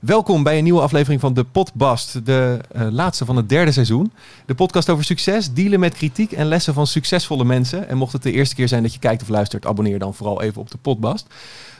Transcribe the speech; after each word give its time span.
Welkom 0.00 0.42
bij 0.42 0.58
een 0.58 0.64
nieuwe 0.64 0.80
aflevering 0.80 1.20
van 1.20 1.34
de 1.34 1.44
Podbast, 1.44 2.26
de 2.26 2.58
eh, 2.70 2.86
laatste 2.90 3.24
van 3.24 3.36
het 3.36 3.48
derde 3.48 3.72
seizoen. 3.72 4.12
De 4.46 4.54
podcast 4.54 4.90
over 4.90 5.04
succes, 5.04 5.52
dealen 5.52 5.80
met 5.80 5.94
kritiek 5.94 6.32
en 6.32 6.46
lessen 6.46 6.74
van 6.74 6.86
succesvolle 6.86 7.44
mensen. 7.44 7.88
En 7.88 7.96
mocht 7.96 8.12
het 8.12 8.22
de 8.22 8.32
eerste 8.32 8.54
keer 8.54 8.68
zijn 8.68 8.82
dat 8.82 8.92
je 8.92 8.98
kijkt 8.98 9.22
of 9.22 9.28
luistert, 9.28 9.66
abonneer 9.66 9.98
dan 9.98 10.14
vooral 10.14 10.42
even 10.42 10.60
op 10.60 10.70
de 10.70 10.78
Podbast. 10.78 11.26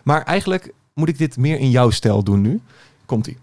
Maar 0.05 0.23
eigenlijk 0.23 0.73
moet 0.95 1.09
ik 1.09 1.19
dit 1.19 1.37
meer 1.37 1.59
in 1.59 1.71
jouw 1.71 1.91
stijl 1.91 2.23
doen 2.23 2.41
nu. 2.41 2.61
Komt-ie. 3.07 3.37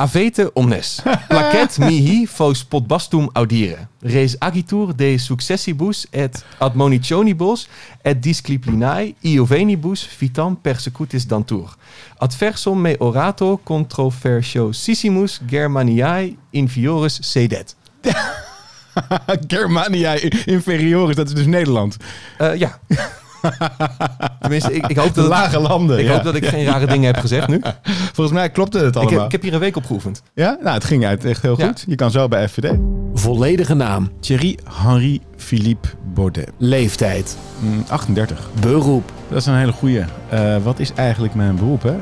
Avete 0.00 0.50
omnes. 0.54 1.02
Placet 1.28 1.78
mihi 1.78 2.26
fos 2.26 2.64
podbastum 2.64 3.28
audire. 3.32 3.86
Res 4.00 4.36
agitur 4.40 4.94
de 4.94 5.18
successibus 5.18 6.06
et 6.12 6.44
admonitionibus 6.58 7.68
et 8.04 8.16
disciplinae 8.24 9.14
iovenibus 9.20 10.06
vitam 10.20 10.56
persecutis 10.56 11.26
dantur. 11.28 11.76
Adversum 12.16 12.80
me 12.80 12.96
orato 12.98 13.60
controversiosissimus 13.64 15.40
Germaniae 15.50 16.36
infiores 16.52 17.18
sedet. 17.20 17.76
Germania 19.52 20.16
Inferioris, 20.46 21.16
dat 21.16 21.28
is 21.28 21.34
dus 21.34 21.46
Nederland. 21.46 21.96
Eh, 22.38 22.56
ja. 22.56 22.78
Tenminste, 24.40 24.72
ik, 24.74 24.86
ik 24.86 24.96
hoop 24.96 25.14
De 25.14 25.20
dat, 25.20 25.28
lage 25.28 25.60
landen. 25.60 25.98
ik 25.98 26.04
ja. 26.06 26.12
hoop 26.12 26.22
dat 26.22 26.34
ik 26.34 26.46
geen 26.46 26.64
rare 26.64 26.86
dingen 26.86 27.06
heb 27.12 27.16
gezegd 27.20 27.48
nu. 27.48 27.60
Volgens 28.14 28.36
mij 28.36 28.50
klopte 28.50 28.78
het 28.78 28.88
Ik 28.88 28.94
allemaal. 28.96 29.14
heb, 29.14 29.24
ik 29.26 29.32
heb 29.32 29.42
hier 29.42 29.54
een 29.54 29.60
week 29.60 29.76
op 29.76 29.84
geoefend. 29.86 30.22
Ja? 30.34 30.58
Nou, 30.62 30.74
het 30.74 30.84
ging 30.84 31.04
uit 31.06 31.24
echt 31.24 31.42
heel 31.42 31.54
Ja. 31.58 31.66
goed. 31.66 31.84
Je 31.86 31.94
kan 31.94 32.10
zo 32.10 32.28
bij 32.28 32.48
FVD. 32.48 32.72
Volledige 33.14 33.74
naam, 33.74 34.10
Thierry 34.20 34.58
Henry 34.82 35.20
Philippe 35.36 35.88
Baudet. 36.14 36.50
leeftijd, 36.58 37.36
Mm, 37.60 37.84
38. 37.88 38.48
beroep, 38.60 39.12
Dat 39.28 39.38
is 39.38 39.46
een 39.46 39.54
hele 39.56 39.72
goeie. 39.72 40.04
Eh, 40.28 40.56
wat 40.62 40.78
is 40.78 40.92
eigenlijk 40.94 41.34
mijn 41.34 41.56
beroep, 41.56 41.82
hè? 41.82 41.96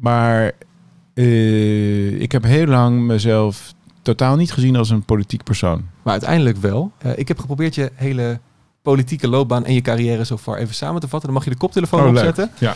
maar 0.00 0.52
ik 2.18 2.32
heb 2.32 2.44
heel 2.44 2.66
lang 2.66 3.00
mezelf 3.00 3.74
totaal 4.06 4.36
niet 4.36 4.52
gezien 4.52 4.76
als 4.76 4.90
een 4.90 5.04
politiek 5.04 5.44
persoon. 5.44 5.84
Maar 6.02 6.12
uiteindelijk 6.12 6.56
wel. 6.56 6.92
Eh, 6.98 7.10
ik 7.16 7.28
heb 7.28 7.38
geprobeerd 7.38 7.74
je 7.74 7.90
hele 7.94 8.40
politieke 8.82 9.28
loopbaan 9.28 9.64
en 9.64 9.74
je 9.74 9.80
carrière 9.80 10.24
zo 10.24 10.36
far 10.36 10.58
even 10.58 10.74
samen 10.74 11.00
te 11.00 11.08
vatten. 11.08 11.28
Dan 11.28 11.36
mag 11.38 11.44
je 11.44 11.50
de 11.50 11.56
koptelefoon 11.56 12.00
Oh, 12.00 12.06
leuk. 12.06 12.16
opzetten. 12.16 12.50
Ja. 12.58 12.74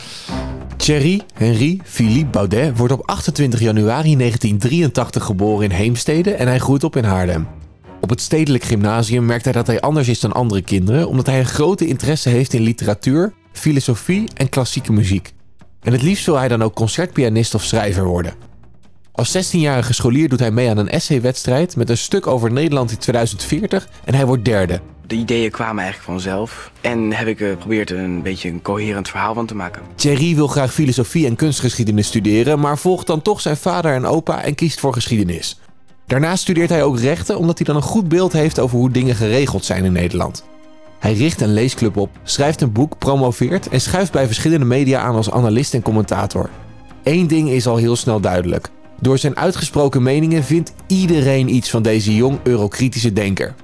Thierry 0.77 1.21
Henry 1.35 1.81
Philippe 1.85 2.31
Baudet 2.31 2.77
wordt 2.77 2.93
op 2.93 3.07
28 3.09 3.61
januari 3.61 4.17
1983 4.17 5.25
geboren 5.25 5.65
in 5.65 5.71
Heemstede 5.71 6.31
en 6.35 6.47
hij 6.47 6.59
groeit 6.59 6.85
op 6.85 6.97
in 6.97 7.05
Haarlem. 7.05 7.47
Op 8.01 8.11
het 8.11 8.21
stedelijk 8.21 8.65
gymnasium 8.65 9.27
merkt 9.27 9.45
hij 9.45 9.53
dat 9.53 9.67
hij 9.67 9.81
anders 9.81 10.09
is 10.09 10.21
dan 10.21 10.33
andere 10.33 10.63
kinderen, 10.63 11.09
omdat 11.09 11.27
hij 11.27 11.39
een 11.39 11.47
grote 11.47 11.87
interesse 11.87 12.29
heeft 12.29 12.53
in 12.53 12.63
literatuur, 12.63 13.33
filosofie 13.53 14.29
en 14.35 14.49
klassieke 14.49 14.93
muziek. 14.93 15.33
En 15.83 15.93
het 15.93 16.03
liefst 16.03 16.27
wil 16.27 16.37
hij 16.39 16.49
dan 16.49 16.63
ook 16.63 16.75
concertpianist 16.75 17.55
of 17.55 17.63
schrijver 17.65 18.05
worden. 18.05 18.33
Als 19.21 19.53
16-jarige 19.53 19.93
scholier 19.93 20.29
doet 20.29 20.41
hij 20.41 20.51
mee 20.51 20.71
aan 20.71 20.77
een 20.77 20.89
essay-wedstrijd 20.89 21.77
met 21.77 21.91
een 21.91 21.99
stuk 21.99 22.27
over 22.27 22.53
Nederland 22.53 22.91
in 22.91 22.99
2040 22.99 23.89
en 24.05 24.15
hij 24.15 24.27
wordt 24.27 24.45
derde. 24.45 24.81
De 25.07 25.15
ideeën 25.15 25.51
kwamen 25.51 25.83
eigenlijk 25.83 26.13
vanzelf. 26.13 26.71
En 26.81 27.13
heb 27.13 27.27
ik 27.27 27.41
eh, 27.41 27.49
geprobeerd 27.49 27.91
er 27.91 27.99
een 27.99 28.23
beetje 28.23 28.49
een 28.49 28.63
coherent 28.63 29.09
verhaal 29.09 29.35
van 29.35 29.47
te 29.47 29.55
maken. 29.55 29.83
Thierry 29.95 30.35
wil 30.35 30.47
graag 30.47 30.73
filosofie 30.73 31.27
en 31.27 31.37
kunstgeschiedenis 31.37 32.07
studeren, 32.07 32.61
maar 32.61 32.79
volgt 32.79 33.07
dan 33.07 33.23
toch 33.23 33.41
zijn 33.41 33.57
vader 33.57 33.95
en 33.95 34.07
opa 34.07 34.43
en 34.43 34.55
kiest 34.55 34.81
voor 34.81 34.93
geschiedenis. 34.93 35.61
Daarnaast 36.07 36.43
studeert 36.43 36.71
hij 36.71 36.83
ook 36.83 36.99
rechten 36.99 37.39
omdat 37.39 37.59
hij 37.59 37.67
dan 37.67 37.77
een 37.77 37.83
goed 37.83 38.09
beeld 38.09 38.33
heeft 38.33 38.59
over 38.59 38.79
hoe 38.79 38.91
dingen 38.91 39.15
geregeld 39.15 39.65
zijn 39.65 39.85
in 39.85 39.93
Nederland. 39.93 40.45
Hij 40.99 41.13
richt 41.13 41.41
een 41.41 41.53
leesclub 41.53 41.97
op, 41.97 42.11
schrijft 42.23 42.61
een 42.61 42.73
boek, 42.73 42.99
promoveert 42.99 43.69
en 43.69 43.81
schuift 43.81 44.13
bij 44.13 44.27
verschillende 44.27 44.67
media 44.67 45.01
aan 45.01 45.15
als 45.15 45.31
analist 45.31 45.75
en 45.75 45.83
commentator. 45.83 46.51
Eén 47.03 47.27
ding 47.27 47.51
is 47.51 47.67
al 47.67 47.77
heel 47.77 47.97
snel 47.97 48.21
duidelijk. 48.21 48.71
Door 49.01 49.19
zijn 49.19 49.37
uitgesproken 49.37 50.03
meningen 50.03 50.45
vindt 50.45 50.73
iedereen 50.87 51.55
iets 51.55 51.71
van 51.71 51.83
deze 51.83 52.15
jong 52.15 52.39
eurokritische 52.43 53.13
denker. 53.13 53.55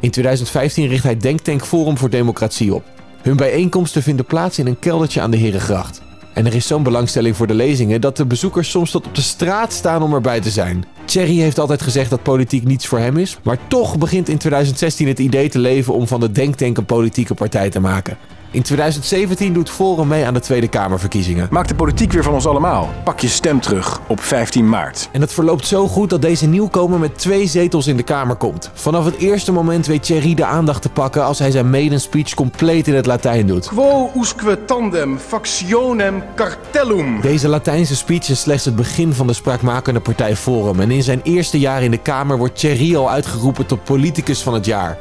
In 0.00 0.10
2015 0.10 0.88
richt 0.88 1.02
hij 1.02 1.16
Denktank 1.16 1.64
Forum 1.64 1.98
voor 1.98 2.10
Democratie 2.10 2.74
op. 2.74 2.84
Hun 3.22 3.36
bijeenkomsten 3.36 4.02
vinden 4.02 4.24
plaats 4.24 4.58
in 4.58 4.66
een 4.66 4.78
keldertje 4.78 5.20
aan 5.20 5.30
de 5.30 5.36
Herengracht. 5.36 6.02
En 6.34 6.46
er 6.46 6.54
is 6.54 6.66
zo'n 6.66 6.82
belangstelling 6.82 7.36
voor 7.36 7.46
de 7.46 7.54
lezingen 7.54 8.00
dat 8.00 8.16
de 8.16 8.26
bezoekers 8.26 8.70
soms 8.70 8.90
tot 8.90 9.06
op 9.06 9.14
de 9.14 9.22
straat 9.22 9.72
staan 9.72 10.02
om 10.02 10.14
erbij 10.14 10.40
te 10.40 10.50
zijn. 10.50 10.84
Thierry 11.04 11.38
heeft 11.38 11.58
altijd 11.58 11.82
gezegd 11.82 12.10
dat 12.10 12.22
politiek 12.22 12.64
niets 12.64 12.86
voor 12.86 12.98
hem 12.98 13.16
is, 13.16 13.38
maar 13.42 13.58
toch 13.68 13.98
begint 13.98 14.28
in 14.28 14.38
2016 14.38 15.08
het 15.08 15.18
idee 15.18 15.48
te 15.48 15.58
leven 15.58 15.94
om 15.94 16.06
van 16.06 16.20
de 16.20 16.32
Denktank 16.32 16.76
een 16.76 16.84
politieke 16.84 17.34
partij 17.34 17.70
te 17.70 17.80
maken. 17.80 18.16
In 18.54 18.62
2017 18.62 19.52
doet 19.52 19.70
Forum 19.70 20.08
mee 20.08 20.26
aan 20.26 20.34
de 20.34 20.40
Tweede 20.40 20.68
Kamerverkiezingen. 20.68 21.48
Maak 21.50 21.68
de 21.68 21.74
politiek 21.74 22.12
weer 22.12 22.22
van 22.22 22.32
ons 22.32 22.46
allemaal. 22.46 22.92
Pak 23.04 23.20
je 23.20 23.28
stem 23.28 23.60
terug 23.60 24.00
op 24.06 24.20
15 24.20 24.68
maart. 24.68 25.08
En 25.12 25.20
het 25.20 25.32
verloopt 25.32 25.66
zo 25.66 25.88
goed 25.88 26.10
dat 26.10 26.22
deze 26.22 26.46
nieuwkomer 26.46 26.98
met 26.98 27.18
twee 27.18 27.46
zetels 27.46 27.86
in 27.86 27.96
de 27.96 28.02
Kamer 28.02 28.36
komt. 28.36 28.70
Vanaf 28.74 29.04
het 29.04 29.16
eerste 29.16 29.52
moment 29.52 29.86
weet 29.86 30.02
Thierry 30.02 30.34
de 30.34 30.44
aandacht 30.44 30.82
te 30.82 30.88
pakken 30.88 31.24
als 31.24 31.38
hij 31.38 31.50
zijn 31.50 31.70
maiden 31.70 32.00
speech 32.00 32.34
compleet 32.34 32.88
in 32.88 32.94
het 32.94 33.06
Latijn 33.06 33.46
doet. 33.46 33.66
Quo 33.66 34.10
usque 34.16 34.64
tandem 34.64 35.18
factionem 35.18 36.22
cartellum. 36.34 37.20
Deze 37.20 37.48
Latijnse 37.48 37.96
speech 37.96 38.28
is 38.28 38.40
slechts 38.40 38.64
het 38.64 38.76
begin 38.76 39.12
van 39.12 39.26
de 39.26 39.32
spraakmakende 39.32 40.00
partij 40.00 40.36
Forum. 40.36 40.80
En 40.80 40.90
in 40.90 41.02
zijn 41.02 41.20
eerste 41.22 41.58
jaar 41.58 41.82
in 41.82 41.90
de 41.90 41.98
Kamer 41.98 42.38
wordt 42.38 42.58
Thierry 42.58 42.96
al 42.96 43.10
uitgeroepen 43.10 43.66
tot 43.66 43.84
politicus 43.84 44.42
van 44.42 44.54
het 44.54 44.66
jaar. 44.66 44.98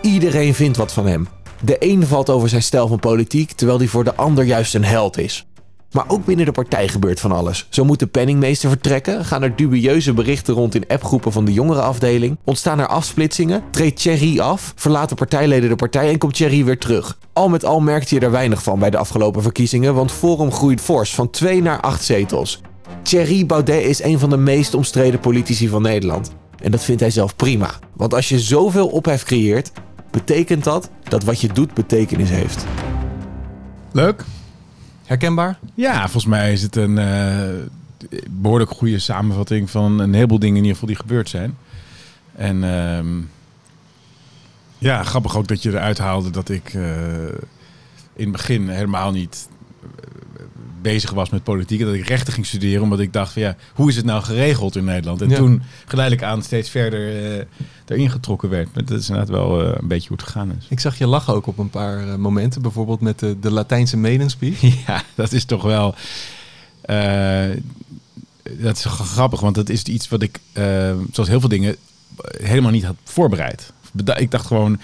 Iedereen 0.00 0.54
vindt 0.54 0.76
wat 0.76 0.92
van 0.92 1.06
hem. 1.06 1.39
De 1.64 1.76
een 1.78 2.06
valt 2.06 2.30
over 2.30 2.48
zijn 2.48 2.62
stijl 2.62 2.88
van 2.88 2.98
politiek, 2.98 3.52
terwijl 3.52 3.78
die 3.78 3.90
voor 3.90 4.04
de 4.04 4.14
ander 4.14 4.44
juist 4.44 4.74
een 4.74 4.84
held 4.84 5.18
is. 5.18 5.46
Maar 5.92 6.04
ook 6.08 6.24
binnen 6.24 6.46
de 6.46 6.52
partij 6.52 6.88
gebeurt 6.88 7.20
van 7.20 7.32
alles. 7.32 7.66
Zo 7.68 7.84
moet 7.84 7.98
de 7.98 8.06
penningmeester 8.06 8.68
vertrekken, 8.68 9.24
gaan 9.24 9.42
er 9.42 9.56
dubieuze 9.56 10.12
berichten 10.12 10.54
rond 10.54 10.74
in 10.74 10.84
appgroepen 10.88 11.32
van 11.32 11.44
de 11.44 11.52
jongerenafdeling, 11.52 12.38
ontstaan 12.44 12.78
er 12.78 12.86
afsplitsingen, 12.86 13.62
treedt 13.70 14.00
Thierry 14.00 14.38
af, 14.38 14.72
verlaten 14.76 15.16
partijleden 15.16 15.68
de 15.68 15.76
partij 15.76 16.10
en 16.10 16.18
komt 16.18 16.34
Thierry 16.34 16.64
weer 16.64 16.78
terug. 16.78 17.18
Al 17.32 17.48
met 17.48 17.64
al 17.64 17.80
merkte 17.80 18.14
je 18.14 18.20
er 18.20 18.30
weinig 18.30 18.62
van 18.62 18.78
bij 18.78 18.90
de 18.90 18.98
afgelopen 18.98 19.42
verkiezingen, 19.42 19.94
want 19.94 20.12
Forum 20.12 20.52
groeit 20.52 20.80
fors 20.80 21.14
van 21.14 21.30
2 21.30 21.62
naar 21.62 21.80
8 21.80 22.04
zetels. 22.04 22.60
Thierry 23.02 23.46
Baudet 23.46 23.84
is 23.84 24.02
een 24.02 24.18
van 24.18 24.30
de 24.30 24.36
meest 24.36 24.74
omstreden 24.74 25.20
politici 25.20 25.68
van 25.68 25.82
Nederland. 25.82 26.32
En 26.62 26.70
dat 26.70 26.84
vindt 26.84 27.00
hij 27.00 27.10
zelf 27.10 27.36
prima. 27.36 27.70
Want 27.96 28.14
als 28.14 28.28
je 28.28 28.40
zoveel 28.40 28.88
ophef 28.88 29.24
creëert, 29.24 29.72
betekent 30.10 30.64
dat 30.64 30.90
dat 31.02 31.24
wat 31.24 31.40
je 31.40 31.48
doet 31.48 31.74
betekenis 31.74 32.30
heeft. 32.30 32.66
Leuk. 33.92 34.24
Herkenbaar? 35.04 35.58
Ja, 35.74 36.00
volgens 36.00 36.26
mij 36.26 36.52
is 36.52 36.62
het 36.62 36.76
een 36.76 36.98
eh, 36.98 37.48
behoorlijk 38.30 38.70
goede 38.70 38.98
samenvatting 38.98 39.70
van 39.70 39.98
een 39.98 40.14
heleboel 40.14 40.38
dingen 40.38 40.56
in 40.56 40.62
ieder 40.62 40.78
geval 40.78 40.88
die 40.88 41.06
gebeurd 41.06 41.28
zijn. 41.28 41.56
En 42.34 42.64
ehm, 42.64 43.20
ja, 44.78 45.02
grappig 45.02 45.36
ook 45.36 45.48
dat 45.48 45.62
je 45.62 45.70
eruit 45.70 45.98
haalde 45.98 46.30
dat 46.30 46.48
ik 46.48 46.74
eh, 46.74 46.82
in 48.12 48.26
het 48.26 48.32
begin 48.32 48.68
helemaal 48.68 49.10
niet 49.10 49.48
bezig 50.82 51.10
was 51.10 51.30
met 51.30 51.42
politiek. 51.42 51.80
en 51.80 51.86
Dat 51.86 51.94
ik 51.94 52.06
rechten 52.08 52.32
ging 52.32 52.46
studeren. 52.46 52.82
Omdat 52.82 53.00
ik 53.00 53.12
dacht 53.12 53.32
van 53.32 53.42
ja, 53.42 53.56
hoe 53.74 53.88
is 53.88 53.96
het 53.96 54.04
nou 54.04 54.22
geregeld 54.22 54.76
in 54.76 54.84
Nederland? 54.84 55.22
En 55.22 55.28
Ja. 55.28 55.36
toen 55.36 55.62
geleidelijk 55.86 56.26
aan 56.26 56.42
steeds 56.42 56.70
verder 56.70 57.32
eh 57.38 57.44
erin 57.86 58.10
getrokken 58.10 58.48
werd. 58.48 58.74
Maar 58.74 58.84
dat 58.84 58.98
is 58.98 59.08
inderdaad 59.08 59.34
wel 59.34 59.62
eh, 59.62 59.72
een 59.80 59.88
beetje 59.88 60.08
hoe 60.08 60.16
het 60.16 60.26
gegaan 60.26 60.52
is. 60.58 60.66
Ik 60.68 60.80
zag 60.80 60.98
je 60.98 61.06
lachen 61.06 61.34
ook 61.34 61.46
op 61.46 61.58
een 61.58 61.70
paar 61.70 62.08
eh, 62.08 62.14
momenten. 62.14 62.62
Bijvoorbeeld 62.62 63.00
met 63.00 63.18
de, 63.18 63.36
de 63.40 63.50
Latijnse 63.50 63.96
medenspeech. 63.96 64.60
Ja, 64.86 65.02
dat 65.14 65.32
is 65.32 65.44
toch 65.44 65.62
wel. 65.62 65.94
dat 68.58 68.76
is 68.76 68.84
grappig, 68.84 69.40
want 69.40 69.54
dat 69.54 69.68
is 69.68 69.82
iets 69.82 70.08
wat 70.08 70.22
ik, 70.22 70.38
zoals 71.12 71.28
heel 71.28 71.40
veel 71.40 71.48
dingen, 71.48 71.76
helemaal 72.42 72.70
niet 72.70 72.84
had 72.84 72.96
voorbereid. 73.04 73.72
Ik 74.16 74.30
dacht 74.30 74.46
gewoon, 74.46 74.80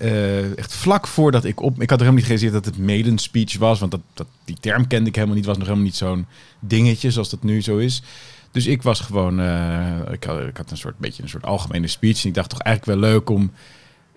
eh, 0.00 0.58
echt 0.58 0.74
vlak 0.74 1.06
voordat 1.06 1.44
ik 1.44 1.60
op. 1.60 1.82
Ik 1.82 1.90
had 1.90 2.00
er 2.00 2.06
helemaal 2.06 2.12
niet 2.12 2.22
gerealiseerd 2.22 2.52
dat 2.52 2.64
het 2.64 2.86
maiden 2.86 3.18
speech 3.18 3.58
was, 3.58 3.80
want 3.80 3.90
dat, 3.90 4.00
dat, 4.14 4.26
die 4.44 4.56
term 4.60 4.86
kende 4.86 5.08
ik 5.08 5.14
helemaal 5.14 5.36
niet. 5.36 5.44
Was 5.44 5.56
nog 5.56 5.66
helemaal 5.66 5.86
niet 5.86 5.96
zo'n 5.96 6.26
dingetje 6.60 7.10
zoals 7.10 7.30
dat 7.30 7.42
nu 7.42 7.62
zo 7.62 7.76
is. 7.76 8.02
Dus 8.50 8.66
ik 8.66 8.82
was 8.82 9.00
gewoon, 9.00 9.40
eh, 9.40 10.12
ik, 10.12 10.24
had, 10.24 10.40
ik 10.40 10.56
had 10.56 10.70
een 10.70 10.76
soort 10.76 10.98
beetje 10.98 11.22
een 11.22 11.28
soort 11.28 11.44
algemene 11.44 11.86
speech. 11.86 12.22
En 12.22 12.28
ik 12.28 12.34
dacht 12.34 12.50
toch 12.50 12.60
eigenlijk 12.60 13.00
wel 13.00 13.10
leuk 13.10 13.30
om 13.30 13.52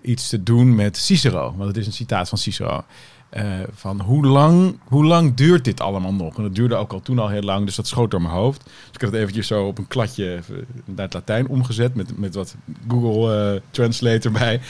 iets 0.01 0.29
te 0.29 0.43
doen 0.43 0.75
met 0.75 0.97
Cicero. 0.97 1.53
Want 1.57 1.67
het 1.67 1.77
is 1.77 1.85
een 1.85 1.93
citaat 1.93 2.29
van 2.29 2.37
Cicero. 2.37 2.83
Eh, 3.29 3.45
van 3.73 4.01
hoe 4.01 4.25
lang, 4.25 4.79
hoe 4.83 5.05
lang 5.05 5.33
duurt 5.33 5.65
dit 5.65 5.81
allemaal 5.81 6.13
nog? 6.13 6.37
En 6.37 6.43
dat 6.43 6.55
duurde 6.55 6.75
ook 6.75 6.93
al 6.93 7.01
toen 7.01 7.19
al 7.19 7.29
heel 7.29 7.41
lang, 7.41 7.65
dus 7.65 7.75
dat 7.75 7.87
schoot 7.87 8.11
door 8.11 8.21
mijn 8.21 8.33
hoofd. 8.33 8.63
Dus 8.63 8.73
ik 8.93 9.01
had 9.01 9.11
het 9.11 9.19
eventjes 9.19 9.47
zo 9.47 9.65
op 9.65 9.77
een 9.77 9.87
kladje 9.87 10.39
naar 10.85 11.05
het 11.05 11.13
Latijn 11.13 11.47
omgezet 11.47 11.95
met, 11.95 12.17
met 12.17 12.35
wat 12.35 12.55
Google 12.87 13.53
eh, 13.53 13.61
Translate 13.71 14.27
erbij. 14.27 14.61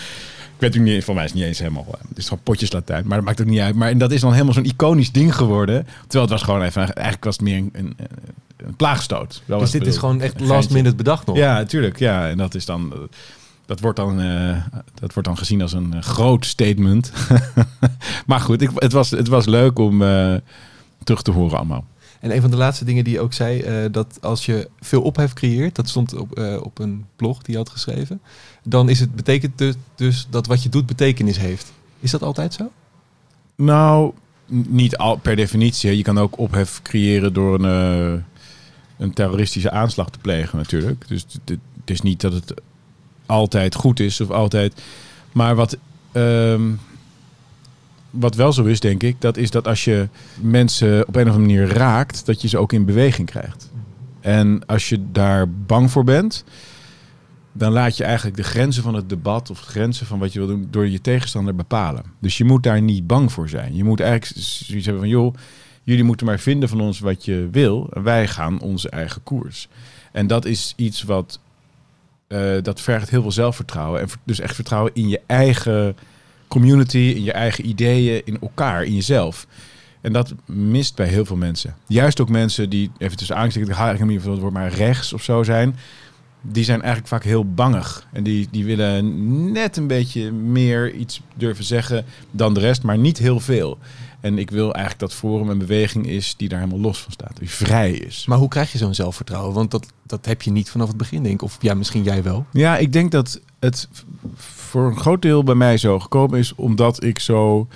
Ik 0.64 0.72
weet 0.74 0.82
ook 0.82 0.88
niet, 0.88 1.04
voor 1.04 1.16
mij 1.16 1.24
is 1.24 1.30
het 1.30 1.40
niet 1.40 1.48
eens 1.50 1.60
helemaal, 1.60 1.86
eh, 1.92 2.00
het 2.10 2.18
is 2.18 2.28
gewoon 2.28 2.44
potjes 2.44 2.72
Latijn, 2.72 3.08
maar 3.08 3.18
dat 3.18 3.26
maakt 3.26 3.42
ook 3.42 3.48
niet 3.48 3.60
uit. 3.60 3.76
Maar 3.76 3.90
en 3.90 3.98
dat 3.98 4.12
is 4.12 4.22
dan 4.22 4.32
helemaal 4.32 4.54
zo'n 4.54 4.66
iconisch 4.66 5.12
ding 5.12 5.36
geworden. 5.36 5.86
Terwijl 6.02 6.22
het 6.22 6.30
was 6.32 6.42
gewoon 6.44 6.62
even, 6.62 6.82
eigenlijk 6.94 7.24
was 7.24 7.36
het 7.36 7.44
meer 7.44 7.58
een, 7.58 7.70
een, 7.74 7.96
een 8.58 8.76
plaagstoot. 8.76 9.42
Was 9.46 9.60
Dus 9.60 9.74
het 9.74 9.84
dit 9.84 9.94
is 9.94 10.00
gewoon 10.00 10.22
echt 10.22 10.40
last 10.40 10.70
minute 10.70 10.96
bedacht 10.96 11.26
nog. 11.26 11.38
Ja, 11.38 11.54
natuurlijk. 11.54 12.00
Ja, 12.00 12.30
en 12.30 12.38
dat 12.38 12.56
is 12.56 12.66
dan. 12.66 12.94
eh, 12.94 13.00
Dat 13.66 13.80
wordt 13.80 13.98
dan, 13.98 14.22
eh, 14.22 14.56
dat 15.00 15.14
wordt 15.14 15.28
dan 15.28 15.38
gezien 15.38 15.62
als 15.62 15.74
een 15.74 16.04
groot 16.04 16.46
statement. 16.46 17.12
maar 18.26 18.40
goed, 18.40 18.62
ik, 18.62 18.70
het, 18.76 18.92
was, 18.92 19.10
het 19.10 19.28
was 19.28 19.46
leuk 19.46 19.80
om 19.80 20.00
terug 21.04 21.22
te 21.22 21.32
horen 21.32 21.58
allemaal. 21.58 21.86
En 22.24 22.36
een 22.36 22.42
van 22.42 22.52
de 22.52 22.58
laatste 22.58 22.86
dingen 22.86 23.04
die 23.04 23.14
je 23.14 23.20
ook 23.20 23.34
zei, 23.34 23.60
eh, 23.60 23.76
dat 23.92 24.18
als 24.22 24.46
je 24.46 24.70
veel 24.80 25.02
ophef 25.02 25.34
creëert, 25.34 25.76
dat 25.76 25.90
stond 25.90 26.16
op, 26.16 26.38
eh, 26.38 26.62
op 26.62 26.80
een 26.80 27.06
blog 27.16 27.42
die 27.42 27.52
je 27.52 27.58
had 27.58 27.70
geschreven, 27.70 28.22
dan 28.64 28.90
is 28.90 29.00
het 29.00 29.16
betekent 29.16 29.58
dus, 29.58 29.76
dus 29.96 30.28
dat 30.30 30.48
wat 30.48 30.64
je 30.64 30.70
doet 30.70 30.86
betekenis 30.86 31.38
heeft. 31.38 31.72
Is 32.00 32.12
dat 32.12 32.22
altijd 32.22 32.54
zo? 32.54 32.72
Nou, 33.56 34.14
niet 34.68 34.98
al 34.98 35.16
per 35.16 35.36
definitie. 35.36 35.98
Je 35.98 36.04
kan 36.04 36.18
ook 36.18 36.38
ophef 36.38 36.82
creëren 36.82 37.34
door 37.34 37.60
een, 37.60 38.16
eh, 38.16 38.24
een 38.98 39.14
terroristische 39.14 39.72
aanslag 39.72 40.10
te 40.10 40.20
plegen 40.20 40.58
natuurlijk. 40.58 41.08
Dus 41.08 41.26
het, 41.32 41.50
het 41.80 41.90
is 41.90 42.02
niet 42.02 42.22
dat 42.22 42.34
het 42.34 42.54
altijd 43.26 43.76
goed 43.76 44.00
is 44.00 44.22
of 44.22 44.30
altijd. 44.30 44.82
Maar 45.32 45.56
wat, 45.56 45.78
ehm, 46.12 46.72
wat 48.14 48.36
wel 48.36 48.54
zo 48.54 48.64
is, 48.64 48.80
denk 48.80 49.04
ik, 49.04 49.22
dat 49.22 49.38
is 49.38 49.52
dat 49.52 49.68
als 49.68 49.84
je 49.84 50.08
mensen 50.42 51.08
op 51.08 51.16
een 51.16 51.28
of 51.28 51.36
andere 51.36 51.56
manier 51.56 51.78
raakt, 51.78 52.26
dat 52.26 52.42
je 52.42 52.48
ze 52.48 52.58
ook 52.58 52.74
in 52.74 52.86
beweging 52.86 53.30
krijgt. 53.30 53.72
En 54.20 54.66
als 54.66 54.90
je 54.90 55.12
daar 55.12 55.50
bang 55.50 55.92
voor 55.92 56.04
bent, 56.04 56.44
dan 57.52 57.72
laat 57.72 57.98
je 57.98 58.04
eigenlijk 58.04 58.38
de 58.38 58.44
grenzen 58.44 58.84
van 58.84 58.94
het 58.94 59.10
debat 59.10 59.50
of 59.50 59.60
de 59.60 59.66
grenzen 59.66 60.06
van 60.06 60.20
wat 60.20 60.34
je 60.34 60.40
wil 60.40 60.48
doen 60.48 60.68
door 60.72 60.88
je 60.88 61.02
tegenstander 61.02 61.56
bepalen. 61.56 62.04
Dus 62.20 62.38
je 62.38 62.44
moet 62.44 62.64
daar 62.64 62.82
niet 62.82 63.08
bang 63.08 63.32
voor 63.32 63.50
zijn. 63.50 63.76
Je 63.76 63.84
moet 63.84 64.00
eigenlijk 64.00 64.42
zoiets 64.42 64.86
hebben 64.86 65.04
van, 65.04 65.12
joh, 65.12 65.34
jullie 65.84 66.04
moeten 66.04 66.26
maar 66.26 66.40
vinden 66.40 66.70
van 66.70 66.82
ons 66.82 67.00
wat 67.00 67.26
je 67.26 67.48
wil. 67.52 67.90
En 67.94 68.04
wij 68.04 68.28
gaan 68.28 68.62
onze 68.62 68.90
eigen 68.90 69.24
koers. 69.24 69.68
En 70.12 70.28
dat 70.28 70.46
is 70.46 70.74
iets 70.76 71.04
wat, 71.04 71.40
eh, 72.28 72.62
dat 72.62 72.82
vergt 72.82 73.10
heel 73.10 73.22
veel 73.22 73.32
zelfvertrouwen. 73.32 74.02
En 74.02 74.08
dus 74.24 74.40
echt 74.40 74.56
vertrouwen 74.56 74.92
in 74.94 75.10
je 75.10 75.22
eigen 75.26 75.96
community, 76.54 77.14
in 77.16 77.24
je 77.24 77.32
eigen 77.32 77.68
ideeën, 77.68 78.22
in 78.26 78.38
elkaar, 78.42 78.84
in 78.84 78.94
jezelf. 78.94 79.48
En 80.02 80.14
dat 80.14 80.34
mist 80.46 80.96
bij 80.96 81.08
heel 81.08 81.26
veel 81.26 81.36
mensen. 81.36 81.76
Juist 81.88 82.22
ook 82.22 82.30
mensen 82.30 82.70
die, 82.70 82.92
even 82.98 83.18
tussen 83.18 83.36
aanstekens, 83.36 83.72
ik 83.72 83.78
ga 83.78 83.86
eigenlijk 83.86 84.14
niet 84.14 84.22
van 84.22 84.32
het 84.32 84.42
woord, 84.42 84.54
maar 84.54 84.74
rechts 84.74 85.14
of 85.14 85.24
zo 85.24 85.44
zijn 85.44 85.76
die 86.46 86.64
zijn 86.64 86.80
eigenlijk 86.80 87.08
vaak 87.08 87.24
heel 87.24 87.54
bangig. 87.54 88.08
En 88.12 88.24
die, 88.24 88.48
die 88.52 88.66
willen 88.66 89.52
net 89.52 89.78
een 89.78 89.88
beetje 89.88 90.32
meer 90.32 90.94
iets 90.94 91.22
durven 91.36 91.64
zeggen 91.64 92.06
dan 92.32 92.54
de 92.54 92.60
rest, 92.60 92.84
maar 92.84 92.98
niet 92.98 93.18
heel 93.18 93.40
veel. 93.40 93.78
En 94.20 94.38
ik 94.38 94.52
wil 94.52 94.74
eigenlijk 94.74 95.00
dat 95.00 95.14
Forum 95.14 95.50
een 95.50 95.58
beweging 95.58 96.08
is 96.08 96.36
die 96.38 96.50
daar 96.50 96.60
helemaal 96.60 96.80
los 96.80 97.02
van 97.02 97.12
staat. 97.12 97.38
Die 97.38 97.50
vrij 97.50 97.92
is. 97.92 98.26
Maar 98.26 98.38
hoe 98.38 98.48
krijg 98.48 98.72
je 98.72 98.78
zo'n 98.78 98.94
zelfvertrouwen? 98.94 99.54
Want 99.54 99.72
dat, 99.72 99.86
dat 100.06 100.26
heb 100.26 100.42
je 100.42 100.52
niet 100.52 100.70
vanaf 100.70 100.88
het 100.88 100.98
begin, 100.98 101.24
denk 101.24 101.36
ik. 101.36 101.42
Of 101.42 101.58
ja, 101.60 101.74
misschien 101.74 102.04
jij 102.04 102.24
wel. 102.24 102.46
Ja, 102.52 102.78
ik 102.78 102.94
denk 102.94 103.12
dat 103.12 103.42
het 103.60 103.88
voor 104.74 104.86
een 104.86 104.98
groot 104.98 105.22
deel 105.22 105.44
bij 105.44 105.56
mij 105.56 105.78
zo 105.78 106.00
gekomen 106.00 106.40
is 106.40 106.56
omdat 106.56 107.04
ik 107.04 107.20
zo 107.20 107.68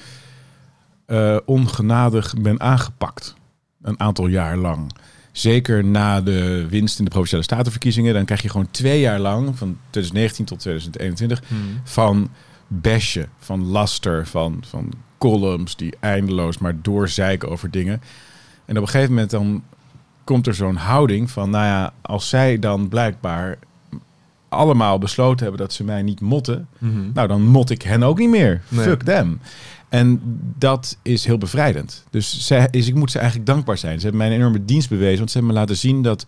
eh, 1.06 1.38
ongenadig 1.46 2.34
ben 2.42 2.60
aangepakt. 2.60 3.36
Een 3.82 4.00
aantal 4.00 4.28
jaar 4.28 4.58
lang. 4.58 4.92
Zeker 5.32 5.84
na 5.84 6.22
de 6.22 6.68
winst 6.70 7.00
in 7.00 7.04
de 7.04 7.10
Provinciale 7.10 7.44
Statenverkiezingen. 7.44 8.14
Dan 8.14 8.26
krijg 8.26 8.42
je 8.42 8.50
gewoon 8.50 8.72
twee 8.72 9.00
jaar 9.00 9.20
lang, 9.20 9.58
van 9.58 9.78
2019 9.90 10.46
tot 10.46 10.60
2021, 10.60 11.44
van 11.84 12.30
bashen, 12.68 13.30
van 13.40 13.66
laster, 13.66 14.28
van, 14.28 14.64
van 14.68 14.94
columns 15.18 15.76
die 15.76 15.94
eindeloos 16.00 16.58
maar 16.58 16.82
doorzeiken 16.82 17.50
over 17.50 17.72
dingen. 17.72 18.02
En 18.66 18.78
op 18.78 18.84
een 18.84 18.90
gegeven 18.90 19.14
moment 19.14 19.30
dan 19.30 19.64
komt 20.24 20.48
er 20.48 20.56
zo'n 20.56 20.76
houding 20.76 21.32
van, 21.32 21.50
nou 21.50 21.66
ja, 21.66 21.94
als 22.02 22.30
zij 22.30 22.60
dan 22.60 22.88
blijkbaar 22.88 23.58
allemaal 24.50 24.98
besloten 24.98 25.46
hebben 25.46 25.62
dat 25.62 25.74
ze 25.74 25.84
mij 25.84 26.02
niet 26.02 26.22
motten, 26.22 26.68
nou 27.14 27.28
dan 27.28 27.42
mot 27.42 27.70
ik 27.70 27.82
hen 27.82 28.04
ook 28.04 28.20
niet 28.20 28.30
meer. 28.30 28.62
Nee. 28.68 28.86
Fuck 28.86 29.04
them. 29.04 29.40
En 29.90 30.22
dat 30.58 30.98
is 31.02 31.26
heel 31.26 31.38
bevrijdend. 31.38 32.04
Dus 32.10 32.46
zij, 32.46 32.68
is, 32.72 32.88
ik 32.88 32.96
moet 32.96 33.12
ze 33.12 33.18
eigenlijk 33.20 33.48
dankbaar 33.50 33.78
zijn. 33.78 34.00
Ze 34.00 34.02
hebben 34.02 34.22
mij 34.22 34.28
een 34.28 34.38
enorme 34.38 34.66
dienst 34.66 34.90
bewezen, 34.90 35.18
want 35.18 35.32
ze 35.32 35.38
hebben 35.38 35.56
me 35.56 35.62
laten 35.62 35.78
zien 35.78 36.02
dat 36.02 36.26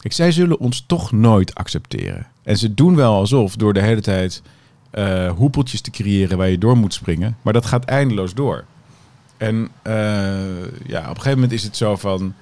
Kijk, 0.00 0.14
zij 0.14 0.32
zullen 0.32 0.58
ons 0.58 0.84
toch 0.86 1.12
nooit 1.12 1.54
accepteren. 1.54 2.26
En 2.42 2.56
ze 2.56 2.74
doen 2.74 2.96
wel 2.96 3.14
alsof 3.14 3.56
door 3.56 3.72
de 3.72 3.80
hele 3.80 4.00
tijd 4.00 4.42
eh, 4.90 5.30
hoepeltjes 5.30 5.80
te 5.80 5.90
creëren 5.90 6.38
waar 6.38 6.48
je 6.48 6.58
door 6.58 6.76
moet 6.76 6.94
springen. 6.94 7.36
Maar 7.42 7.52
dat 7.52 7.66
gaat 7.66 7.84
eindeloos 7.84 8.34
door. 8.34 8.64
En 9.36 9.68
eh, 9.82 9.94
ja, 10.86 11.00
op 11.00 11.08
een 11.08 11.16
gegeven 11.16 11.34
moment 11.34 11.52
is 11.52 11.62
het 11.62 11.76
zo 11.76 11.96
van... 11.96 12.34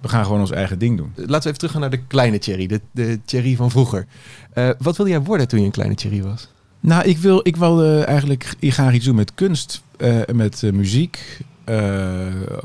We 0.00 0.08
gaan 0.08 0.24
gewoon 0.24 0.40
ons 0.40 0.50
eigen 0.50 0.78
ding 0.78 0.96
doen. 0.96 1.12
Laten 1.14 1.26
we 1.28 1.46
even 1.46 1.58
teruggaan 1.58 1.80
naar 1.80 1.90
de 1.90 2.02
kleine 2.06 2.38
Thierry. 2.38 2.66
De, 2.66 2.80
de 2.92 3.20
Thierry 3.24 3.56
van 3.56 3.70
vroeger. 3.70 4.06
Eh, 4.52 4.70
wat 4.78 4.96
wilde 4.96 5.12
jij 5.12 5.22
worden 5.22 5.48
toen 5.48 5.58
je 5.58 5.64
een 5.64 5.70
kleine 5.70 5.94
Thierry 5.94 6.22
was? 6.22 6.48
Nou, 6.86 7.04
ik 7.04 7.18
wil, 7.18 7.40
ik 7.42 7.56
wil 7.56 7.82
eh, 7.82 8.06
eigenlijk 8.06 8.54
ik 8.58 8.72
ga 8.72 8.92
iets 8.92 9.04
doen 9.04 9.14
met 9.14 9.34
kunst, 9.34 9.82
eh, 9.96 10.20
met 10.32 10.62
eh, 10.62 10.72
muziek, 10.72 11.40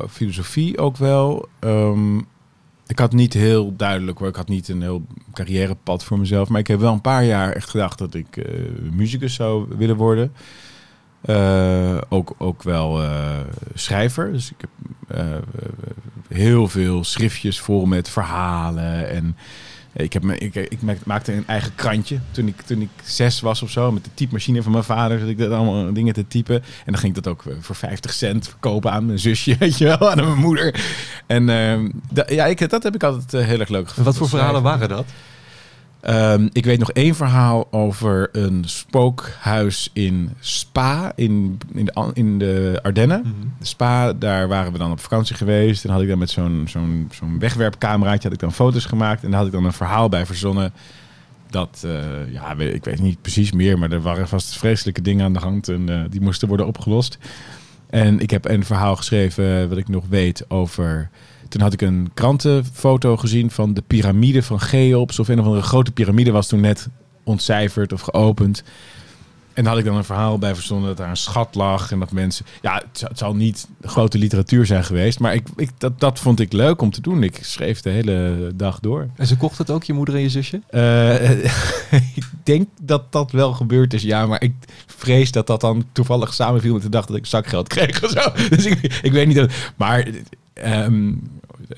filosofie 0.09 0.77
ook 0.77 0.97
wel. 0.97 1.47
Ehm, 1.59 2.17
ik 2.87 2.99
had 2.99 3.13
niet 3.13 3.33
heel 3.33 3.75
duidelijk 3.75 4.17
hoor, 4.17 4.27
ik 4.27 4.35
had 4.35 4.47
niet 4.47 4.67
een 4.67 4.81
heel 4.81 5.05
carrièrepad 5.33 6.03
voor 6.03 6.19
mezelf, 6.19 6.49
maar 6.49 6.59
ik 6.59 6.67
heb 6.67 6.79
wel 6.79 6.93
een 6.93 7.01
paar 7.01 7.25
jaar 7.25 7.51
echt 7.51 7.69
gedacht 7.69 7.97
dat 7.97 8.13
ik 8.13 8.51
muzikus 8.91 9.33
zou 9.33 9.65
willen 9.77 9.95
worden. 9.95 10.31
Eh, 11.21 11.97
ook, 12.09 12.33
ook 12.37 12.63
wel 12.63 13.01
eh, 13.03 13.37
schrijver. 13.73 14.31
Dus 14.31 14.51
ik 14.51 14.55
heb 14.61 14.69
eh, 15.19 15.25
heel 16.29 16.67
veel 16.67 17.03
schriftjes 17.03 17.59
vol 17.59 17.85
met 17.85 18.09
verhalen 18.09 19.09
en 19.09 19.37
ik, 19.93 20.13
heb 20.13 20.23
me, 20.23 20.37
ik, 20.37 20.55
ik 20.55 20.81
maak- 20.81 21.05
maakte 21.05 21.33
een 21.33 21.47
eigen 21.47 21.75
krantje 21.75 22.19
toen 22.31 22.47
ik, 22.47 22.61
toen 22.61 22.81
ik 22.81 22.89
zes 23.03 23.39
was 23.41 23.61
of 23.61 23.69
zo. 23.69 23.91
Met 23.91 24.03
de 24.03 24.09
typemachine 24.13 24.63
van 24.63 24.71
mijn 24.71 24.83
vader. 24.83 25.19
Zat 25.19 25.27
ik 25.27 25.37
dat 25.37 25.51
allemaal 25.51 25.93
dingen 25.93 26.13
te 26.13 26.27
typen. 26.27 26.55
En 26.55 26.91
dan 26.91 26.97
ging 26.97 27.15
ik 27.17 27.23
dat 27.23 27.33
ook 27.33 27.43
voor 27.59 27.75
50 27.75 28.13
cent 28.13 28.47
verkopen 28.47 28.91
aan 28.91 29.05
mijn 29.05 29.19
zusje. 29.19 29.55
Weet 29.59 29.77
je 29.77 29.85
wel, 29.85 30.09
aan 30.11 30.17
mijn 30.25 30.37
moeder. 30.37 30.83
En 31.27 31.49
ehm, 31.49 31.89
ja, 32.27 32.45
ik, 32.45 32.69
dat 32.69 32.83
heb 32.83 32.95
ik 32.95 33.03
altijd 33.03 33.45
heel 33.45 33.59
erg 33.59 33.69
leuk 33.69 33.81
En 33.81 33.87
gevonden. 33.87 34.03
wat 34.13 34.17
voor 34.17 34.29
verhalen 34.29 34.61
waren 34.63 34.89
dat? 34.89 35.05
Ehm, 36.01 36.47
ik 36.51 36.65
weet 36.65 36.79
nog 36.79 36.91
één 36.91 37.15
verhaal 37.15 37.67
over 37.71 38.29
een 38.31 38.63
spookhuis 38.65 39.89
in 39.93 40.29
Spa, 40.39 41.11
in, 41.15 41.57
in, 41.73 41.85
de, 41.85 42.11
in 42.13 42.37
de 42.39 42.79
Ardennen. 42.83 43.23
Spa, 43.61 44.13
daar 44.13 44.47
waren 44.47 44.71
we 44.71 44.77
dan 44.77 44.91
op 44.91 44.99
vakantie 44.99 45.35
geweest. 45.35 45.85
En 45.85 45.91
had 45.91 46.01
ik 46.01 46.07
dan 46.07 46.17
met 46.17 46.29
zo'n 46.29 46.65
zo'n 46.67 47.07
zo'n 47.11 47.39
wegwerpcameraatje 47.39 48.23
had 48.23 48.33
ik 48.33 48.39
dan 48.39 48.53
foto's 48.53 48.85
gemaakt. 48.85 49.23
En 49.23 49.29
daar 49.29 49.37
had 49.37 49.47
ik 49.47 49.53
dan 49.53 49.65
een 49.65 49.73
verhaal 49.73 50.09
bij 50.09 50.25
verzonnen. 50.25 50.73
Dat, 51.49 51.81
eh, 51.85 52.33
ja, 52.33 52.55
weet- 52.55 52.73
ik 52.73 52.83
weet 52.85 52.99
niet 53.01 53.21
precies 53.21 53.51
meer, 53.51 53.79
maar 53.79 53.91
er 53.91 54.01
waren 54.01 54.27
vast 54.27 54.57
vreselijke 54.57 55.01
dingen 55.01 55.25
aan 55.25 55.33
de 55.33 55.39
hand. 55.39 55.69
En 55.69 55.89
eh, 55.89 55.99
die 56.09 56.21
moesten 56.21 56.47
worden 56.47 56.67
opgelost. 56.67 57.17
En 57.89 58.19
ik 58.19 58.29
heb 58.29 58.45
een 58.49 58.65
verhaal 58.65 58.95
geschreven, 58.95 59.61
eh, 59.61 59.67
wat 59.67 59.77
ik 59.77 59.87
nog 59.87 60.03
weet, 60.09 60.45
over... 60.47 61.09
Toen 61.51 61.61
had 61.61 61.73
ik 61.73 61.81
een 61.81 62.11
krantenfoto 62.13 63.17
gezien 63.17 63.51
van 63.51 63.73
de 63.73 63.83
piramide 63.87 64.43
van 64.43 64.59
Cheops. 64.59 65.19
Of 65.19 65.27
een 65.27 65.39
of 65.39 65.45
andere 65.45 65.63
grote 65.63 65.91
piramide 65.91 66.31
was 66.31 66.47
toen 66.47 66.59
net 66.59 66.87
ontcijferd 67.23 67.93
of 67.93 68.01
geopend. 68.01 68.63
En 69.53 69.63
daar 69.63 69.73
had 69.73 69.81
ik 69.81 69.87
dan 69.87 69.97
een 69.97 70.03
verhaal 70.03 70.37
bij 70.37 70.55
verzonnen 70.55 70.87
dat 70.87 70.97
daar 70.97 71.09
een 71.09 71.17
schat 71.17 71.55
lag 71.55 71.91
en 71.91 71.99
dat 71.99 72.11
mensen... 72.11 72.45
Ja, 72.61 72.73
het, 72.75 72.97
zal- 72.97 73.09
het 73.09 73.17
zal 73.17 73.35
niet 73.35 73.67
grote 73.81 74.17
literatuur 74.17 74.65
zijn 74.65 74.83
geweest, 74.83 75.19
maar 75.19 75.33
ik, 75.33 75.47
ik, 75.55 75.69
dat, 75.77 75.99
dat 75.99 76.19
vond 76.19 76.39
ik 76.39 76.53
leuk 76.53 76.81
om 76.81 76.91
te 76.91 77.01
doen. 77.01 77.23
Ik 77.23 77.39
schreef 77.41 77.81
de 77.81 77.89
hele 77.89 78.51
dag 78.55 78.79
door. 78.79 79.07
En 79.15 79.27
ze 79.27 79.37
kocht 79.37 79.57
het 79.57 79.69
ook, 79.69 79.83
je 79.83 79.93
moeder 79.93 80.15
en 80.15 80.21
je 80.21 80.29
zusje? 80.29 80.61
Eh, 80.69 81.31
ik 82.21 82.25
denk 82.43 82.67
dat 82.81 83.11
dat 83.11 83.31
wel 83.31 83.53
gebeurd 83.53 83.93
is, 83.93 84.01
ja. 84.01 84.25
Maar 84.25 84.41
ik 84.41 84.53
vrees 84.85 85.31
dat 85.31 85.47
dat 85.47 85.61
dan 85.61 85.85
toevallig 85.91 86.33
samenviel 86.33 86.73
met 86.73 86.81
de 86.81 86.89
dag 86.89 87.05
dat 87.05 87.17
ik 87.17 87.25
zakgeld 87.25 87.67
kreeg 87.67 88.03
of 88.03 88.09
zo. 88.09 88.31
Dus 88.55 88.65
ik, 88.65 88.99
ik 89.01 89.11
weet 89.11 89.27
niet. 89.27 89.35
Dat, 89.35 89.51
maar 89.75 90.07
ehm, 90.53 91.13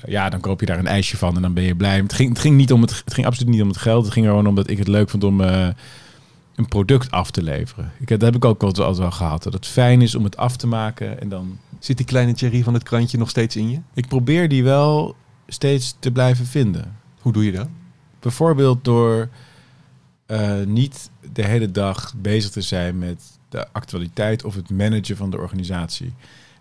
ja, 0.06 0.28
dan 0.28 0.40
koop 0.40 0.60
je 0.60 0.66
daar 0.66 0.78
een 0.78 0.86
ijsje 0.86 1.16
van 1.16 1.36
en 1.36 1.42
dan 1.42 1.54
ben 1.54 1.64
je 1.64 1.76
blij. 1.76 1.96
Het 1.96 2.12
ging, 2.12 2.28
het 2.28 2.38
ging, 2.38 2.56
niet 2.56 2.72
om 2.72 2.80
het, 2.80 3.02
het 3.04 3.14
ging 3.14 3.26
absoluut 3.26 3.52
niet 3.52 3.62
om 3.62 3.68
het 3.68 3.76
geld. 3.76 4.04
Het 4.04 4.12
ging 4.12 4.26
gewoon 4.26 4.46
om 4.46 4.54
dat 4.54 4.70
ik 4.70 4.78
het 4.78 4.88
leuk 4.88 5.10
vond 5.10 5.24
om 5.24 5.40
eh, 5.40 5.68
een 6.54 6.68
product 6.68 7.10
af 7.10 7.30
te 7.30 7.42
leveren. 7.42 7.92
Ik, 8.00 8.08
dat 8.08 8.20
heb 8.20 8.34
ik 8.34 8.44
ook 8.44 8.62
altijd, 8.62 8.86
altijd 8.86 9.02
wel 9.02 9.16
gehad. 9.16 9.42
Dat 9.42 9.52
het 9.52 9.66
fijn 9.66 10.02
is 10.02 10.14
om 10.14 10.24
het 10.24 10.36
af 10.36 10.56
te 10.56 10.66
maken 10.66 11.20
en 11.20 11.28
dan... 11.28 11.58
Zit 11.78 11.96
die 11.96 12.06
kleine 12.06 12.32
Thierry 12.32 12.62
van 12.62 12.74
het 12.74 12.82
krantje 12.82 13.18
nog 13.18 13.30
steeds 13.30 13.56
in 13.56 13.70
je? 13.70 13.80
Ik 13.94 14.08
probeer 14.08 14.48
die 14.48 14.64
wel 14.64 15.16
steeds 15.46 15.96
te 15.98 16.10
blijven 16.10 16.46
vinden. 16.46 16.96
Hoe 17.20 17.32
doe 17.32 17.44
je 17.44 17.52
dat? 17.52 17.68
Bijvoorbeeld 18.20 18.84
door 18.84 19.28
eh, 20.26 20.62
niet 20.66 21.10
de 21.32 21.44
hele 21.44 21.70
dag 21.70 22.14
bezig 22.16 22.50
te 22.50 22.60
zijn 22.60 22.98
met 22.98 23.22
de 23.48 23.72
actualiteit 23.72 24.44
of 24.44 24.54
het 24.54 24.70
managen 24.70 25.16
van 25.16 25.30
de 25.30 25.38
organisatie. 25.38 26.14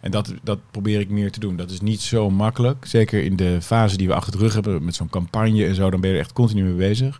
En 0.04 0.12
dat, 0.12 0.34
dat 0.44 0.60
probeer 0.72 1.00
ik 1.00 1.10
meer 1.10 1.32
te 1.32 1.40
doen. 1.40 1.56
Dat 1.56 1.72
is 1.72 1.82
niet 1.82 2.02
zo 2.02 2.30
makkelijk. 2.30 2.86
Zeker 2.86 3.24
in 3.24 3.36
de 3.36 3.62
fase 3.62 3.98
die 3.98 4.08
we 4.08 4.14
achter 4.14 4.32
de 4.32 4.38
rug 4.38 4.54
hebben 4.54 4.86
met 4.86 4.96
zo'n 4.96 5.10
campagne 5.10 5.66
en 5.66 5.76
zo, 5.76 5.90
dan 5.90 6.02
ben 6.02 6.10
je 6.10 6.16
er 6.16 6.22
echt 6.22 6.34
continu 6.34 6.64
mee 6.64 6.74
bezig. 6.74 7.20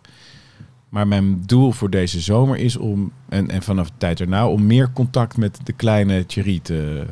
Maar 0.88 1.08
mijn 1.08 1.42
doel 1.46 1.72
voor 1.72 1.90
deze 1.90 2.20
zomer 2.20 2.56
is 2.56 2.76
om, 2.76 3.12
en, 3.28 3.50
en 3.50 3.62
vanaf 3.62 3.88
de 3.88 3.94
tijd 3.98 4.20
erna, 4.20 4.48
om 4.48 4.66
meer 4.66 4.92
contact 4.92 5.36
met 5.36 5.58
de 5.64 5.72
kleine 5.72 6.26
Thierry 6.26 6.60
te 6.62 7.06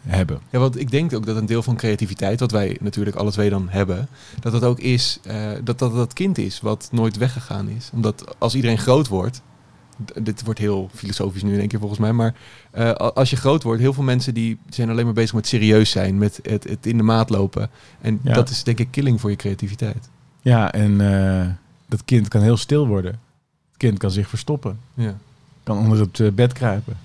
hebben. 0.00 0.40
Ja, 0.50 0.58
want 0.58 0.80
ik 0.80 0.90
denk 0.90 1.14
ook 1.14 1.26
dat 1.26 1.36
een 1.36 1.46
deel 1.46 1.62
van 1.62 1.76
creativiteit, 1.76 2.40
wat 2.40 2.50
wij 2.50 2.76
natuurlijk 2.80 3.16
alle 3.16 3.30
twee 3.30 3.50
dan 3.50 3.68
hebben, 3.70 4.08
dat 4.40 4.52
dat 4.52 4.64
ook 4.64 4.78
is, 4.78 5.18
eh, 5.24 5.50
dat 5.64 5.78
dat 5.78 5.94
dat 5.94 6.12
kind 6.12 6.38
is 6.38 6.60
wat 6.60 6.88
nooit 6.92 7.16
weggegaan 7.16 7.68
is. 7.68 7.90
Omdat 7.92 8.34
als 8.38 8.54
iedereen 8.54 8.78
groot 8.78 9.08
wordt, 9.08 9.42
dit 10.22 10.44
wordt 10.44 10.58
heel 10.58 10.90
filosofisch 10.94 11.42
nu 11.42 11.52
in 11.52 11.58
één 11.58 11.68
keer 11.68 11.78
volgens 11.78 12.00
mij, 12.00 12.12
maar 12.12 12.34
eh, 12.70 12.92
als 12.92 13.30
je 13.30 13.36
groot 13.36 13.62
wordt, 13.62 13.80
heel 13.80 13.92
veel 13.92 14.02
mensen 14.02 14.34
die 14.34 14.58
zijn 14.68 14.90
alleen 14.90 15.04
maar 15.04 15.14
bezig 15.14 15.34
met 15.34 15.46
serieus 15.46 15.90
zijn, 15.90 16.18
met 16.18 16.38
het, 16.42 16.64
het 16.64 16.86
in 16.86 16.96
de 16.96 17.02
maat 17.02 17.30
lopen. 17.30 17.70
En 18.00 18.20
Ja. 18.22 18.32
dat 18.34 18.48
is 18.50 18.62
denk 18.62 18.78
ik 18.78 18.88
killing 18.90 19.20
voor 19.20 19.30
je 19.30 19.36
creativiteit. 19.36 20.08
Ja, 20.40 20.72
en 20.72 21.00
eh, 21.00 21.46
dat 21.88 22.04
kind 22.04 22.28
kan 22.28 22.42
heel 22.42 22.56
stil 22.56 22.86
worden. 22.86 23.10
Het 23.68 23.76
kind 23.76 23.98
kan 23.98 24.10
zich 24.10 24.28
verstoppen. 24.28 24.78
Ja. 24.94 25.16
kan 25.62 25.78
onder 25.78 26.00
het 26.00 26.20
eh, 26.20 26.30
bed 26.30 26.52
kruipen. 26.52 26.96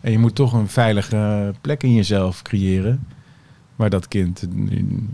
En 0.00 0.12
je 0.12 0.18
moet 0.18 0.34
toch 0.34 0.52
een 0.52 0.68
veilige 0.68 1.54
plek 1.60 1.82
in 1.82 1.94
jezelf 1.94 2.42
creëren. 2.42 3.06
Waar 3.76 3.90
dat 3.90 4.08
kind 4.08 4.42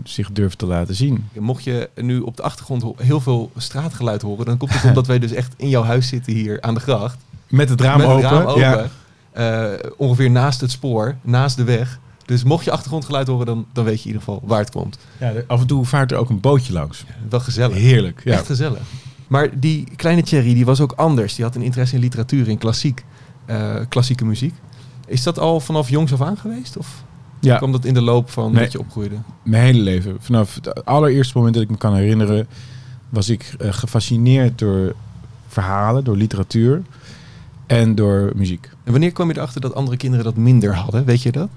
zich 0.03 0.31
durft 0.31 0.57
te 0.57 0.65
laten 0.65 0.95
zien. 0.95 1.25
Mocht 1.39 1.63
je 1.63 1.89
nu 1.95 2.19
op 2.19 2.37
de 2.37 2.43
achtergrond 2.43 2.83
heel 2.97 3.21
veel 3.21 3.51
straatgeluid 3.57 4.21
horen, 4.21 4.45
dan 4.45 4.57
komt 4.57 4.73
het 4.73 4.83
omdat 4.83 5.07
wij 5.07 5.19
dus 5.19 5.31
echt 5.31 5.53
in 5.57 5.69
jouw 5.69 5.83
huis 5.83 6.07
zitten 6.07 6.33
hier 6.33 6.61
aan 6.61 6.73
de 6.73 6.79
gracht. 6.79 7.17
Met 7.47 7.69
het 7.69 7.81
raam 7.81 7.97
met 7.97 8.07
open. 8.07 8.23
het 8.23 8.31
raam 8.31 8.45
open. 8.45 8.61
Ja. 8.61 8.87
eh, 9.31 9.89
ongeveer 9.97 10.31
naast 10.31 10.61
het 10.61 10.71
spoor, 10.71 11.15
naast 11.21 11.57
de 11.57 11.63
weg. 11.63 11.99
Dus 12.25 12.43
mocht 12.43 12.65
je 12.65 12.71
achtergrondgeluid 12.71 13.27
horen, 13.27 13.45
dan, 13.45 13.65
dan 13.73 13.83
weet 13.83 13.93
je 13.95 13.99
in 14.01 14.07
ieder 14.07 14.21
geval 14.21 14.41
waar 14.45 14.59
het 14.59 14.71
komt. 14.71 14.97
Ja, 15.19 15.33
af 15.47 15.61
en 15.61 15.67
toe 15.67 15.85
vaart 15.85 16.11
er 16.11 16.17
ook 16.17 16.29
een 16.29 16.39
bootje 16.39 16.73
langs. 16.73 17.03
Wel 17.29 17.39
gezellig. 17.39 17.77
Heerlijk. 17.77 18.21
Ja. 18.23 18.31
Echt 18.31 18.45
gezellig. 18.45 18.79
Maar 19.27 19.59
die 19.59 19.87
kleine 19.95 20.23
Thierry, 20.23 20.53
die 20.53 20.65
was 20.65 20.81
ook 20.81 20.91
anders. 20.91 21.35
Die 21.35 21.45
had 21.45 21.55
een 21.55 21.61
interesse 21.61 21.95
in 21.95 22.01
literatuur, 22.01 22.47
in 22.47 22.57
klassiek, 22.57 23.05
eh, 23.45 23.75
klassieke 23.89 24.25
muziek. 24.25 24.53
Is 25.07 25.23
dat 25.23 25.39
al 25.39 25.59
vanaf 25.59 25.89
jongs 25.89 26.13
af 26.13 26.21
aan 26.21 26.37
geweest? 26.37 26.77
Of 26.77 27.03
ja, 27.45 27.57
kwam 27.57 27.71
dat 27.71 27.85
in 27.85 27.93
de 27.93 28.01
loop 28.01 28.29
van 28.29 28.51
Nee. 28.51 28.63
dat 28.63 28.71
je 28.71 28.79
opgroeide? 28.79 29.15
mijn 29.43 29.63
hele 29.63 29.81
leven. 29.81 30.15
Vanaf 30.19 30.55
het 30.55 30.85
allereerste 30.85 31.37
moment 31.37 31.53
dat 31.55 31.63
ik 31.63 31.69
me 31.69 31.77
kan 31.77 31.95
herinneren... 31.95 32.47
was 33.09 33.29
ik 33.29 33.55
eh, 33.59 33.73
gefascineerd 33.73 34.59
door 34.59 34.95
verhalen, 35.47 36.03
door 36.03 36.17
literatuur 36.17 36.81
en 37.67 37.95
door 37.95 38.31
muziek. 38.35 38.69
En 38.83 38.91
wanneer 38.91 39.11
kwam 39.11 39.29
je 39.29 39.37
erachter 39.37 39.61
dat 39.61 39.75
andere 39.75 39.97
kinderen 39.97 40.25
dat 40.25 40.35
minder 40.35 40.75
hadden? 40.75 41.05
Weet 41.05 41.21
je 41.21 41.31
dat? 41.31 41.49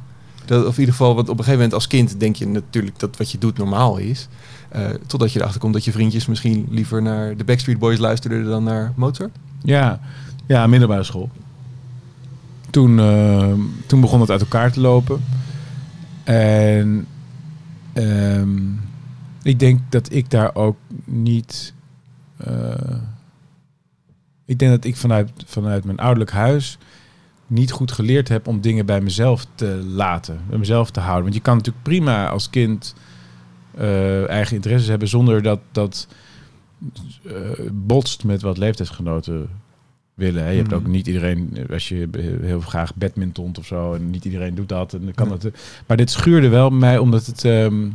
dat 0.46 0.66
of 0.66 0.74
in 0.74 0.80
ieder 0.80 0.94
geval, 0.94 1.14
want 1.14 1.28
op 1.28 1.38
een 1.38 1.44
gegeven 1.44 1.58
moment 1.58 1.74
als 1.74 1.86
kind 1.86 2.20
denk 2.20 2.36
je 2.36 2.46
natuurlijk 2.46 2.98
dat 2.98 3.16
wat 3.16 3.30
je 3.30 3.38
doet 3.38 3.58
normaal 3.58 3.96
is. 3.96 4.28
Eh, 4.68 4.88
totdat 5.06 5.32
je 5.32 5.38
erachter 5.38 5.60
komt 5.60 5.72
dat 5.72 5.84
je 5.84 5.92
vriendjes 5.92 6.26
misschien 6.26 6.66
liever 6.70 7.02
naar 7.02 7.36
de 7.36 7.44
Backstreet 7.44 7.78
Boys 7.78 7.98
luisterden 7.98 8.44
dan 8.44 8.64
naar 8.64 8.92
Mozart. 8.96 9.30
Ja, 9.62 10.00
ja 10.46 10.66
middelbare 10.66 11.04
school. 11.04 11.30
Toen, 12.70 12.98
eh, 12.98 13.52
toen 13.86 14.00
begon 14.00 14.20
het 14.20 14.30
uit 14.30 14.40
elkaar 14.40 14.72
te 14.72 14.80
lopen. 14.80 15.24
En 16.26 17.06
ehm, 17.92 18.72
ik 19.42 19.58
denk 19.58 19.80
dat 19.88 20.12
ik 20.12 20.30
daar 20.30 20.54
ook 20.54 20.76
niet. 21.04 21.74
eh, 22.36 22.96
ik 24.44 24.58
denk 24.58 24.70
dat 24.70 24.84
ik 24.84 24.96
vanuit, 24.96 25.30
vanuit 25.46 25.84
mijn 25.84 25.98
ouderlijk 25.98 26.30
huis 26.30 26.78
niet 27.46 27.70
goed 27.70 27.92
geleerd 27.92 28.28
heb 28.28 28.46
om 28.46 28.60
dingen 28.60 28.86
bij 28.86 29.00
mezelf 29.00 29.46
te 29.54 29.66
laten, 29.86 30.40
bij 30.48 30.58
mezelf 30.58 30.90
te 30.90 31.00
houden. 31.00 31.22
Want 31.22 31.34
je 31.34 31.40
kan 31.40 31.56
natuurlijk 31.56 31.84
prima 31.84 32.28
als 32.28 32.50
kind 32.50 32.94
eh, 33.74 34.28
eigen 34.28 34.54
interesses 34.54 34.88
hebben 34.88 35.08
zonder 35.08 35.42
dat 35.42 35.60
dat 35.72 36.06
eh, 37.24 37.34
botst 37.72 38.24
met 38.24 38.42
wat 38.42 38.58
leeftijdsgenoten 38.58 39.48
willen. 40.16 40.42
Hè. 40.44 40.50
Je 40.50 40.56
hebt 40.56 40.70
Mhm. 40.70 40.76
ook 40.78 40.86
niet 40.86 41.06
iedereen, 41.06 41.66
als 41.70 41.88
je 41.88 42.08
heel 42.42 42.60
graag 42.60 42.94
badmintont 42.94 43.58
of 43.58 43.66
zo, 43.66 43.94
en 43.94 44.10
niet 44.10 44.24
iedereen 44.24 44.54
doet 44.54 44.68
dat. 44.68 44.92
En 44.94 45.00
dan 45.04 45.14
kan 45.14 45.28
Ja. 45.28 45.32
het, 45.32 45.50
maar 45.86 45.96
dit 45.96 46.10
schuurde 46.10 46.48
wel 46.48 46.70
mij, 46.70 46.98
omdat 46.98 47.26
het. 47.26 47.44
ehm, 47.44 47.86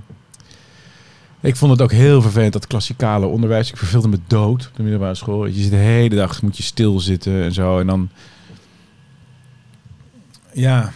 ik 1.42 1.56
vond 1.56 1.72
het 1.72 1.82
ook 1.82 1.92
heel 1.92 2.22
vervelend, 2.22 2.54
dat 2.54 2.68
klassikale 2.68 3.26
onderwijs. 3.26 3.70
Ik 3.70 3.78
verveelde 3.78 4.08
me 4.08 4.20
dood 4.28 4.68
op 4.68 4.76
de 4.76 4.82
middelbare 4.84 5.16
school. 5.16 5.46
Je 5.46 5.62
zit 5.62 5.70
de 5.72 5.76
hele 5.78 6.16
dag, 6.16 6.42
moet 6.42 6.58
je 6.58 6.64
stilzitten 6.64 7.44
en 7.44 7.54
zo. 7.54 7.80
En 7.80 7.88
dan... 7.88 8.10
Ja, 10.54 10.92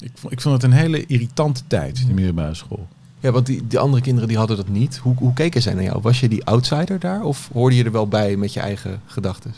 ik 0.00 0.10
vond, 0.14 0.32
ik 0.32 0.40
vond 0.40 0.54
het 0.62 0.72
een 0.72 0.78
hele 0.78 1.06
irritante 1.06 1.62
tijd, 1.66 2.06
de 2.06 2.14
middelbare 2.14 2.54
school. 2.54 2.88
Ja, 3.20 3.30
want 3.30 3.46
die, 3.46 3.66
die 3.66 3.78
andere 3.78 4.02
kinderen 4.02 4.28
die 4.28 4.38
hadden 4.38 4.56
dat 4.56 4.68
niet. 4.68 4.96
Hoe, 4.96 5.14
hoe 5.16 5.32
keken 5.32 5.62
zij 5.62 5.74
naar 5.74 5.82
jou? 5.82 6.00
Was 6.02 6.20
je 6.20 6.28
die 6.28 6.44
outsider 6.44 6.98
daar 6.98 7.22
of 7.22 7.50
hoorde 7.52 7.76
je 7.76 7.84
er 7.84 7.92
wel 7.92 8.08
bij 8.08 8.36
met 8.36 8.52
je 8.52 8.60
eigen 8.60 9.00
gedachten? 9.06 9.54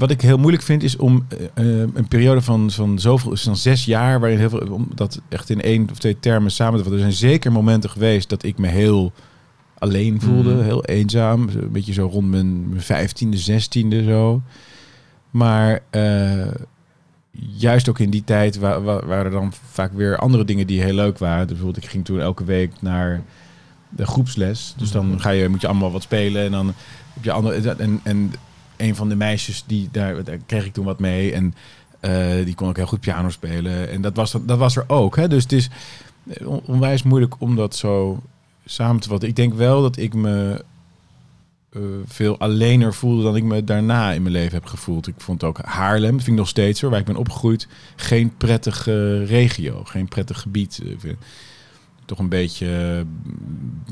Wat 0.00 0.10
ik 0.10 0.20
heel 0.20 0.38
moeilijk 0.38 0.62
vind 0.62 0.82
is 0.82 0.96
om 0.96 1.26
eh, 1.28 1.44
eh, 1.82 1.88
een 1.94 2.08
periode 2.08 2.40
van, 2.42 2.70
van 2.70 2.98
zoveel, 2.98 3.34
dan 3.44 3.56
zes 3.56 3.84
jaar, 3.84 4.20
waarin 4.20 4.38
heel 4.38 4.48
veel, 4.50 4.66
om 4.70 4.88
dat 4.94 5.20
echt 5.28 5.50
in 5.50 5.60
één 5.60 5.88
of 5.90 5.98
twee 5.98 6.20
termen 6.20 6.50
samen 6.50 6.76
te 6.78 6.84
vatten. 6.84 7.02
Er 7.04 7.12
zijn 7.12 7.30
zeker 7.30 7.52
momenten 7.52 7.90
geweest 7.90 8.28
dat 8.28 8.42
ik 8.42 8.58
me 8.58 8.66
heel 8.68 9.12
alleen 9.78 10.20
voelde, 10.20 10.54
Mhm. 10.54 10.62
heel 10.64 10.84
eenzaam. 10.84 11.48
Een 11.48 11.68
beetje 11.72 11.92
zo 11.92 12.06
rond 12.12 12.30
mijn 12.30 12.68
mijn 12.68 12.80
vijftiende, 12.82 13.36
zestiende 13.36 14.02
zo. 14.04 14.42
Maar 15.30 15.80
eh, 15.90 16.46
juist 17.56 17.88
ook 17.88 17.98
in 17.98 18.10
die 18.10 18.24
tijd 18.24 18.58
wa- 18.58 18.80
wa- 18.80 19.06
waren 19.06 19.24
er 19.24 19.30
dan 19.30 19.52
vaak 19.70 19.92
weer 19.92 20.16
andere 20.18 20.44
dingen 20.44 20.66
die 20.66 20.82
heel 20.82 20.94
leuk 20.94 21.18
waren. 21.18 21.46
Dus 21.46 21.56
bijvoorbeeld, 21.56 21.84
ik 21.84 21.90
ging 21.90 22.04
toen 22.04 22.20
elke 22.20 22.44
week 22.44 22.72
naar 22.80 23.22
de 23.88 24.06
groepsles. 24.06 24.74
Dus 24.76 24.90
dan 24.90 25.20
ga 25.20 25.30
je, 25.30 25.48
moet 25.48 25.60
je 25.60 25.66
allemaal 25.68 25.92
wat 25.92 26.02
spelen 26.02 26.44
en 26.44 26.50
dan 26.50 26.66
heb 27.14 27.24
je 27.24 27.32
andere. 27.32 27.70
En, 27.78 28.00
en 28.02 28.32
een 28.80 28.96
van 28.96 29.08
de 29.08 29.16
meisjes 29.16 29.64
die 29.66 29.88
daar, 29.92 30.14
kreeg 30.46 30.64
ik 30.64 30.72
toen 30.72 30.84
wat 30.84 30.98
mee 31.00 31.32
en 31.32 31.54
eh, 32.00 32.44
die 32.44 32.54
kon 32.54 32.68
ook 32.68 32.76
heel 32.76 32.86
goed 32.86 33.00
piano 33.00 33.30
spelen. 33.30 33.88
En 33.90 34.00
dat 34.02 34.16
was, 34.16 34.34
dat 34.46 34.58
was 34.58 34.76
er 34.76 34.84
ook. 34.86 35.16
Hè? 35.16 35.28
Dus 35.28 35.42
het 35.42 35.52
is 35.52 35.68
on- 36.44 36.62
onwijs 36.66 37.02
moeilijk 37.02 37.34
om 37.38 37.56
dat 37.56 37.76
zo 37.76 38.22
samen 38.64 39.00
te 39.00 39.08
vatten. 39.08 39.28
Ik 39.28 39.36
denk 39.36 39.54
wel 39.54 39.82
dat 39.82 39.96
ik 39.96 40.14
me 40.14 40.64
eh, 41.72 41.80
veel 42.06 42.38
allener 42.38 42.94
voelde 42.94 43.22
dan 43.22 43.36
ik 43.36 43.44
me 43.44 43.64
daarna 43.64 44.12
in 44.12 44.22
mijn 44.22 44.34
leven 44.34 44.54
heb 44.54 44.64
gevoeld. 44.66 45.06
Ik 45.06 45.14
vond 45.16 45.44
ook 45.44 45.58
Haarlem, 45.58 46.16
vind 46.16 46.26
ik 46.28 46.34
nog 46.34 46.48
steeds 46.48 46.80
hoor, 46.80 46.90
waar 46.90 46.98
ik 47.00 47.04
ben 47.06 47.16
opgegroeid, 47.16 47.68
geen 47.96 48.36
prettige 48.36 49.24
regio, 49.24 49.84
geen 49.84 50.08
prettig 50.08 50.40
gebied. 50.40 50.82
Toch 52.04 52.18
een 52.18 52.28
beetje 52.28 52.96
eh, 52.98 53.36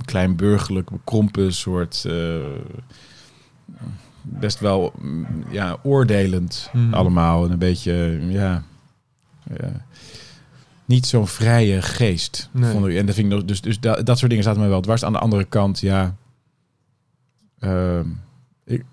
kleinburgerlijk, 0.04 0.90
bekrompen 0.90 1.52
soort. 1.54 2.04
eh, 2.06 2.36
best 4.30 4.60
wel 4.60 4.92
mm, 5.00 5.26
ja, 5.50 5.76
oordelend 5.82 6.70
Mhm. 6.72 6.94
allemaal. 6.94 7.44
En 7.44 7.50
een 7.50 7.58
beetje, 7.58 8.18
ja... 8.28 8.62
ja, 9.60 9.86
niet 10.84 11.06
zo'n 11.06 11.26
vrije 11.26 11.82
geest. 11.82 12.48
Nee. 12.52 12.70
Vond 12.72 12.86
ik. 12.86 12.96
En 12.96 13.06
dat 13.06 13.14
vind 13.14 13.32
ik 13.32 13.48
dus, 13.48 13.60
dus 13.60 13.80
dat, 13.80 14.06
dat 14.06 14.18
soort 14.18 14.30
dingen 14.30 14.44
zaten 14.44 14.60
mij 14.60 14.68
wel 14.70 14.80
dwars. 14.80 15.04
Aan 15.04 15.12
de 15.12 15.18
andere 15.18 15.44
kant, 15.44 15.80
ja... 15.80 16.16
ehm, 17.58 18.06
ik, 18.64 18.84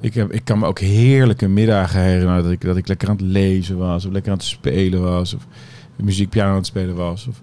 ik, 0.00 0.14
heb, 0.14 0.32
ik 0.32 0.44
kan 0.44 0.58
me 0.58 0.66
ook 0.66 0.78
heerlijke 0.78 1.48
middagen 1.48 2.00
herinneren 2.00 2.42
dat 2.42 2.52
ik, 2.52 2.60
dat 2.60 2.76
ik 2.76 2.88
lekker 2.88 3.08
aan 3.08 3.16
het 3.16 3.24
lezen 3.24 3.76
was, 3.78 4.04
of 4.04 4.12
lekker 4.12 4.32
aan 4.32 4.38
het 4.38 4.46
spelen 4.46 5.02
was, 5.02 5.34
of 5.34 5.46
muziek, 5.96 6.28
piano 6.28 6.50
aan 6.50 6.56
het 6.56 6.66
spelen 6.66 6.94
was. 6.94 7.26
Of, 7.26 7.42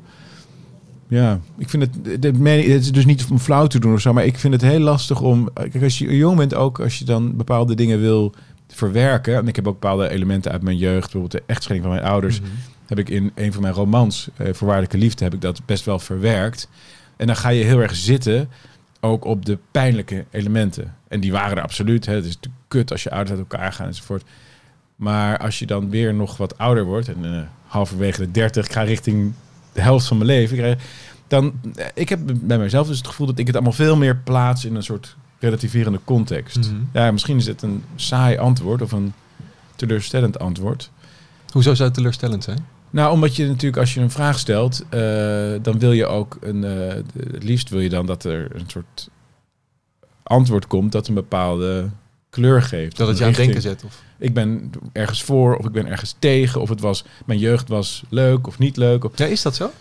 ja, 1.07 1.39
ik 1.57 1.69
vind 1.69 1.83
het, 1.83 2.21
het 2.23 2.41
is 2.65 2.91
dus 2.91 3.05
niet 3.05 3.25
om 3.31 3.39
flauw 3.39 3.67
te 3.67 3.79
doen 3.79 3.93
of 3.93 4.01
zo, 4.01 4.13
maar 4.13 4.25
ik 4.25 4.37
vind 4.37 4.53
het 4.53 4.61
heel 4.61 4.79
lastig 4.79 5.21
om, 5.21 5.49
kijk, 5.53 5.83
als 5.83 5.97
je 5.97 6.17
jong 6.17 6.37
bent 6.37 6.53
ook, 6.55 6.79
als 6.79 6.99
je 6.99 7.05
dan 7.05 7.35
bepaalde 7.35 7.75
dingen 7.75 7.99
wil 7.99 8.33
verwerken. 8.67 9.35
En 9.35 9.47
ik 9.47 9.55
heb 9.55 9.67
ook 9.67 9.79
bepaalde 9.79 10.09
elementen 10.09 10.51
uit 10.51 10.61
mijn 10.61 10.77
jeugd, 10.77 11.01
bijvoorbeeld 11.11 11.31
de 11.31 11.43
echtscheiding 11.53 11.89
van 11.89 11.97
mijn 11.99 12.11
ouders, 12.13 12.39
Mhm. 12.41 12.49
heb 12.87 12.99
ik 12.99 13.09
in 13.09 13.31
een 13.35 13.53
van 13.53 13.61
mijn 13.61 13.73
romans, 13.73 14.29
eh, 14.35 14.53
Voorwaardelijke 14.53 14.97
Liefde, 14.97 15.23
heb 15.23 15.33
ik 15.33 15.41
dat 15.41 15.61
best 15.65 15.85
wel 15.85 15.99
verwerkt. 15.99 16.69
En 17.17 17.27
dan 17.27 17.35
ga 17.35 17.49
je 17.49 17.63
heel 17.63 17.79
erg 17.81 17.95
zitten, 17.95 18.49
ook 18.99 19.25
op 19.25 19.45
de 19.45 19.57
pijnlijke 19.71 20.25
elementen. 20.31 20.95
En 21.07 21.19
die 21.19 21.31
waren 21.31 21.57
er 21.57 21.63
absoluut. 21.63 22.05
Hè. 22.05 22.13
Het 22.13 22.25
is 22.25 22.39
kut 22.67 22.91
als 22.91 23.03
je 23.03 23.09
ouders 23.11 23.31
uit 23.31 23.39
elkaar 23.39 23.73
gaan 23.73 23.87
enzovoort. 23.87 24.23
Maar 24.95 25.37
als 25.37 25.59
je 25.59 25.65
dan 25.65 25.89
weer 25.89 26.13
nog 26.13 26.37
wat 26.37 26.57
ouder 26.57 26.83
wordt, 26.83 27.07
en 27.07 27.25
eh, 27.25 27.41
halverwege 27.65 28.19
de 28.19 28.31
30, 28.31 28.65
ik 28.65 28.71
ga 28.71 28.81
richting 28.81 29.33
de 29.75 29.81
helft 29.81 30.07
van 30.07 30.17
mijn 30.17 30.29
leven, 30.29 30.55
ik 30.57 30.61
krijg- 30.63 30.83
dan, 31.27 31.53
eh, 31.75 31.85
ik 31.93 32.09
heb 32.09 32.19
bij 32.41 32.57
mezelf 32.57 32.87
dus 32.87 32.97
het 32.97 33.07
gevoel 33.07 33.27
dat 33.27 33.37
ik 33.39 33.47
het 33.47 33.55
allemaal 33.55 33.73
veel 33.73 33.95
meer 33.95 34.15
plaats 34.17 34.65
in 34.65 34.75
een 34.75 34.83
soort 34.83 35.15
relativerende 35.39 35.99
context. 36.03 36.57
Mhm. 36.57 36.75
Ja, 36.93 37.11
misschien 37.11 37.37
is 37.37 37.45
het 37.47 37.61
een 37.61 37.83
saai 37.95 38.37
antwoord 38.37 38.81
of 38.81 38.91
een 38.91 39.13
teleurstellend 39.75 40.39
antwoord. 40.39 40.91
Hoezo 41.51 41.73
zou 41.73 41.87
het 41.87 41.97
teleurstellend 41.97 42.43
zijn? 42.43 42.65
Nou, 42.89 43.11
omdat 43.11 43.35
je 43.35 43.47
natuurlijk 43.47 43.77
als 43.77 43.93
je 43.93 43.99
een 44.01 44.11
vraag 44.11 44.39
stelt, 44.39 44.83
eh, 44.89 44.99
dan 45.61 45.79
wil 45.79 45.91
je 45.91 46.05
ook 46.05 46.37
een. 46.41 46.63
eh, 46.63 46.93
het 47.29 47.43
liefst 47.43 47.69
wil 47.69 47.79
je 47.79 47.89
dan 47.89 48.05
dat 48.05 48.23
er 48.23 48.55
een 48.55 48.63
soort 48.67 49.09
antwoord 50.23 50.67
komt 50.67 50.91
dat 50.91 51.07
een 51.07 51.13
bepaalde 51.13 51.89
kleur 52.35 52.61
geeft. 52.61 52.97
Dat 52.97 53.07
het 53.07 53.17
je 53.17 53.23
aan 53.23 53.29
het 53.29 53.39
denken 53.39 53.61
zet? 53.61 53.83
Of? 53.85 54.01
Ik 54.17 54.33
ben 54.33 54.71
ergens 54.93 55.23
voor 55.23 55.55
of 55.55 55.65
ik 55.65 55.71
ben 55.71 55.87
ergens 55.87 56.15
tegen 56.19 56.61
of 56.61 56.69
het 56.69 56.79
was 56.81 57.05
mijn 57.25 57.39
jeugd 57.39 57.67
was 57.67 58.03
leuk 58.09 58.47
of 58.47 58.59
niet 58.59 58.77
leuk. 58.77 59.03
Of, 59.03 59.11
Ja, 59.17 59.25
is 59.25 59.41
dat 59.41 59.55
zo? 59.55 59.71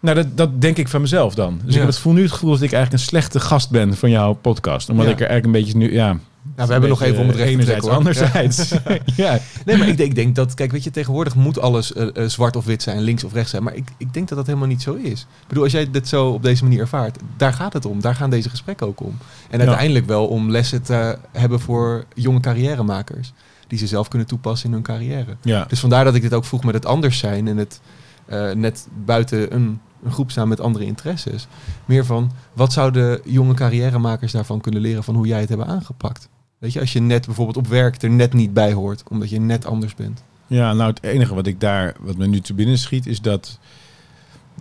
nou, 0.00 0.16
dat, 0.16 0.36
dat 0.36 0.60
denk 0.60 0.76
ik 0.76 0.88
van 0.88 1.00
mezelf 1.00 1.34
dan. 1.34 1.52
Dus 1.54 1.62
Ja. 1.64 1.70
ik 1.70 1.76
heb 1.76 1.86
het 1.86 1.98
voel 1.98 2.12
nu 2.12 2.22
het 2.22 2.32
gevoel 2.32 2.50
dat 2.50 2.62
ik 2.62 2.72
eigenlijk 2.72 3.02
een 3.02 3.08
slechte 3.08 3.40
gast 3.40 3.70
ben 3.70 3.96
van 3.96 4.10
jouw 4.10 4.32
podcast, 4.32 4.88
omdat 4.90 5.06
Ja. 5.06 5.12
ik 5.12 5.20
er 5.20 5.26
eigenlijk 5.28 5.56
een 5.56 5.62
beetje 5.64 5.78
nu 5.78 5.92
ja. 5.92 6.18
Nou, 6.54 6.66
we 6.66 6.72
hebben 6.72 6.90
nog 6.90 7.02
even 7.02 7.20
om 7.20 7.26
het 7.26 7.36
recht 7.36 7.48
enerzijds, 7.48 7.86
trekken. 7.86 7.98
anderzijds. 7.98 8.74
ja. 9.24 9.38
Nee, 9.64 9.76
maar 9.76 9.88
ik 9.88 9.96
denk, 9.96 10.08
ik 10.08 10.14
denk 10.14 10.34
dat, 10.34 10.54
kijk, 10.54 10.72
weet 10.72 10.84
je, 10.84 10.90
tegenwoordig 10.90 11.34
moet 11.34 11.60
alles 11.60 11.92
eh, 11.92 12.08
eh, 12.16 12.28
zwart 12.28 12.56
of 12.56 12.64
wit 12.64 12.82
zijn, 12.82 13.00
links 13.00 13.24
of 13.24 13.32
rechts 13.32 13.50
zijn. 13.50 13.62
Maar 13.62 13.74
ik, 13.74 13.88
ik 13.96 14.14
denk 14.14 14.28
dat 14.28 14.38
dat 14.38 14.46
helemaal 14.46 14.68
niet 14.68 14.82
zo 14.82 14.94
is. 14.94 15.20
Ik 15.20 15.48
bedoel, 15.48 15.62
als 15.62 15.72
jij 15.72 15.90
dit 15.90 16.08
zo 16.08 16.28
op 16.28 16.42
deze 16.42 16.62
manier 16.62 16.80
ervaart, 16.80 17.18
daar 17.36 17.52
gaat 17.52 17.72
het 17.72 17.84
om. 17.84 18.00
Daar 18.00 18.14
gaan 18.14 18.30
deze 18.30 18.50
gesprekken 18.50 18.86
ook 18.86 19.00
om. 19.00 19.18
En 19.50 19.60
uiteindelijk 19.60 20.06
wel 20.06 20.26
om 20.26 20.50
lessen 20.50 20.82
te 20.82 21.18
hebben 21.32 21.60
voor 21.60 22.04
jonge 22.14 22.40
carrièremakers. 22.40 23.32
Die 23.66 23.78
ze 23.78 23.86
zelf 23.86 24.08
kunnen 24.08 24.28
toepassen 24.28 24.68
in 24.68 24.74
hun 24.74 24.82
carrière. 24.82 25.36
ja. 25.42 25.64
Dus 25.68 25.80
vandaar 25.80 26.04
dat 26.04 26.14
ik 26.14 26.22
dit 26.22 26.34
ook 26.34 26.44
vroeg 26.44 26.64
met 26.64 26.74
het 26.74 26.86
anders 26.86 27.18
zijn 27.18 27.48
en 27.48 27.56
het 27.56 27.80
eh, 28.26 28.50
net 28.50 28.88
buiten 29.04 29.54
een, 29.54 29.80
een 30.04 30.12
groep 30.12 30.30
staan 30.30 30.48
met 30.48 30.60
andere 30.60 30.84
interesses. 30.84 31.46
Meer 31.84 32.04
van, 32.04 32.32
wat 32.52 32.72
zouden 32.72 33.20
jonge 33.24 33.54
carrièremakers 33.54 34.32
daarvan 34.32 34.60
kunnen 34.60 34.80
leren 34.80 35.04
van 35.04 35.14
hoe 35.14 35.26
jij 35.26 35.40
het 35.40 35.48
hebben 35.48 35.66
aangepakt? 35.66 36.28
Weet 36.58 36.72
je, 36.72 36.80
als 36.80 36.92
je 36.92 37.00
net 37.00 37.26
bijvoorbeeld 37.26 37.56
op 37.56 37.66
werk 37.66 38.02
er 38.02 38.10
net 38.10 38.32
niet 38.32 38.52
bij 38.52 38.72
hoort, 38.72 39.02
omdat 39.08 39.30
je 39.30 39.40
net 39.40 39.66
anders 39.66 39.94
bent. 39.94 40.22
Ja, 40.46 40.72
nou 40.72 40.90
het 40.90 41.02
enige 41.02 41.34
wat 41.34 41.46
ik 41.46 41.60
daar, 41.60 41.96
wat 42.00 42.16
me 42.16 42.26
nu 42.26 42.40
te 42.40 42.54
binnen 42.54 42.78
schiet, 42.78 43.06
is 43.06 43.20
dat 43.20 43.58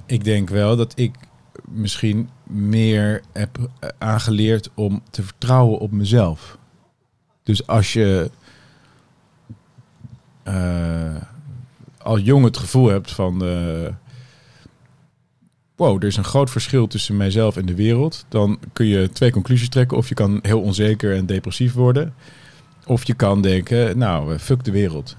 ik 0.06 0.24
denk 0.24 0.50
wel 0.50 0.76
dat 0.76 0.94
ik 0.96 1.16
misschien 1.64 2.30
meer 2.44 3.22
heb 3.34 3.70
eh, 3.80 3.90
aangeleerd 3.98 4.70
om 4.74 5.04
te 5.10 5.24
vertrouwen 5.24 5.80
op 5.80 5.92
mezelf. 5.92 6.58
Dus 7.44 7.68
als 7.68 7.94
je 7.94 8.32
eh, 10.44 11.16
al 11.98 12.20
jong 12.20 12.44
het 12.44 12.58
gevoel 12.58 12.88
hebt 12.88 13.12
van, 13.12 13.46
eh, 13.46 13.94
wow, 15.76 15.96
er 15.96 16.08
is 16.08 16.18
een 16.18 16.24
groot 16.24 16.50
verschil 16.50 16.88
tussen 16.88 17.18
mijzelf 17.18 17.58
en 17.58 17.66
de 17.66 17.76
wereld, 17.76 18.26
dan 18.30 18.60
kun 18.74 18.86
je 18.86 19.10
twee 19.10 19.32
conclusies 19.32 19.70
trekken. 19.70 19.98
Of 19.98 20.10
je 20.10 20.16
kan 20.16 20.40
heel 20.42 20.62
onzeker 20.62 21.16
en 21.16 21.26
depressief 21.26 21.74
worden. 21.74 22.14
Of 22.86 23.04
je 23.04 23.14
kan 23.14 23.42
denken, 23.42 23.98
nou, 23.98 24.34
eh, 24.34 24.40
fuck 24.40 24.64
de 24.64 24.72
wereld. 24.72 25.16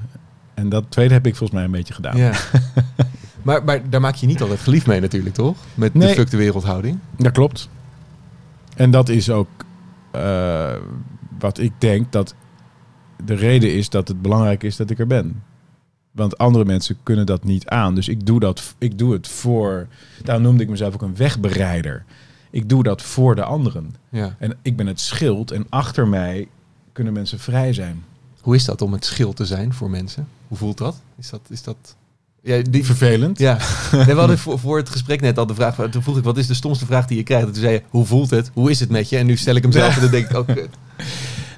En 0.55 0.69
dat 0.69 0.85
tweede 0.89 1.15
heb 1.15 1.27
ik 1.27 1.37
volgens 1.37 1.59
mij 1.59 1.65
een 1.65 1.71
beetje 1.77 1.95
gedaan. 1.95 2.17
Ja. 2.17 2.33
maar, 3.43 3.65
maar 3.65 3.91
daar 3.91 4.01
maak 4.01 4.15
je 4.15 4.27
niet 4.27 4.41
altijd 4.43 4.61
geliefd 4.61 4.87
mee 4.87 5.01
natuurlijk, 5.01 5.35
toch? 5.35 5.57
Met 5.75 5.93
de 5.93 5.99
Nee. 5.99 6.15
fuck 6.15 6.31
de 6.31 6.37
wereldhouding. 6.37 6.99
Dat 7.17 7.33
klopt. 7.33 7.69
En 8.77 8.91
dat 8.91 9.09
is 9.09 9.31
ook 9.31 9.49
eh, 10.11 10.73
wat 11.39 11.59
ik 11.59 11.73
denk 11.79 12.13
dat 12.13 12.35
de 13.25 13.35
reden 13.35 13.75
is 13.75 13.89
dat 13.89 14.09
het 14.09 14.23
belangrijk 14.23 14.63
is 14.63 14.77
dat 14.77 14.91
ik 14.91 14.99
er 14.99 15.07
ben. 15.07 15.43
Want 16.17 16.39
andere 16.39 16.65
mensen 16.65 16.97
kunnen 17.03 17.27
dat 17.27 17.45
niet 17.45 17.69
aan. 17.69 17.95
Dus 17.95 18.09
ik 18.09 18.27
doe, 18.27 18.41
dat, 18.41 18.75
ik 18.79 18.99
doe 18.99 19.13
het 19.13 19.29
voor. 19.29 19.87
Daarom 20.23 20.45
noemde 20.45 20.63
ik 20.63 20.69
mezelf 20.69 20.95
ook 20.95 21.03
een 21.03 21.17
wegbereider. 21.17 22.05
Ik 22.51 22.69
doe 22.69 22.83
dat 22.83 23.03
voor 23.03 23.35
de 23.35 23.45
anderen. 23.45 23.95
Ja. 24.09 24.37
En 24.39 24.57
ik 24.63 24.77
ben 24.77 24.87
het 24.87 25.01
schild 25.01 25.51
en 25.51 25.67
achter 25.69 26.09
mij 26.09 26.49
kunnen 26.93 27.13
mensen 27.13 27.39
vrij 27.39 27.73
zijn. 27.73 28.05
Hoe 28.41 28.55
is 28.55 28.65
dat 28.65 28.83
om 28.83 28.93
het 28.93 29.05
schild 29.05 29.37
te 29.37 29.47
zijn 29.47 29.75
voor 29.75 29.91
mensen? 29.91 30.29
Hoe 30.49 30.59
voelt 30.59 30.79
dat? 30.79 31.01
Is 31.19 31.31
dat... 31.31 31.41
Is 31.49 31.63
dat... 31.63 31.97
Ja, 32.43 32.63
die, 32.71 32.85
Vervelend. 32.85 33.39
Ja, 33.39 33.59
nee, 33.93 34.05
we 34.05 34.13
hadden 34.13 34.39
voor, 34.39 34.59
voor 34.59 34.77
het 34.77 34.89
gesprek 34.89 35.21
net 35.21 35.39
al 35.39 35.47
de 35.47 35.55
vraag. 35.55 35.89
Toen 35.91 36.03
vroeg 36.03 36.17
ik, 36.17 36.25
wat 36.25 36.37
is 36.37 36.47
de 36.47 36.55
stomste 36.55 36.87
vraag 36.87 37.07
die 37.07 37.17
je 37.17 37.23
krijgt? 37.23 37.47
En 37.47 37.53
toen 37.53 37.63
zei 37.63 37.73
je, 37.73 37.83
hoe 37.89 38.05
voelt 38.05 38.31
het? 38.31 38.51
Hoe 38.55 38.71
is 38.71 38.81
het 38.81 38.91
met 38.91 39.09
je? 39.09 39.17
En 39.17 39.27
nu 39.27 39.37
stel 39.37 39.55
ik 39.55 39.63
hem 39.63 39.73
zelf 39.73 39.95
en 39.97 40.01
dan 40.01 40.11
denk 40.11 40.31
ik, 40.31 40.37
oh 40.37 40.47
kut. 40.47 40.77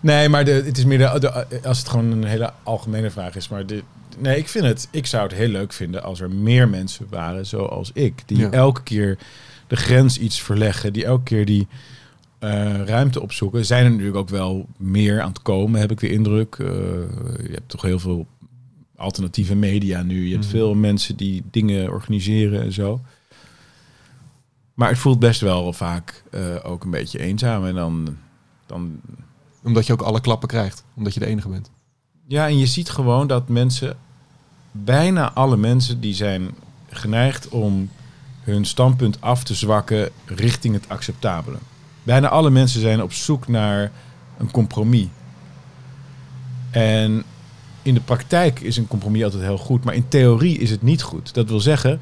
Nee, 0.03 0.29
maar 0.29 0.45
de, 0.45 0.51
het 0.51 0.79
is 0.79 0.85
meer 0.85 0.99
de, 0.99 1.19
de- 1.21 1.61
als 1.69 1.79
het 1.79 1.89
gewoon 1.89 2.11
een 2.11 2.25
hele 2.25 2.53
algemene 2.63 3.11
vraag 3.11 3.37
is. 3.37 3.49
Maar 3.49 3.67
de, 3.67 3.83
nee, 4.19 4.39
ik 4.39 4.49
vind 4.49 4.65
het. 4.65 4.89
Ik 4.91 5.07
zou 5.07 5.23
het 5.23 5.33
heel 5.37 5.49
leuk 5.49 5.73
vinden 5.73 6.03
als 6.03 6.21
er 6.21 6.31
meer 6.31 6.69
mensen 6.69 7.07
waren 7.11 7.47
zoals 7.47 7.91
ik, 7.95 8.23
die 8.27 8.39
Ja. 8.39 8.51
elke 8.51 8.83
keer 8.83 9.19
de 9.67 9.77
grens 9.77 10.19
iets 10.19 10.43
verleggen, 10.43 10.93
die 10.93 11.05
elke 11.05 11.23
keer 11.25 11.45
die 11.45 11.67
eh, 12.39 12.81
ruimte 12.85 13.23
opzoeken. 13.23 13.65
Zijn 13.67 13.85
er 13.85 13.91
natuurlijk 13.91 14.17
ook 14.17 14.29
wel 14.29 14.67
meer 14.77 15.21
aan 15.21 15.29
het 15.29 15.43
komen, 15.43 15.81
heb 15.81 15.91
ik 15.91 16.01
de 16.01 16.11
indruk. 16.11 16.55
Eh, 16.59 16.67
je 17.47 17.51
hebt 17.53 17.69
toch 17.69 17.83
heel 17.83 17.99
veel 17.99 18.27
alternatieve 18.97 19.55
media 19.55 20.03
nu. 20.03 20.25
Je 20.27 20.33
hebt 20.33 20.45
Mhm. 20.45 20.53
veel 20.55 20.75
mensen 20.75 21.17
die 21.17 21.43
dingen 21.51 21.91
organiseren 21.91 22.63
en 22.63 22.73
zo. 22.73 23.01
Maar 24.75 24.89
het 24.89 24.99
voelt 24.99 25.19
best 25.19 25.41
wel 25.41 25.73
vaak 25.73 26.23
eh, 26.31 26.41
ook 26.63 26.85
een 26.85 26.91
beetje 26.91 27.19
eenzaam. 27.19 27.65
En 27.67 27.75
dan, 27.75 28.17
dan 28.67 29.01
Omdat 29.63 29.87
je 29.87 29.93
ook 29.93 30.03
alle 30.03 30.21
klappen 30.21 30.49
krijgt. 30.49 30.85
Omdat 30.95 31.15
je 31.15 31.21
de 31.21 31.27
enige 31.27 31.49
bent. 31.49 31.71
Ja, 32.27 32.47
en 32.47 32.59
je 32.59 32.67
ziet 32.67 32.91
gewoon 32.91 33.27
dat 33.27 33.49
mensen, 33.49 33.97
bijna 34.73 35.33
alle 35.33 35.57
mensen, 35.57 36.01
die 36.01 36.15
zijn 36.15 36.51
geneigd 36.91 37.49
om 37.49 37.91
hun 38.41 38.65
standpunt 38.65 39.21
af 39.21 39.45
te 39.45 39.55
zwakken 39.55 40.11
richting 40.25 40.75
het 40.75 40.89
acceptabele. 40.89 41.59
Bijna 42.03 42.29
alle 42.29 42.51
mensen 42.51 42.81
zijn 42.81 43.03
op 43.03 43.13
zoek 43.13 43.49
naar 43.49 43.93
een 44.39 44.51
compromis. 44.51 45.07
En 46.71 47.25
in 47.83 47.95
de 47.95 48.01
praktijk 48.01 48.61
is 48.61 48.77
een 48.77 48.87
compromis 48.87 49.25
altijd 49.25 49.43
heel 49.43 49.59
goed, 49.59 49.85
maar 49.85 49.95
in 49.95 50.09
theorie 50.09 50.59
is 50.59 50.71
het 50.71 50.83
niet 50.83 51.03
goed. 51.03 51.35
Dat 51.35 51.49
wil 51.49 51.61
zeggen, 51.61 52.01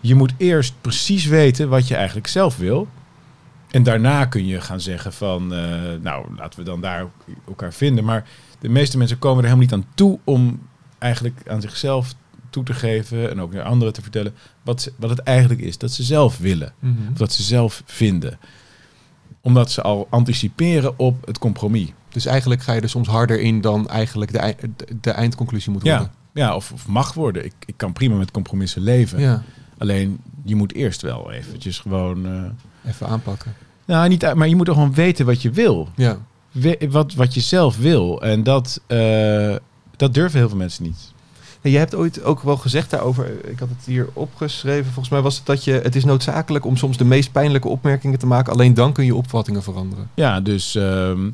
je 0.00 0.14
moet 0.14 0.32
eerst 0.36 0.74
precies 0.80 1.24
weten 1.26 1.68
wat 1.68 1.88
je 1.88 1.94
eigenlijk 1.94 2.26
zelf 2.26 2.56
wil. 2.56 2.88
En 3.70 3.82
daarna 3.82 4.24
kun 4.24 4.46
je 4.46 4.60
gaan 4.60 4.80
zeggen 4.80 5.12
van, 5.12 5.54
eh, 5.54 5.70
nou, 6.02 6.26
laten 6.36 6.58
we 6.58 6.64
dan 6.64 6.80
daar 6.80 7.06
elkaar 7.46 7.72
vinden. 7.72 8.04
Maar 8.04 8.28
de 8.58 8.68
meeste 8.68 8.98
mensen 8.98 9.18
komen 9.18 9.44
er 9.44 9.50
helemaal 9.50 9.64
niet 9.64 9.74
aan 9.74 9.94
toe 9.94 10.18
om 10.24 10.60
eigenlijk 10.98 11.40
aan 11.48 11.60
zichzelf 11.60 12.14
toe 12.50 12.64
te 12.64 12.74
geven 12.74 13.30
en 13.30 13.40
ook 13.40 13.52
naar 13.52 13.62
anderen 13.62 13.92
te 13.94 14.02
vertellen 14.02 14.34
wat, 14.62 14.82
ze- 14.82 14.92
wat 14.96 15.10
het 15.10 15.18
eigenlijk 15.18 15.60
is 15.60 15.78
dat 15.78 15.90
ze 15.92 16.02
zelf 16.02 16.38
willen. 16.38 16.72
Of 17.12 17.18
dat 17.18 17.32
ze 17.32 17.42
zelf 17.42 17.82
vinden. 17.86 18.38
Omdat 19.40 19.70
ze 19.70 19.82
al 19.82 20.06
anticiperen 20.10 20.98
op 20.98 21.26
het 21.26 21.38
compromis. 21.38 21.92
Dus 22.08 22.26
eigenlijk 22.26 22.62
ga 22.62 22.72
je 22.72 22.80
er 22.80 22.88
soms 22.88 23.08
harder 23.08 23.40
in 23.40 23.60
dan 23.60 23.88
eigenlijk 23.88 24.32
de, 24.32 24.54
de, 25.00 25.10
eindconclusie 25.10 25.72
moet 25.72 25.82
worden. 25.82 26.10
Ja, 26.32 26.42
ja 26.46 26.54
of, 26.56 26.72
of 26.72 26.86
mag 26.88 27.14
worden. 27.14 27.44
Ik, 27.44 27.52
ik 27.66 27.74
kan 27.76 27.92
prima 27.92 28.14
met 28.16 28.30
compromissen 28.30 28.82
leven. 28.82 29.20
Ja, 29.20 29.42
Alleen 29.78 30.20
je 30.44 30.54
moet 30.56 30.72
eerst 30.74 31.02
wel 31.02 31.32
eventjes 31.32 31.78
gewoon. 31.78 32.26
eh, 32.26 32.42
even 32.86 33.06
aanpakken. 33.06 33.54
nou, 33.84 34.08
niet, 34.08 34.24
uit- 34.24 34.36
maar 34.36 34.48
je 34.48 34.56
moet 34.56 34.66
toch 34.66 34.74
gewoon 34.74 34.94
weten 34.94 35.26
wat 35.26 35.42
je 35.42 35.50
wil. 35.50 35.88
Ja. 35.96 36.18
We- 36.50 36.86
wat, 36.90 37.14
wat 37.14 37.34
je 37.34 37.40
zelf 37.40 37.76
wil. 37.76 38.22
En 38.22 38.42
dat, 38.42 38.80
eh, 38.86 39.54
dat 39.96 40.14
durven 40.14 40.38
heel 40.38 40.48
veel 40.48 40.58
mensen 40.58 40.84
niet. 40.84 41.12
Je 41.62 41.76
hebt 41.78 41.94
ooit 41.94 42.22
ook 42.22 42.42
wel 42.42 42.56
gezegd 42.56 42.90
daarover, 42.90 43.48
ik 43.50 43.58
had 43.58 43.68
het 43.68 43.84
hier 43.86 44.08
opgeschreven, 44.12 44.84
volgens 44.84 45.08
mij 45.08 45.20
was 45.20 45.36
het 45.36 45.46
dat 45.46 45.64
je, 45.64 45.72
het 45.72 45.96
is 45.96 46.04
noodzakelijk 46.04 46.64
om 46.64 46.76
soms 46.76 46.96
de 46.96 47.04
meest 47.04 47.32
pijnlijke 47.32 47.68
opmerkingen 47.68 48.18
te 48.18 48.26
maken, 48.26 48.52
alleen 48.52 48.74
dan 48.74 48.92
kun 48.92 49.04
je 49.04 49.14
opvattingen 49.14 49.62
veranderen. 49.62 50.10
Ja, 50.14 50.40
dus 50.40 50.74
ehm, 50.74 51.30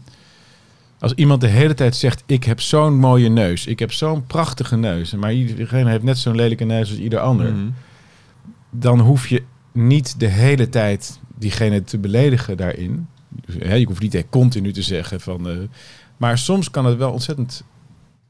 als 0.99 1.13
iemand 1.15 1.41
de 1.41 1.47
hele 1.47 1.75
tijd 1.75 1.97
zegt: 1.97 2.23
Ik 2.27 2.45
heb 2.45 2.61
zo'n 2.61 2.99
mooie 2.99 3.29
neus, 3.29 3.67
ik 3.67 3.79
heb 3.79 3.93
zo'n 3.93 4.27
prachtige 4.27 4.77
neus, 4.77 5.13
maar 5.15 5.33
iedereen 5.33 5.87
heeft 5.87 6.03
net 6.03 6.19
zo'n 6.19 6.35
lelijke 6.35 6.65
neus 6.65 6.91
als 6.91 6.99
ieder 6.99 7.19
ander, 7.19 7.53
Mhm. 7.53 7.67
dan 8.71 9.01
hoef 9.01 9.29
je 9.29 9.43
niet 9.73 10.21
de 10.21 10.27
hele 10.29 10.69
tijd 10.69 11.19
diegene 11.39 11.85
te 11.85 11.99
beledigen 11.99 12.57
daarin. 12.57 13.07
Je 13.59 13.87
hoeft 13.87 14.01
niet 14.01 14.15
eh, 14.15 14.23
continu 14.31 14.73
te 14.73 14.83
zeggen 14.83 15.21
van. 15.21 15.49
eh, 15.49 15.57
maar 16.17 16.39
soms 16.39 16.71
kan 16.71 16.87
het 16.87 16.99
wel 16.99 17.13
ontzettend 17.13 17.65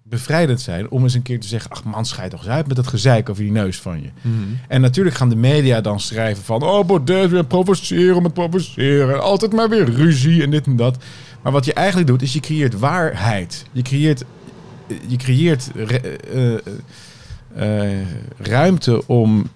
bevrijdend 0.03 0.61
zijn 0.61 0.91
om 0.91 1.03
eens 1.03 1.15
een 1.15 1.23
keer 1.23 1.41
te 1.41 1.49
zeggen: 1.49 1.71
Ach 1.71 1.85
man, 1.85 2.07
schijt 2.07 2.31
toch 2.31 2.41
eens 2.41 2.49
uit 2.49 2.67
met 2.67 2.77
dat 2.77 2.87
gezeik 2.87 3.29
over 3.29 3.43
die 3.43 3.53
neus 3.53 3.81
van 3.81 4.03
je. 4.03 4.11
Mhm. 4.21 4.35
En 4.69 4.81
natuurlijk 4.81 5.17
gaan 5.17 5.29
de 5.29 5.37
media 5.37 5.81
dan 5.81 6.01
schrijven 6.01 6.45
van... 6.45 6.63
oh, 6.63 6.87
Baudet 6.87 7.31
weer 7.31 7.45
provoceren 7.45 8.17
om 8.17 8.25
het 8.25 8.35
provoceren. 8.35 9.23
Altijd 9.23 9.53
maar 9.53 9.69
weer 9.69 9.91
ruzie 9.91 10.43
en 10.43 10.51
dit 10.51 10.67
en 10.67 10.77
dat. 10.77 11.05
Maar 11.43 11.53
wat 11.53 11.65
je 11.65 11.73
eigenlijk 11.73 12.09
doet, 12.09 12.23
is 12.23 12.33
je 12.33 12.41
creëert 12.41 12.79
waarheid. 12.79 13.65
Je 13.73 13.83
creëert 13.83 14.25
je 15.07 15.17
creëert 15.17 15.71
eh, 15.77 15.95
eh, 16.35 16.59
eh, 17.55 18.07
ruimte 18.39 19.07
om 19.07 19.47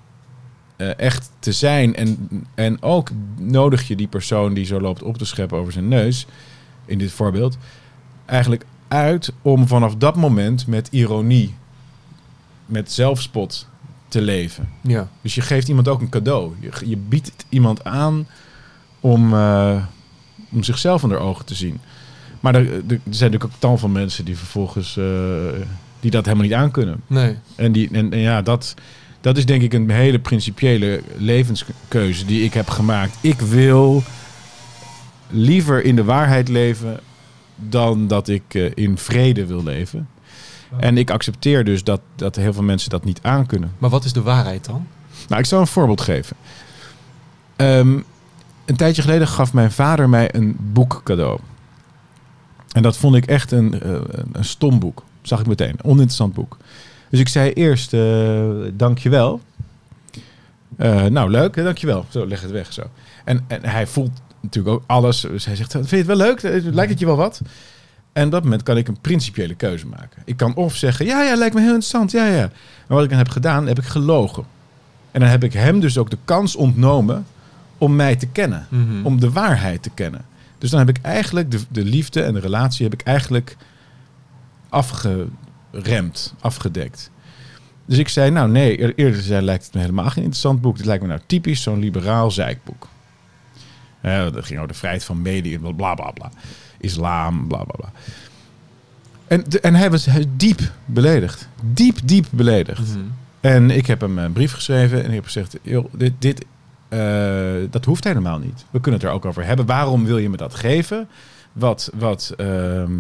eh, 0.81 0.99
echt 0.99 1.31
te 1.39 1.53
zijn. 1.53 1.95
En, 1.95 2.29
en 2.55 2.83
ook 2.83 3.11
nodig 3.37 3.89
je 3.89 3.97
die 3.97 4.09
persoon 4.09 4.55
die 4.55 4.65
zo 4.65 4.81
loopt 4.81 5.03
op 5.03 5.19
te 5.19 5.25
scheppen 5.25 5.59
over 5.59 5.73
zijn 5.73 5.89
neus, 5.89 6.27
in 6.85 6.99
dit 6.99 7.13
voorbeeld, 7.13 7.59
eigenlijk 8.27 8.65
uit 8.89 9.33
om 9.43 9.67
vanaf 9.67 9.97
dat 9.97 10.17
moment 10.17 10.67
met 10.67 10.89
ironie, 10.91 11.55
met 12.67 12.93
zelfspot 12.93 13.67
te 14.09 14.21
leven. 14.21 14.69
Ja. 14.81 15.09
Dus 15.23 15.35
je 15.35 15.41
geeft 15.41 15.69
iemand 15.69 15.89
ook 15.89 16.01
een 16.01 16.09
cadeau. 16.09 16.53
Je, 16.61 16.71
je 16.85 16.97
biedt 16.97 17.45
iemand 17.49 17.85
aan 17.85 18.27
om, 19.01 19.35
eh, 19.35 19.85
om 20.51 20.63
zichzelf 20.63 21.03
onder 21.03 21.19
ogen 21.19 21.45
te 21.45 21.55
zien. 21.55 21.81
Maar 22.41 22.55
er, 22.55 22.73
er 22.73 22.83
zijn 22.89 23.01
natuurlijk 23.05 23.45
ook 23.45 23.59
tal 23.59 23.79
van 23.79 23.93
mensen 23.93 24.25
die 24.25 24.37
vervolgens 24.37 24.97
eh, 24.97 25.05
die 26.01 26.11
dat 26.11 26.25
helemaal 26.25 26.47
niet 26.47 26.55
aankunnen. 26.55 27.03
Nee. 27.07 27.37
En, 27.55 27.73
die, 27.73 27.89
en, 27.93 28.13
en 28.13 28.19
ja, 28.19 28.43
dat, 28.43 28.75
dat 29.21 29.37
is 29.37 29.47
denk 29.47 29.63
ik 29.63 29.73
een 29.73 29.91
hele 29.91 30.19
principiële 30.19 31.03
levenskeuze 31.17 32.25
die 32.25 32.45
ik 32.45 32.55
heb 32.55 32.69
gemaakt. 32.69 33.17
Ik 33.21 33.41
wil 33.41 34.03
liever 35.31 35.85
in 35.85 35.97
de 35.97 36.05
waarheid 36.05 36.49
leven 36.49 37.01
dan 37.57 38.07
dat 38.07 38.29
ik 38.29 38.55
eh, 38.55 38.71
in 38.75 38.99
vrede 38.99 39.47
wil 39.47 39.63
leven. 39.63 40.09
En 40.77 40.99
ik 40.99 41.11
accepteer 41.11 41.65
dus 41.65 41.85
dat, 41.85 42.01
dat 42.17 42.37
heel 42.37 42.53
veel 42.53 42.63
mensen 42.63 42.91
dat 42.91 43.05
niet 43.05 43.19
aankunnen. 43.23 43.73
Maar 43.79 43.91
wat 43.91 44.05
is 44.05 44.13
de 44.13 44.23
waarheid 44.23 44.65
dan? 44.65 44.87
Nou, 45.29 45.41
ik 45.41 45.47
zal 45.47 45.61
een 45.61 45.67
voorbeeld 45.67 46.01
geven. 46.01 46.37
Ehm, 47.57 47.99
een 48.65 48.77
tijdje 48.77 49.03
geleden 49.03 49.29
gaf 49.29 49.53
mijn 49.53 49.73
vader 49.73 50.09
mij 50.09 50.35
een 50.35 50.57
boek 50.59 51.01
cadeau. 51.05 51.39
En 52.73 52.83
dat 52.83 52.97
vond 52.97 53.15
ik 53.15 53.27
echt 53.27 53.53
een, 53.53 53.81
eh, 53.81 53.93
een 54.33 54.45
stom 54.45 54.79
boek. 54.79 55.05
Zag 55.23 55.41
ik 55.41 55.47
meteen. 55.47 55.69
Een 55.69 55.85
oninteressant 55.85 56.35
boek. 56.35 56.57
Dus 57.11 57.21
ik 57.21 57.29
zei 57.29 57.53
eerst, 57.53 57.93
eh 57.93 58.41
dankjewel. 58.73 59.41
Eh 60.77 61.05
nou, 61.05 61.31
leuk, 61.31 61.57
hè, 61.57 61.63
dankjewel. 61.63 62.07
Zo, 62.09 62.27
leg 62.27 62.41
het 62.41 62.51
weg 62.51 62.73
zo. 62.73 62.83
En, 63.25 63.45
en 63.47 63.65
hij 63.65 63.87
voelt 63.87 64.21
natuurlijk 64.41 64.75
ook 64.75 64.83
alles. 64.87 65.21
Dus 65.21 65.45
hij 65.45 65.57
zegt, 65.57 65.73
vind 65.73 65.91
je 65.91 65.97
het 65.97 66.07
wel 66.07 66.17
leuk? 66.17 66.43
Eh, 66.43 66.65
Lijkt 66.65 66.91
het 66.91 67.01
je 67.01 67.07
wel 67.07 67.17
wat? 67.17 67.41
En 68.13 68.25
op 68.25 68.31
dat 68.31 68.43
moment 68.43 68.63
kan 68.63 68.77
ik 68.77 68.89
een 68.89 69.01
principiële 69.01 69.55
keuze 69.55 69.87
maken. 69.87 70.23
Ik 70.25 70.37
kan 70.37 70.55
of 70.55 70.77
zeggen, 70.77 71.07
ja, 71.07 71.23
ja, 71.23 71.37
lijkt 71.37 71.55
me 71.55 71.61
heel 71.61 71.69
interessant, 71.69 72.11
ja, 72.11 72.27
ja. 72.27 72.51
Maar 72.87 72.97
wat 72.97 73.03
ik 73.03 73.09
dan 73.09 73.19
heb 73.19 73.29
gedaan, 73.29 73.67
heb 73.67 73.79
ik 73.79 73.85
gelogen. 73.85 74.45
En 75.11 75.21
dan 75.21 75.29
heb 75.29 75.45
ik 75.45 75.53
hem 75.53 75.81
dus 75.81 75.99
ook 75.99 76.11
de 76.11 76.19
kans 76.25 76.57
ontnomen 76.57 77.27
om 77.79 77.97
mij 77.97 78.17
te 78.17 78.27
kennen. 78.27 78.67
Mhm. 78.69 79.07
Om 79.07 79.21
de 79.21 79.31
waarheid 79.31 79.83
te 79.83 79.91
kennen. 79.91 80.25
Dus 80.59 80.71
dan 80.71 80.79
heb 80.79 80.89
ik 80.89 80.99
eigenlijk 81.03 81.51
de, 81.51 81.59
de 81.69 81.85
liefde 81.85 82.23
en 82.23 82.35
de 82.35 82.41
relatie 82.41 82.85
heb 82.85 83.01
ik 83.01 83.07
eigenlijk 83.07 83.57
afgeremd, 85.75 86.35
afgedekt. 86.41 87.11
Dus 87.87 87.99
ik 87.99 88.09
zei, 88.09 88.31
nou 88.31 88.51
nee, 88.51 88.81
eer- 88.81 88.93
eerder 88.97 89.23
zei, 89.23 89.45
lijkt 89.45 89.65
het 89.65 89.75
me 89.75 89.81
helemaal 89.81 90.05
geen 90.11 90.23
interessant 90.23 90.61
boek. 90.61 90.77
Dit 90.77 90.87
lijkt 90.87 91.03
me 91.03 91.09
nou 91.09 91.21
typisch 91.27 91.63
zo'n 91.63 91.79
liberaal 91.79 92.31
zeikboek. 92.31 92.89
Dat 94.03 94.45
ging 94.45 94.57
over 94.59 94.73
de 94.73 94.79
vrijheid 94.79 95.05
van 95.05 95.23
media, 95.23 95.59
bla 95.59 95.95
bla 95.95 96.11
bla. 96.11 96.31
Islam, 96.79 97.47
bla 97.49 97.65
bla 97.65 97.75
bla. 97.77 97.93
En, 99.27 99.45
de- 99.49 99.61
en 99.61 99.75
hij 99.75 99.91
was 99.91 100.07
diep 100.37 100.61
beledigd. 100.85 101.49
Diep, 101.63 101.99
diep 102.05 102.27
beledigd. 102.31 102.89
Mhm. 102.89 102.99
En 103.41 103.71
ik 103.71 103.87
heb 103.87 104.01
hem 104.01 104.19
een 104.19 104.33
brief 104.33 104.53
geschreven 104.53 104.99
en 105.03 105.09
ik 105.09 105.15
heb 105.15 105.25
gezegd: 105.25 105.57
joh, 105.63 105.85
dit, 105.93 106.13
dit, 106.19 106.45
eh, 106.89 107.53
dat 107.71 107.85
hoeft 107.85 108.05
helemaal 108.05 108.39
niet. 108.39 108.65
We 108.71 108.81
kunnen 108.81 109.01
het 109.01 109.09
er 109.09 109.15
ook 109.15 109.25
over 109.25 109.45
hebben. 109.45 109.67
Waarom 109.67 110.05
wil 110.05 110.19
je 110.19 110.31
me 110.31 110.37
dat 110.37 110.55
geven? 110.55 111.09
Wat, 111.53 111.91
wat, 111.95 112.33
ehm, 112.37 112.93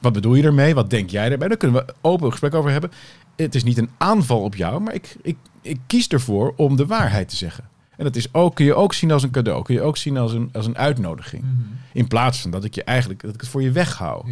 wat 0.00 0.12
bedoel 0.12 0.34
je 0.34 0.42
ermee? 0.42 0.74
Wat 0.74 0.90
denk 0.90 1.10
jij 1.10 1.30
erbij? 1.30 1.48
Daar 1.48 1.56
kunnen 1.56 1.86
we 1.86 1.94
open 2.00 2.30
gesprek 2.30 2.54
over 2.54 2.70
hebben. 2.70 2.90
Het 3.36 3.54
is 3.54 3.64
niet 3.64 3.78
een 3.78 3.90
aanval 3.98 4.42
op 4.42 4.54
jou, 4.54 4.80
maar 4.80 4.94
ik, 4.94 5.16
ik, 5.22 5.36
ik 5.62 5.78
kies 5.86 6.08
ervoor 6.08 6.52
om 6.56 6.76
de 6.76 6.86
waarheid 6.86 7.28
te 7.28 7.36
zeggen. 7.36 7.64
En 7.96 8.04
dat 8.04 8.16
is 8.16 8.34
ook, 8.34 8.54
kun 8.54 8.64
je 8.64 8.74
ook 8.74 8.94
zien 8.94 9.10
als 9.10 9.22
een 9.22 9.30
cadeau. 9.30 9.62
Kun 9.62 9.74
je 9.74 9.80
ook 9.80 9.96
zien 9.96 10.16
als 10.16 10.32
een, 10.32 10.48
als 10.52 10.66
een 10.66 10.78
uitnodiging. 10.78 11.44
In 11.92 12.06
plaats 12.06 12.40
van 12.40 12.50
dat 12.50 12.64
ik 12.64 12.74
je 12.74 12.84
eigenlijk 12.84 13.22
dat 13.22 13.34
ik 13.34 13.40
het 13.40 13.50
voor 13.50 13.62
je 13.62 13.70
weghoud. 13.70 14.26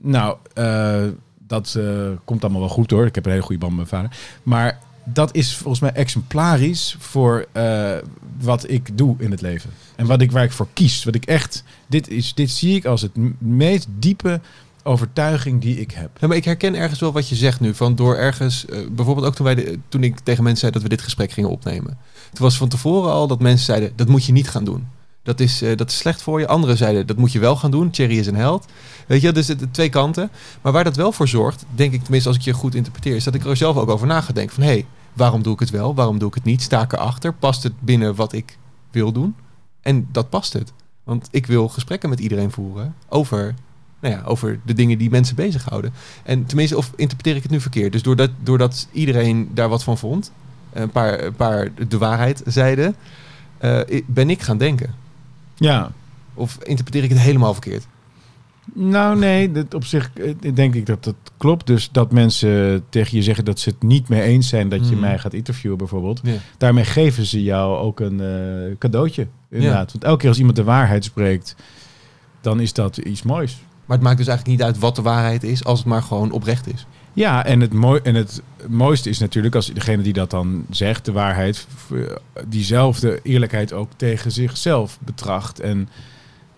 Nou, 0.00 0.36
eh, 0.54 1.02
dat 1.46 1.74
eh, 1.78 2.08
komt 2.24 2.42
allemaal 2.42 2.60
wel 2.60 2.70
goed 2.70 2.90
hoor. 2.90 3.06
Ik 3.06 3.14
heb 3.14 3.24
een 3.24 3.30
hele 3.30 3.42
goede 3.42 3.60
band 3.60 3.76
met 3.76 3.90
mijn 3.90 4.02
vader. 4.02 4.18
Maar 4.42 4.78
dat 5.04 5.34
is 5.34 5.56
volgens 5.56 5.80
mij 5.80 5.92
exemplarisch 5.92 6.96
voor 6.98 7.46
eh, 7.52 7.96
wat 8.40 8.70
ik 8.70 8.98
doe 8.98 9.16
in 9.18 9.30
het 9.30 9.40
leven. 9.40 9.70
En 9.96 10.06
wat 10.06 10.20
ik, 10.20 10.32
waar 10.32 10.44
ik 10.44 10.52
voor 10.52 10.68
kies. 10.72 11.04
Wat 11.04 11.14
ik 11.14 11.24
echt, 11.24 11.64
dit, 11.86 12.08
is, 12.08 12.34
dit 12.34 12.50
zie 12.50 12.76
ik 12.76 12.84
als 12.84 13.02
het 13.02 13.12
meest 13.38 13.86
diepe 13.98 14.40
overtuiging 14.82 15.60
die 15.60 15.80
ik 15.80 15.90
heb. 15.90 16.10
Ja, 16.20 16.26
maar 16.26 16.36
ik 16.36 16.44
herken 16.44 16.74
ergens 16.74 17.00
wel 17.00 17.12
wat 17.12 17.28
je 17.28 17.34
zegt 17.34 17.60
nu. 17.60 17.74
Van 17.74 17.94
door 17.94 18.16
ergens, 18.16 18.66
eh, 18.66 18.78
bijvoorbeeld 18.90 19.26
ook 19.26 19.34
toen, 19.34 19.44
wij 19.44 19.78
toen 19.88 20.02
ik 20.02 20.18
tegen 20.18 20.42
mensen 20.42 20.60
zei 20.60 20.72
dat 20.72 20.82
we 20.82 20.88
dit 20.88 21.02
gesprek 21.02 21.32
gingen 21.32 21.50
opnemen. 21.50 21.98
Toen 22.32 22.44
was 22.44 22.56
van 22.56 22.68
tevoren 22.68 23.12
al 23.12 23.26
dat 23.26 23.40
mensen 23.40 23.64
zeiden, 23.64 23.92
dat 23.96 24.08
moet 24.08 24.24
je 24.24 24.32
niet 24.32 24.48
gaan 24.48 24.64
doen. 24.64 24.86
Dat 25.24 25.40
is, 25.40 25.62
eh, 25.62 25.76
dat 25.76 25.90
is 25.90 25.96
slecht 25.96 26.22
voor 26.22 26.40
je. 26.40 26.46
Anderen 26.46 26.76
zeiden, 26.76 27.06
dat 27.06 27.16
moet 27.16 27.32
je 27.32 27.38
wel 27.38 27.56
gaan 27.56 27.70
doen. 27.70 27.90
Thierry 27.90 28.18
is 28.18 28.26
een 28.26 28.34
held. 28.36 28.66
Weet 29.06 29.20
je, 29.20 29.32
dus 29.32 29.48
het 29.48 29.74
twee 29.74 29.88
kanten. 29.88 30.30
Maar 30.62 30.72
waar 30.72 30.84
dat 30.84 30.96
wel 30.96 31.12
voor 31.12 31.28
zorgt, 31.28 31.64
denk 31.74 31.92
ik 31.92 32.02
tenminste 32.02 32.28
als 32.28 32.38
ik 32.38 32.44
je 32.44 32.52
goed 32.52 32.74
interpreteer, 32.74 33.16
is 33.16 33.24
dat 33.24 33.34
ik 33.34 33.44
er 33.44 33.56
zelf 33.56 33.76
ook 33.76 33.88
over 33.88 34.06
na. 34.06 34.22
Van 34.22 34.34
hé, 34.34 34.64
hey, 34.64 34.86
waarom 35.12 35.42
doe 35.42 35.52
ik 35.52 35.60
het 35.60 35.70
wel? 35.70 35.94
Waarom 35.94 36.18
doe 36.18 36.28
ik 36.28 36.34
het 36.34 36.44
niet? 36.44 36.62
Sta 36.62 36.82
ik 36.82 36.92
erachter? 36.92 37.32
Past 37.32 37.62
het 37.62 37.80
binnen 37.80 38.14
wat 38.14 38.32
ik 38.32 38.58
wil 38.90 39.12
doen? 39.12 39.34
En 39.80 40.08
dat 40.12 40.30
past 40.30 40.52
het. 40.52 40.72
Want 41.04 41.28
ik 41.30 41.46
wil 41.46 41.68
gesprekken 41.68 42.08
met 42.08 42.20
iedereen 42.20 42.50
voeren 42.50 42.94
over, 43.08 43.54
nou 44.00 44.14
ja, 44.14 44.22
over 44.24 44.60
de 44.64 44.72
dingen 44.72 44.98
die 44.98 45.10
mensen 45.10 45.36
bezighouden. 45.36 45.92
En 46.22 46.46
tenminste, 46.46 46.76
of 46.76 46.92
interpreteer 46.96 47.36
ik 47.36 47.42
het 47.42 47.50
nu 47.50 47.60
verkeerd? 47.60 47.92
Dus 47.92 48.02
doordat, 48.02 48.30
doordat 48.42 48.88
iedereen 48.92 49.50
daar 49.54 49.68
wat 49.68 49.84
van 49.84 49.98
vond, 49.98 50.32
een 50.72 50.90
paar, 50.90 51.32
paar 51.32 51.70
de 51.88 51.98
waarheid 51.98 52.42
zeiden, 52.46 52.96
eh, 53.58 53.80
ben 54.06 54.30
ik 54.30 54.42
gaan 54.42 54.58
denken. 54.58 55.03
Ja, 55.54 55.92
Of 56.34 56.58
interpreteer 56.62 57.02
ik 57.02 57.10
het 57.10 57.18
helemaal 57.18 57.52
verkeerd? 57.52 57.86
Nou, 58.72 59.18
nee, 59.18 59.52
dat 59.52 59.74
op 59.74 59.84
zich 59.84 60.10
eh, 60.14 60.54
denk 60.54 60.74
ik 60.74 60.86
dat 60.86 61.04
dat 61.04 61.14
klopt. 61.36 61.66
Dus 61.66 61.88
dat 61.92 62.12
mensen 62.12 62.84
tegen 62.88 63.16
je 63.16 63.22
zeggen 63.22 63.44
dat 63.44 63.58
ze 63.58 63.68
het 63.68 63.82
niet 63.82 64.08
mee 64.08 64.22
eens 64.22 64.48
zijn 64.48 64.68
dat 64.68 64.80
je 64.86 64.92
Hmm. 64.92 65.00
mij 65.00 65.18
gaat 65.18 65.32
interviewen, 65.32 65.78
bijvoorbeeld. 65.78 66.20
Daarmee 66.58 66.84
geven 66.84 67.26
ze 67.26 67.42
jou 67.42 67.76
ook 67.78 68.00
een 68.00 68.20
eh, 68.20 68.78
cadeautje. 68.78 69.26
Inderdaad. 69.50 69.92
Want 69.92 70.04
elke 70.04 70.18
keer 70.18 70.28
als 70.28 70.38
iemand 70.38 70.56
de 70.56 70.64
waarheid 70.64 71.04
spreekt, 71.04 71.56
dan 72.40 72.60
is 72.60 72.72
dat 72.72 72.96
iets 72.96 73.22
moois. 73.22 73.62
Maar 73.86 73.96
het 73.96 74.06
maakt 74.06 74.18
dus 74.18 74.26
eigenlijk 74.26 74.58
niet 74.58 74.66
uit 74.66 74.78
wat 74.78 74.96
de 74.96 75.02
waarheid 75.02 75.42
is, 75.42 75.64
als 75.64 75.78
het 75.78 75.88
maar 75.88 76.02
gewoon 76.02 76.30
oprecht 76.30 76.72
is. 76.74 76.86
Ja, 77.14 77.44
en 77.44 77.60
het, 77.60 77.72
mooi, 77.72 78.00
en 78.02 78.14
het 78.14 78.42
mooiste 78.68 79.08
is 79.08 79.18
natuurlijk 79.18 79.54
als 79.54 79.66
degene 79.66 80.02
die 80.02 80.12
dat 80.12 80.30
dan 80.30 80.64
zegt, 80.70 81.04
de 81.04 81.12
waarheid, 81.12 81.66
v- 81.74 81.90
diezelfde 82.48 83.20
eerlijkheid 83.22 83.72
ook 83.72 83.88
tegen 83.96 84.32
zichzelf 84.32 84.98
betracht. 85.00 85.60
En 85.60 85.88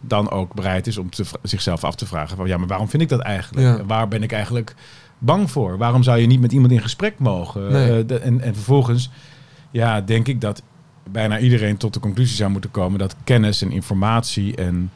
dan 0.01 0.31
ook 0.31 0.55
bereid 0.55 0.87
is 0.87 0.99
om 0.99 1.11
te, 1.11 1.25
zichzelf 1.42 1.85
af 1.85 1.95
te 1.95 2.07
vragen 2.07 2.37
van 2.37 2.47
ja, 2.47 2.57
maar 2.57 2.66
waarom 2.69 2.88
vind 2.88 3.03
ik 3.03 3.09
dat 3.09 3.21
eigenlijk? 3.21 3.66
Ja. 3.66 3.85
Waar 3.85 4.09
ben 4.09 4.23
ik 4.23 4.33
eigenlijk 4.33 4.75
bang 5.19 5.51
voor? 5.51 5.79
Waarom 5.79 6.03
zou 6.03 6.19
je 6.19 6.27
niet 6.27 6.40
met 6.40 6.53
iemand 6.53 6.73
in 6.73 6.81
gesprek 6.83 7.19
mogen? 7.19 7.73
Nee. 7.73 7.99
Eh, 7.99 8.07
de- 8.07 8.19
en, 8.19 8.40
en 8.40 8.55
vervolgens, 8.55 9.11
ja, 9.71 10.01
denk 10.01 10.29
ik 10.29 10.40
dat 10.40 10.62
bijna 11.11 11.38
iedereen 11.38 11.77
tot 11.77 11.95
de 11.95 12.01
conclusie 12.01 12.37
zou 12.37 12.51
moeten 12.51 12.71
komen 12.71 12.99
dat 12.99 13.16
kennis 13.25 13.62
en 13.62 13.71
informatie 13.73 14.57
en 14.57 14.90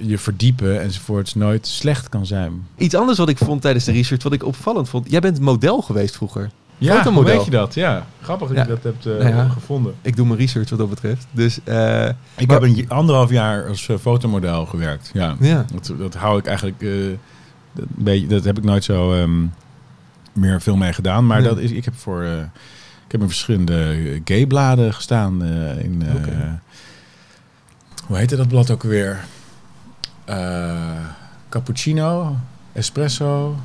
je 0.00 0.18
verdiepen 0.18 0.80
enzovoorts 0.80 1.34
nooit 1.34 1.66
slecht 1.66 2.08
kan 2.08 2.26
zijn. 2.26 2.66
Iets 2.76 2.94
anders 2.94 3.18
wat 3.18 3.28
ik 3.28 3.38
vond 3.38 3.62
tijdens 3.62 3.84
de 3.84 3.92
research, 3.92 4.22
wat 4.22 4.32
ik 4.32 4.44
opvallend 4.44 4.88
vond. 4.88 5.10
Jij 5.10 5.20
bent 5.20 5.40
model 5.40 5.80
geweest 5.82 6.16
vroeger. 6.16 6.50
Ja, 6.78 7.12
hoe 7.12 7.24
weet 7.24 7.44
je 7.44 7.50
dat? 7.50 7.74
Ja, 7.74 8.06
grappig 8.22 8.48
dat 8.48 8.56
Ja. 8.56 8.62
je 8.62 8.68
dat 8.68 8.82
hebt 8.82 9.06
eh, 9.06 9.12
Nou 9.12 9.28
ja. 9.28 9.48
gevonden. 9.48 9.94
Ik 10.02 10.16
doe 10.16 10.26
mijn 10.26 10.38
research 10.38 10.70
wat 10.70 10.78
dat 10.78 10.88
betreft. 10.88 11.26
Dus 11.30 11.58
eh, 11.64 12.08
Ik 12.36 12.46
Maar- 12.48 12.60
heb 12.60 12.62
een 12.62 12.88
anderhalf 12.88 13.30
jaar 13.30 13.68
als 13.68 13.88
eh, 13.88 13.96
fotomodel 13.98 14.66
gewerkt. 14.66 15.10
Ja, 15.12 15.36
ja. 15.40 15.64
dat, 15.72 15.92
dat 15.98 16.14
hou 16.14 16.38
ik 16.38 16.46
eigenlijk... 16.46 16.80
dat, 17.72 17.84
beetje, 17.88 18.26
dat 18.26 18.44
heb 18.44 18.58
ik 18.58 18.64
nooit 18.64 18.84
zo 18.84 19.12
ehm, 19.14 19.46
meer 20.32 20.60
veel 20.60 20.76
mee 20.76 20.92
gedaan. 20.92 21.26
Maar 21.26 21.40
Nee. 21.40 21.48
dat 21.48 21.58
is, 21.58 21.70
ik 21.70 21.84
heb 21.84 21.94
voor... 21.96 22.22
ik 23.04 23.12
heb 23.12 23.20
in 23.20 23.26
verschillende 23.28 24.20
gaybladen 24.24 24.94
gestaan. 24.94 25.44
in. 25.78 26.02
Hoe 28.06 28.16
heette 28.16 28.36
dat 28.36 28.48
blad 28.48 28.70
ook 28.70 28.82
weer? 28.82 29.24
Eh, 30.30 31.06
cappuccino, 31.48 32.36
espresso. 32.72 33.56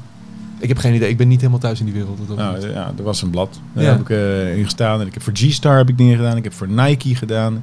Ik 0.59 0.67
heb 0.67 0.77
geen 0.77 0.93
idee. 0.93 1.09
Ik 1.09 1.17
ben 1.17 1.27
niet 1.27 1.39
helemaal 1.39 1.59
thuis 1.59 1.79
in 1.79 1.85
die 1.85 1.93
wereld. 1.93 2.35
Nou, 2.37 2.69
ja, 2.69 2.91
er 2.97 3.03
was 3.03 3.21
een 3.21 3.29
blad. 3.29 3.59
Daar 3.73 3.83
Ja. 3.83 3.89
heb 3.91 3.99
ik 4.01 4.09
eh, 4.09 4.57
in 4.57 4.63
gestaan. 4.63 5.01
En 5.01 5.07
ik 5.07 5.13
heb 5.13 5.23
voor 5.23 5.33
G-Star 5.35 5.77
heb 5.77 5.89
ik 5.89 5.97
dingen 5.97 6.15
gedaan. 6.15 6.37
Ik 6.37 6.43
heb 6.43 6.53
voor 6.53 6.67
Nike 6.69 7.15
gedaan. 7.15 7.53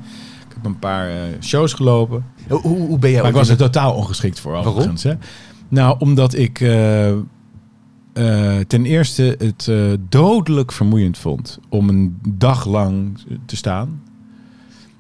Ik 0.48 0.54
heb 0.54 0.64
een 0.64 0.78
paar 0.78 1.08
eh, 1.08 1.16
shows 1.40 1.72
gelopen. 1.72 2.24
hoe, 2.48 2.60
hoe, 2.60 2.78
hoe 2.86 2.98
ben 2.98 3.10
jij 3.10 3.20
Maar 3.20 3.30
ik 3.30 3.36
was 3.36 3.48
er 3.48 3.56
totaal 3.56 3.94
ongeschikt 3.94 4.40
voor, 4.40 4.52
Waarom? 4.52 4.94
Hè? 5.02 5.14
Nou, 5.68 5.96
omdat 5.98 6.34
ik 6.34 6.58
ten 8.66 8.84
eerste 8.84 9.36
het 9.38 9.70
dodelijk 10.08 10.72
vermoeiend 10.72 11.18
vond 11.18 11.58
om 11.68 11.88
een 11.88 12.18
dag 12.28 12.66
lang 12.66 13.18
te 13.46 13.56
staan. 13.56 14.02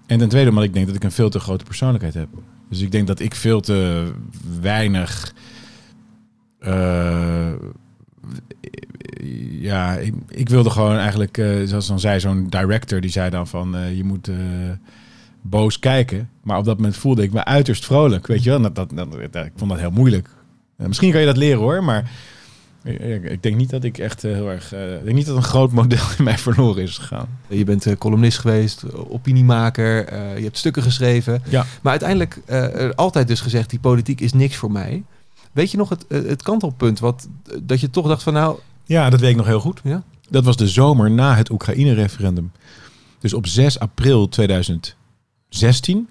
En 0.06 0.18
ten 0.18 0.28
tweede 0.28 0.48
omdat 0.48 0.64
ik 0.64 0.72
denk 0.74 0.86
dat 0.86 0.96
ik 0.96 1.04
een 1.04 1.12
veel 1.12 1.30
te 1.30 1.38
grote 1.40 1.64
persoonlijkheid 1.64 2.14
heb. 2.14 2.28
Dus 2.72 2.80
ik 2.80 2.92
denk 2.92 3.06
dat 3.06 3.20
ik 3.20 3.34
veel 3.34 3.60
te 3.60 4.10
weinig 4.60 5.32
eh, 6.58 7.52
ja, 9.50 9.94
ik, 9.96 10.14
ik 10.28 10.48
wilde 10.48 10.70
gewoon 10.70 10.96
eigenlijk, 10.96 11.38
eh, 11.38 11.50
zoals 11.64 11.86
dan 11.86 12.00
zei 12.00 12.20
zo'n 12.20 12.46
director, 12.48 13.00
die 13.00 13.10
zei 13.10 13.30
dan 13.30 13.46
van 13.46 13.76
eh, 13.76 13.96
je 13.96 14.04
moet 14.04 14.30
boos 15.42 15.78
kijken. 15.78 16.28
Maar 16.42 16.58
op 16.58 16.64
dat 16.64 16.76
moment 16.76 16.96
voelde 16.96 17.22
ik 17.22 17.32
me 17.32 17.44
uiterst 17.44 17.84
vrolijk, 17.84 18.26
weet 18.26 18.42
je 18.42 18.50
wel. 18.50 18.60
Dat, 18.62 18.74
dat, 18.74 18.90
dat, 18.94 19.10
dat- 19.32 19.46
ik 19.46 19.52
vond 19.56 19.70
dat 19.70 19.80
heel 19.80 19.90
moeilijk. 19.90 20.28
Misschien 20.76 21.10
kan 21.10 21.20
je 21.20 21.26
dat 21.26 21.36
leren 21.36 21.60
hoor, 21.60 21.84
maar 21.84 22.10
ik, 22.84 23.42
denk 23.42 23.56
niet 23.56 23.70
dat 23.70 23.84
ik 23.84 23.98
echt 23.98 24.24
eh, 24.24 24.32
heel 24.32 24.50
erg, 24.50 24.72
eh, 24.72 24.94
ik 24.94 25.04
denk 25.04 25.16
niet 25.16 25.26
dat 25.26 25.36
een 25.36 25.42
groot 25.42 25.72
model 25.82 26.04
in 26.18 26.24
mij 26.24 26.38
verloren 26.38 26.82
is 26.82 26.98
gegaan. 26.98 27.38
Je 27.48 27.64
bent 27.64 27.86
eh, 27.86 27.96
columnist 27.96 28.38
geweest, 28.38 28.94
opiniemaker, 28.94 30.14
je 30.36 30.44
hebt 30.44 30.58
stukken 30.58 30.82
geschreven. 30.82 31.42
Ja. 31.48 31.66
Maar 31.82 31.90
uiteindelijk 31.90 32.40
altijd 32.94 33.28
dus 33.28 33.40
gezegd, 33.40 33.70
die 33.70 33.78
politiek 33.78 34.20
is 34.20 34.32
niks 34.32 34.56
voor 34.56 34.72
mij. 34.72 35.02
Weet 35.52 35.70
je 35.70 35.76
nog 35.76 35.88
het, 35.88 36.04
het 36.08 36.42
kantelpunt 36.42 36.98
wat, 36.98 37.28
dat 37.62 37.80
je 37.80 37.90
toch 37.90 38.08
dacht 38.08 38.22
van 38.22 38.32
nou, 38.32 38.58
Ja, 38.84 39.10
dat 39.10 39.20
weet 39.20 39.30
ik 39.30 39.36
nog 39.36 39.46
heel 39.46 39.60
goed. 39.60 39.80
Ja? 39.84 40.02
Dat 40.30 40.44
was 40.44 40.56
de 40.56 40.68
zomer 40.68 41.10
na 41.10 41.36
het 41.36 41.50
Oekraïne-referendum. 41.50 42.52
Dus 43.18 43.34
op 43.34 43.46
6 43.46 43.78
april 43.78 44.28
2016 44.28 46.08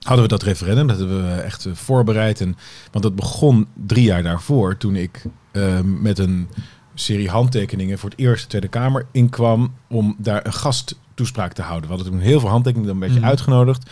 hadden 0.00 0.22
we 0.24 0.28
dat 0.30 0.42
referendum. 0.42 0.86
Dat 0.86 0.98
hebben 0.98 1.34
we 1.34 1.40
echt 1.40 1.66
eh, 1.66 1.72
voorbereid. 1.74 2.40
En, 2.40 2.56
want 2.92 3.04
dat 3.04 3.14
begon 3.16 3.66
drie 3.86 4.04
jaar 4.04 4.22
daarvoor 4.22 4.76
toen 4.76 4.96
ik 4.96 5.22
eh, 5.52 5.80
met 5.80 6.18
een 6.18 6.48
serie 6.94 7.28
handtekeningen 7.30 7.98
voor 7.98 8.10
het 8.10 8.18
eerst 8.18 8.42
de 8.42 8.48
Tweede 8.48 8.68
Kamer 8.68 9.06
inkwam 9.12 9.74
om 9.88 10.16
daar 10.18 10.46
een 10.46 10.52
gasttoespraak 10.52 11.52
te 11.52 11.62
houden. 11.62 11.88
We 11.90 11.94
hadden 11.94 12.12
toen 12.12 12.22
heel 12.22 12.40
veel 12.40 12.48
handtekeningen 12.48 12.92
dan 12.92 12.96
een 13.02 13.06
beetje 13.08 13.20
Mhm. 13.20 13.30
uitgenodigd. 13.30 13.90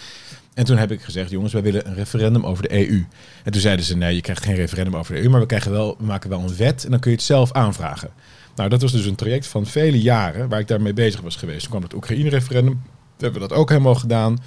En 0.54 0.64
toen 0.64 0.76
heb 0.76 0.90
ik 0.92 1.02
gezegd, 1.02 1.30
jongens, 1.30 1.52
wij 1.52 1.62
willen 1.62 1.86
een 1.88 1.94
referendum 1.94 2.46
over 2.46 2.62
de 2.68 2.72
EU. 2.88 3.06
En 3.44 3.52
toen 3.52 3.60
zeiden 3.60 3.84
ze, 3.84 3.96
nee, 3.96 4.14
je 4.14 4.20
krijgt 4.20 4.44
geen 4.44 4.54
referendum 4.54 4.96
over 4.96 5.14
de 5.14 5.20
EU, 5.20 5.28
maar 5.28 5.40
we, 5.40 5.46
krijgen 5.46 5.70
wel, 5.70 5.96
we 5.98 6.04
maken 6.04 6.30
wel 6.30 6.40
een 6.40 6.56
wet 6.56 6.84
en 6.84 6.90
dan 6.90 7.00
kun 7.00 7.10
je 7.10 7.16
het 7.16 7.26
zelf 7.26 7.52
aanvragen. 7.52 8.10
Nou, 8.54 8.68
dat 8.68 8.82
was 8.82 8.92
dus 8.92 9.04
een 9.06 9.14
traject 9.14 9.46
van 9.46 9.66
vele 9.66 10.00
jaren 10.00 10.48
waar 10.48 10.60
ik 10.60 10.68
daarmee 10.68 10.92
bezig 10.92 11.20
was 11.20 11.36
geweest. 11.36 11.60
Toen 11.60 11.70
kwam 11.70 11.82
het 11.82 11.94
Oekraïne-referendum. 11.94 12.82
Hebben 13.18 13.40
we 13.42 13.48
dat 13.48 13.58
ook 13.58 13.68
helemaal 13.68 13.94
gedaan. 13.94 14.38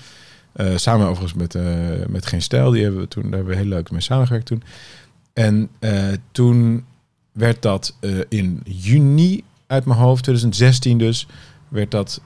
Eh, 0.54 0.78
samen 0.78 1.08
overigens 1.08 1.34
met, 1.34 1.56
eh, 1.56 2.08
met 2.08 2.26
Geen 2.26 2.42
Stijl. 2.42 2.72
Die 2.72 2.84
hebben 2.84 3.02
we 3.02 3.08
toen, 3.08 3.24
daar 3.24 3.32
hebben 3.32 3.50
we 3.50 3.56
heel 3.56 3.70
leuk 3.70 3.92
mee 3.92 4.02
samengewerkt 4.02 4.46
toen. 4.46 4.64
En 5.34 5.70
eh, 5.80 6.08
toen 6.32 6.86
werd 7.32 7.62
dat 7.62 7.98
in 8.30 8.62
juni 8.66 9.44
uit 9.68 9.86
mijn 9.86 10.00
hoofd, 10.00 10.24
2016 10.24 10.98
dus, 10.98 11.28
werd 11.68 11.92
dat 11.92 12.22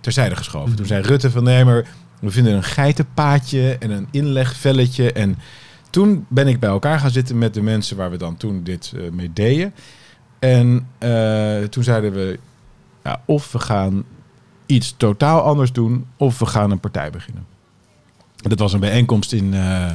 terzijde 0.00 0.36
geschoven. 0.36 0.76
Toen 0.76 0.86
zei 0.86 1.02
Rutte 1.02 1.30
van 1.30 1.44
nee, 1.44 1.64
maar 1.64 1.88
we 2.20 2.30
vinden 2.30 2.54
een 2.54 2.62
geitenpaadje 2.62 3.76
en 3.78 3.90
een 3.90 4.08
inlegvelletje. 4.10 5.12
En 5.12 5.38
toen 5.90 6.26
ben 6.28 6.48
ik 6.48 6.60
bij 6.60 6.70
elkaar 6.70 6.98
gaan 6.98 7.10
zitten 7.10 7.38
met 7.38 7.54
de 7.54 7.62
mensen 7.62 7.96
waar 7.96 8.10
we 8.10 8.16
dan 8.16 8.36
toen 8.36 8.62
dit 8.62 8.92
mee 9.12 9.32
deden. 9.32 9.74
En 10.38 10.88
toen 11.70 11.82
zeiden 11.82 12.12
we, 12.12 12.38
ja, 13.04 13.22
of 13.24 13.52
we 13.52 13.58
gaan 13.58 14.04
iets 14.66 14.94
totaal 14.96 15.40
anders 15.40 15.72
doen, 15.72 16.06
of 16.16 16.38
we 16.38 16.46
gaan 16.46 16.70
een 16.70 16.80
partij 16.80 17.10
beginnen. 17.10 17.49
Dat 18.42 18.58
was 18.58 18.72
een 18.72 18.80
bijeenkomst 18.80 19.32
in, 19.32 19.54
eh, 19.54 19.90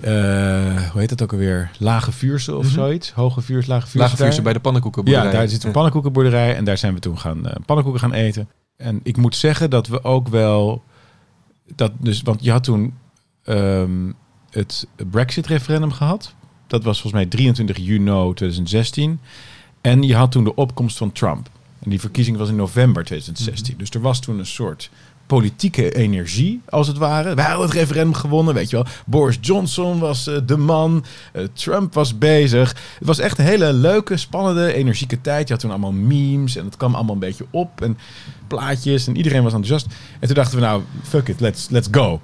eh, 0.00 0.82
hoe 0.90 1.00
heet 1.00 1.08
dat 1.08 1.22
ook 1.22 1.32
alweer? 1.32 1.70
Lage 1.78 2.12
Vuurse 2.12 2.56
of 2.56 2.64
Mhm. 2.64 2.72
zoiets? 2.74 3.10
Hoge 3.12 3.40
Vuurs, 3.40 3.66
Lage 3.66 3.80
Vuurse. 3.86 3.98
lage 3.98 4.16
vuurse 4.16 4.42
bij 4.42 4.52
de 4.52 4.60
pannenkoekenboerderij. 4.60 5.30
Ja, 5.32 5.38
daar 5.38 5.48
zit 5.48 5.64
een 5.64 5.72
pannenkoekenboerderij 5.72 6.56
en 6.56 6.64
daar 6.64 6.78
zijn 6.78 6.94
we 6.94 7.00
toen 7.00 7.18
gaan 7.18 7.46
eh, 7.46 7.54
pannenkoeken 7.66 8.02
gaan 8.02 8.12
eten. 8.12 8.48
En 8.76 9.00
ik 9.02 9.16
moet 9.16 9.36
zeggen 9.36 9.70
dat 9.70 9.86
we 9.86 10.04
ook 10.04 10.28
wel 10.28 10.82
dat 11.74 11.92
dus, 11.98 12.22
want 12.22 12.44
je 12.44 12.50
had 12.50 12.64
toen 12.64 12.94
ehm, 13.44 14.12
het 14.50 14.86
Brexit-referendum 15.10 15.92
gehad. 15.92 16.34
Dat 16.66 16.82
was 16.84 17.00
volgens 17.00 17.22
mij 17.22 17.30
23 17.30 17.76
juni 17.76 18.04
2016. 18.34 19.20
En 19.80 20.02
je 20.02 20.14
had 20.14 20.30
toen 20.32 20.44
de 20.44 20.54
opkomst 20.54 20.96
van 20.96 21.12
Trump. 21.12 21.48
En 21.78 21.90
die 21.90 22.00
verkiezing 22.00 22.36
was 22.36 22.48
in 22.48 22.56
november 22.56 23.04
2016. 23.04 23.74
Dus 23.78 23.90
er 23.90 24.00
was 24.00 24.20
toen 24.20 24.38
een 24.38 24.46
soort 24.46 24.90
politieke 25.28 25.94
energie, 25.94 26.60
als 26.68 26.86
het 26.86 26.98
ware. 26.98 27.34
Wij 27.34 27.44
hadden 27.44 27.66
het 27.66 27.74
referendum 27.74 28.14
gewonnen, 28.14 28.54
weet 28.54 28.70
je 28.70 28.76
wel. 28.76 28.86
Boris 29.06 29.38
Johnson 29.40 29.98
was 29.98 30.26
eh, 30.26 30.36
de 30.46 30.56
man. 30.56 31.04
Eh, 31.32 31.42
Trump 31.52 31.94
was 31.94 32.18
bezig. 32.18 32.68
Het 32.98 33.06
was 33.06 33.18
echt 33.18 33.38
een 33.38 33.44
hele 33.44 33.72
leuke, 33.72 34.16
spannende, 34.16 34.72
energieke 34.72 35.20
tijd. 35.20 35.46
Je 35.46 35.52
had 35.52 35.62
toen 35.62 35.70
allemaal 35.70 35.92
memes 35.92 36.56
en 36.56 36.64
het 36.64 36.76
kwam 36.76 36.94
allemaal 36.94 37.14
een 37.14 37.20
beetje 37.20 37.46
op. 37.50 37.82
En 37.82 37.98
plaatjes 38.46 39.06
en 39.06 39.16
iedereen 39.16 39.42
was 39.42 39.52
enthousiast. 39.52 39.86
En 40.20 40.26
toen 40.26 40.36
dachten 40.36 40.58
we, 40.58 40.64
nou, 40.64 40.82
fuck 41.02 41.28
it, 41.28 41.40
let's, 41.40 41.68
let's 41.68 41.88
go. 41.90 42.20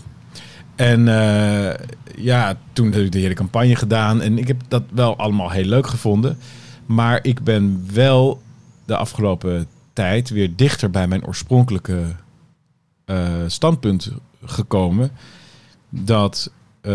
En 0.77 1.09
eh, 1.09 1.75
ja, 2.17 2.57
toen 2.73 2.93
heb 2.93 3.03
ik 3.03 3.13
de 3.13 3.19
hele 3.19 3.35
campagne 3.35 3.77
gedaan. 3.77 4.23
En 4.23 4.39
ik 4.39 4.49
heb 4.49 4.63
dat 4.69 4.83
wel 4.93 5.17
allemaal 5.17 5.51
heel 5.51 5.65
leuk 5.65 5.87
gevonden. 5.87 6.39
Maar 6.87 7.19
ik 7.23 7.43
ben 7.43 7.87
wel 7.93 8.43
de 8.85 8.97
afgelopen 8.97 9.67
tijd 9.93 10.31
weer 10.31 10.51
dichter 10.57 10.91
bij 10.91 11.07
mijn 11.07 11.27
oorspronkelijke 11.27 12.03
standpunt 13.47 14.11
gekomen. 14.45 15.11
Dat, 15.89 16.51
eh, 16.81 16.93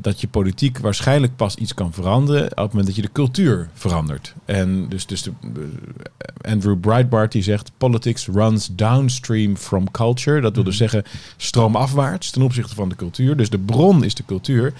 dat 0.00 0.20
je 0.20 0.28
politiek 0.28 0.78
waarschijnlijk 0.78 1.36
pas 1.36 1.54
iets 1.54 1.74
kan 1.74 1.92
veranderen 1.92 2.44
op 2.44 2.56
het 2.56 2.68
moment 2.68 2.86
dat 2.86 2.96
je 2.96 3.02
de 3.02 3.12
cultuur 3.12 3.68
verandert. 3.74 4.34
En 4.44 4.88
dus, 4.88 5.06
dus 5.06 5.22
de, 5.22 5.32
eh, 5.48 6.52
Andrew 6.52 6.80
Breitbart 6.80 7.32
die 7.32 7.42
zegt: 7.42 7.72
Politics 7.78 8.26
runs 8.26 8.70
downstream 8.72 9.56
from 9.56 9.90
culture. 9.90 10.40
Dat 10.40 10.54
wil 10.54 10.64
dus 10.64 10.76
zeggen 10.76 11.04
stroomafwaarts 11.36 12.30
ten 12.30 12.42
opzichte 12.42 12.74
van 12.74 12.88
de 12.88 12.96
cultuur. 12.96 13.36
Dus 13.36 13.50
de 13.50 13.58
bron 13.58 14.04
is 14.04 14.14
de 14.14 14.24
cultuur. 14.24 14.72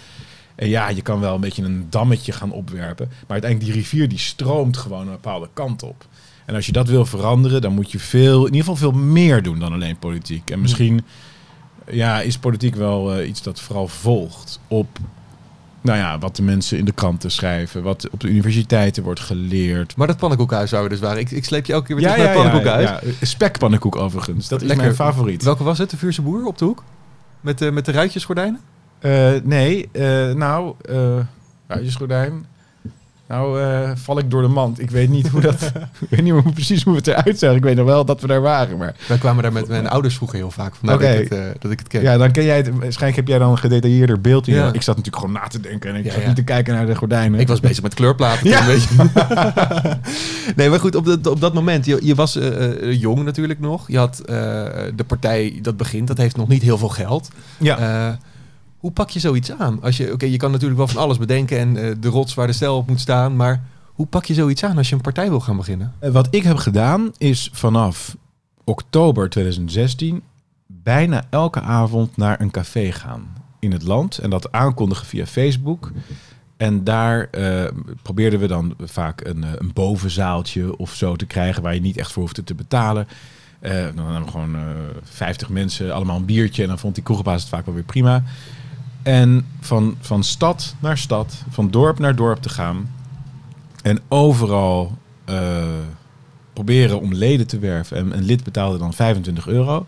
En 0.55 0.69
ja, 0.69 0.89
je 0.89 1.03
kan 1.03 1.21
wel 1.21 1.35
een 1.35 1.41
beetje 1.41 1.65
een 1.65 1.87
dammetje 1.91 2.33
gaan 2.33 2.53
opwerpen. 2.53 3.07
Maar 3.09 3.41
uiteindelijk 3.41 3.73
die 3.73 3.83
rivier 3.83 4.09
die 4.09 4.19
stroomt 4.19 4.77
gewoon 4.77 5.07
een 5.07 5.13
bepaalde 5.13 5.49
kant 5.53 5.83
op. 5.83 6.07
En 6.47 6.55
als 6.55 6.67
je 6.67 6.73
dat 6.73 6.89
wil 6.89 7.07
veranderen, 7.07 7.61
dan 7.61 7.73
moet 7.73 7.93
je 7.93 7.99
veel, 7.99 8.39
in 8.39 8.55
ieder 8.55 8.61
geval 8.61 8.91
veel 8.91 9.01
meer 9.01 9.43
doen 9.43 9.59
dan 9.59 9.73
alleen 9.73 9.99
politiek. 9.99 10.51
En 10.51 10.61
misschien 10.61 11.05
ja, 11.91 12.21
is 12.21 12.39
politiek 12.39 12.75
wel 12.75 13.15
eh, 13.15 13.29
iets 13.29 13.43
dat 13.43 13.61
vooral 13.61 13.89
volgt 13.89 14.61
op 14.69 14.99
nou 15.83 15.99
ja, 15.99 16.19
wat 16.19 16.37
de 16.37 16.43
mensen 16.43 16.79
in 16.79 16.85
de 16.85 16.93
kranten 16.93 17.31
schrijven, 17.31 17.83
wat 17.83 18.09
op 18.11 18.21
de 18.21 18.29
universiteiten 18.29 19.03
wordt 19.03 19.21
geleerd. 19.21 19.97
Maar 19.97 20.07
dat 20.07 20.17
pannenkoekhuis 20.17 20.71
zou 20.71 20.83
we 20.83 20.89
dus 20.89 21.01
waren. 21.01 21.21
Ik, 21.21 21.31
ik 21.31 21.45
sleep 21.45 21.67
je 21.67 21.73
elke 21.73 21.87
keer 21.87 21.97
weer 21.97 22.05
terug 22.05 22.25
naar 22.25 22.35
het 22.35 22.43
pannenkoekhuis. 22.43 22.89
ja. 23.19 23.27
Spekpannenkoek 23.27 23.97
overigens. 23.97 24.49
Dat 24.49 24.61
is 24.61 24.67
Lekker. 24.67 24.85
mijn 24.85 24.97
favoriet. 24.97 25.43
Welke 25.43 25.65
was 25.65 25.79
het? 25.79 25.91
De 25.91 25.97
Vuurse 25.97 26.23
Boer 26.23 26.45
op 26.45 26.59
de 26.59 26.65
hoek? 26.65 26.83
Met 27.41 27.59
de, 27.59 27.71
met 27.71 27.85
de 27.85 27.93
ruitjesgordijnen? 27.93 28.61
Eh, 28.99 29.31
nee, 29.43 29.89
eh, 29.93 30.33
nou, 30.33 30.75
eh 30.89 31.19
ruitjesgordijn. 31.67 32.47
Nou, 33.33 33.61
eh, 33.63 33.91
val 33.95 34.19
ik 34.19 34.31
door 34.31 34.43
de 34.43 34.49
mand. 34.49 34.81
Ik 34.81 34.91
weet 34.91 35.09
niet 35.09 35.29
hoe 35.29 35.41
dat. 35.41 35.63
ik 36.01 36.09
weet 36.09 36.23
niet 36.23 36.33
meer 36.33 36.53
precies 36.53 36.83
hoe 36.83 36.97
het 36.97 37.07
eruit 37.07 37.39
zag. 37.39 37.55
Ik 37.55 37.63
weet 37.63 37.77
nog 37.77 37.87
wel 37.87 38.05
dat 38.05 38.21
we 38.21 38.27
daar 38.27 38.41
waren. 38.41 38.77
Maar 38.77 38.95
Wij 39.09 39.19
kwamen 39.19 39.43
daar 39.43 39.53
met 39.53 39.69
mijn 39.69 39.87
ouders 39.95 40.15
vroeger 40.17 40.39
heel 40.39 40.51
vaak. 40.51 40.75
Vandaar 40.75 40.97
Oké. 40.97 41.07
dat, 41.07 41.15
ik 41.23 41.29
het, 41.31 41.39
eh, 41.39 41.45
dat 41.59 41.71
ik 41.71 41.79
het 41.79 41.89
ken. 41.89 42.03
ja, 42.03 42.17
dan 42.17 42.31
ken 42.31 42.45
jij 42.45 42.57
het. 42.57 42.69
Waarschijnlijk 42.79 43.17
heb 43.17 43.29
jij 43.29 43.39
dan 43.39 43.51
een 43.51 43.59
gedetailleerder 43.59 44.21
beeld. 44.21 44.47
je- 44.47 44.53
Ja. 44.53 44.73
Ik 44.73 44.83
zat 44.83 44.97
natuurlijk 44.97 45.25
gewoon 45.25 45.41
na 45.43 45.49
te 45.49 45.61
denken 45.61 45.91
en 45.91 45.97
ik 45.97 46.05
Ja, 46.05 46.11
zat 46.13 46.21
ja. 46.21 46.27
niet 46.27 46.37
te 46.37 46.43
kijken 46.45 46.75
naar 46.75 46.87
de 46.87 46.95
gordijnen. 46.95 47.41
Ik 47.41 47.49
was 47.49 47.61
bezig 47.69 47.83
met 47.83 47.95
kleurplaten. 47.95 48.49
Ja. 48.49 48.67
weet 48.67 48.83
je. 48.83 49.09
nee, 50.57 50.69
maar 50.71 50.81
goed, 50.81 50.95
op, 50.95 51.05
dat 51.05 51.27
op 51.27 51.41
dat 51.41 51.55
moment, 51.55 51.85
je, 51.85 51.99
je 52.03 52.15
was 52.15 52.37
eh, 52.37 52.93
jong 53.01 53.25
natuurlijk 53.25 53.61
nog. 53.61 53.89
Je 53.91 53.99
had 53.99 54.23
de 54.97 55.05
partij 55.07 55.59
dat 55.63 55.77
begint, 55.77 56.07
dat 56.09 56.19
heeft 56.19 56.37
nog 56.37 56.49
niet 56.49 56.63
heel 56.63 56.79
veel 56.79 56.89
geld. 56.89 57.29
ja. 57.59 58.19
Hoe 58.83 58.91
pak 58.91 59.11
je 59.11 59.21
zoiets 59.21 59.53
aan? 59.53 59.83
Als 59.83 59.97
je, 59.97 60.13
oké, 60.13 60.27
je 60.27 60.37
kan 60.37 60.51
natuurlijk 60.51 60.79
wel 60.79 60.89
van 60.89 61.03
alles 61.03 61.19
bedenken 61.19 61.59
en 61.59 61.77
eh, 61.77 61.95
de 62.01 62.09
rots 62.09 62.35
waar 62.35 62.47
de 62.47 62.53
stijl 62.53 62.77
op 62.77 62.89
moet 62.89 63.01
staan, 63.01 63.37
maar 63.37 63.63
hoe 63.87 64.07
pak 64.07 64.25
je 64.25 64.35
zoiets 64.35 64.65
aan 64.65 64.77
als 64.77 64.89
je 64.89 64.95
een 64.95 65.01
partij 65.01 65.29
wil 65.29 65.41
gaan 65.41 65.57
beginnen? 65.57 65.93
Eh, 65.99 66.11
Wat 66.11 66.29
ik 66.31 66.43
heb 66.43 66.57
gedaan 66.57 67.11
is 67.19 67.51
vanaf 67.53 68.17
oktober 68.65 69.31
2016 69.31 70.23
bijna 70.67 71.25
elke 71.31 71.61
avond 71.61 72.17
naar 72.17 72.41
een 72.41 72.51
café 72.51 72.93
gaan 72.93 73.27
in 73.59 73.73
het 73.73 73.83
land 73.83 74.19
en 74.19 74.31
dat 74.31 74.53
aankondigen 74.53 75.07
via 75.07 75.27
Facebook. 75.27 75.91
En 76.57 76.85
daar 76.85 77.29
eh, 77.31 77.65
probeerden 78.03 78.41
we 78.41 78.47
dan 78.47 78.75
vaak 78.81 79.25
een, 79.25 79.45
een 79.59 79.71
bovenzaaltje 79.75 80.77
of 80.77 80.95
zo 80.95 81.17
te 81.17 81.27
krijgen 81.27 81.63
waar 81.63 81.75
je 81.75 81.81
niet 81.81 81.97
echt 81.97 82.13
voor 82.13 82.23
hoefde 82.23 82.45
te 82.45 82.55
betalen. 82.55 83.07
Dan 83.61 83.99
hadden 84.05 84.25
we 84.25 84.31
gewoon 84.31 84.55
eh 84.57 84.61
50 85.03 85.49
mensen, 85.49 85.95
allemaal 85.95 86.17
een 86.17 86.25
biertje 86.25 86.63
en 86.63 86.69
dan 86.69 86.79
vond 86.79 86.95
die 86.95 87.05
kroegbaas 87.05 87.41
het 87.41 87.51
vaak 87.51 87.65
wel 87.65 87.75
weer 87.75 87.85
prima. 87.85 88.23
En 89.03 89.47
van, 89.61 89.97
van 90.01 90.25
stad 90.25 90.75
naar 90.81 90.99
stad, 90.99 91.43
van 91.51 91.71
dorp 91.71 91.99
naar 91.99 92.17
dorp 92.17 92.43
te 92.43 92.49
gaan. 92.49 92.91
En 93.83 94.01
overal 94.09 94.99
eh, 95.25 95.65
proberen 96.53 97.01
om 97.01 97.15
leden 97.15 97.47
te 97.47 97.59
werven. 97.59 97.97
En 97.97 98.17
een 98.17 98.25
lid 98.25 98.45
betaalde 98.45 98.79
dan 98.79 98.95
25 98.95 99.47
euro. 99.47 99.87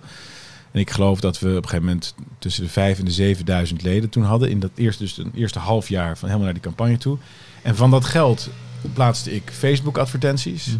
En 0.70 0.80
ik 0.80 0.90
geloof 0.90 1.20
dat 1.20 1.38
we 1.38 1.48
op 1.48 1.56
een 1.56 1.62
gegeven 1.62 1.84
moment 1.84 2.14
tussen 2.38 2.62
de 2.62 2.70
5 2.70 2.98
en 2.98 3.04
de 3.04 3.10
7000 3.10 3.82
leden 3.82 4.10
toen 4.10 4.22
hadden. 4.24 4.50
In 4.50 4.60
dat 4.60 4.70
eerste, 4.74 5.02
dus 5.02 5.18
een 5.18 5.32
eerste 5.34 5.58
half 5.58 5.88
jaar 5.88 6.18
van 6.18 6.28
helemaal 6.28 6.44
naar 6.44 6.60
die 6.60 6.62
campagne 6.62 6.96
toe. 6.96 7.18
En 7.62 7.76
van 7.76 7.90
dat 7.90 8.04
geld 8.04 8.48
plaatste 8.92 9.34
ik 9.34 9.50
Facebook 9.52 9.98
advertenties. 9.98 10.76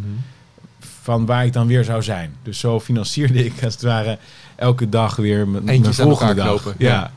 Van 1.03 1.27
waar 1.27 1.44
ik 1.44 1.53
dan 1.53 1.66
weer 1.66 1.85
zou 1.85 2.03
zijn. 2.03 2.35
Dus 2.42 2.59
zo 2.59 2.81
financierde 2.81 3.44
ik 3.44 3.64
als 3.64 3.73
het 3.73 3.83
ware 3.83 4.18
elke 4.57 4.88
dag 4.88 5.16
weer 5.16 5.49
mijn, 5.49 5.64
mijn 5.64 5.77
Eentjes 5.77 6.01
aan 6.01 6.07
volgende 6.07 6.35
dag. 6.35 6.47
knopen, 6.47 6.75
Ja. 6.79 6.88
ja. 6.88 7.12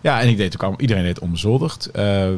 Ja. 0.00 0.20
en 0.20 0.28
ik 0.28 0.36
deed 0.36 0.62
ook 0.62 0.80
iedereen 0.80 1.02
deed 1.02 1.18
onbezoldigd. 1.18 1.86
Eh, 1.86 2.28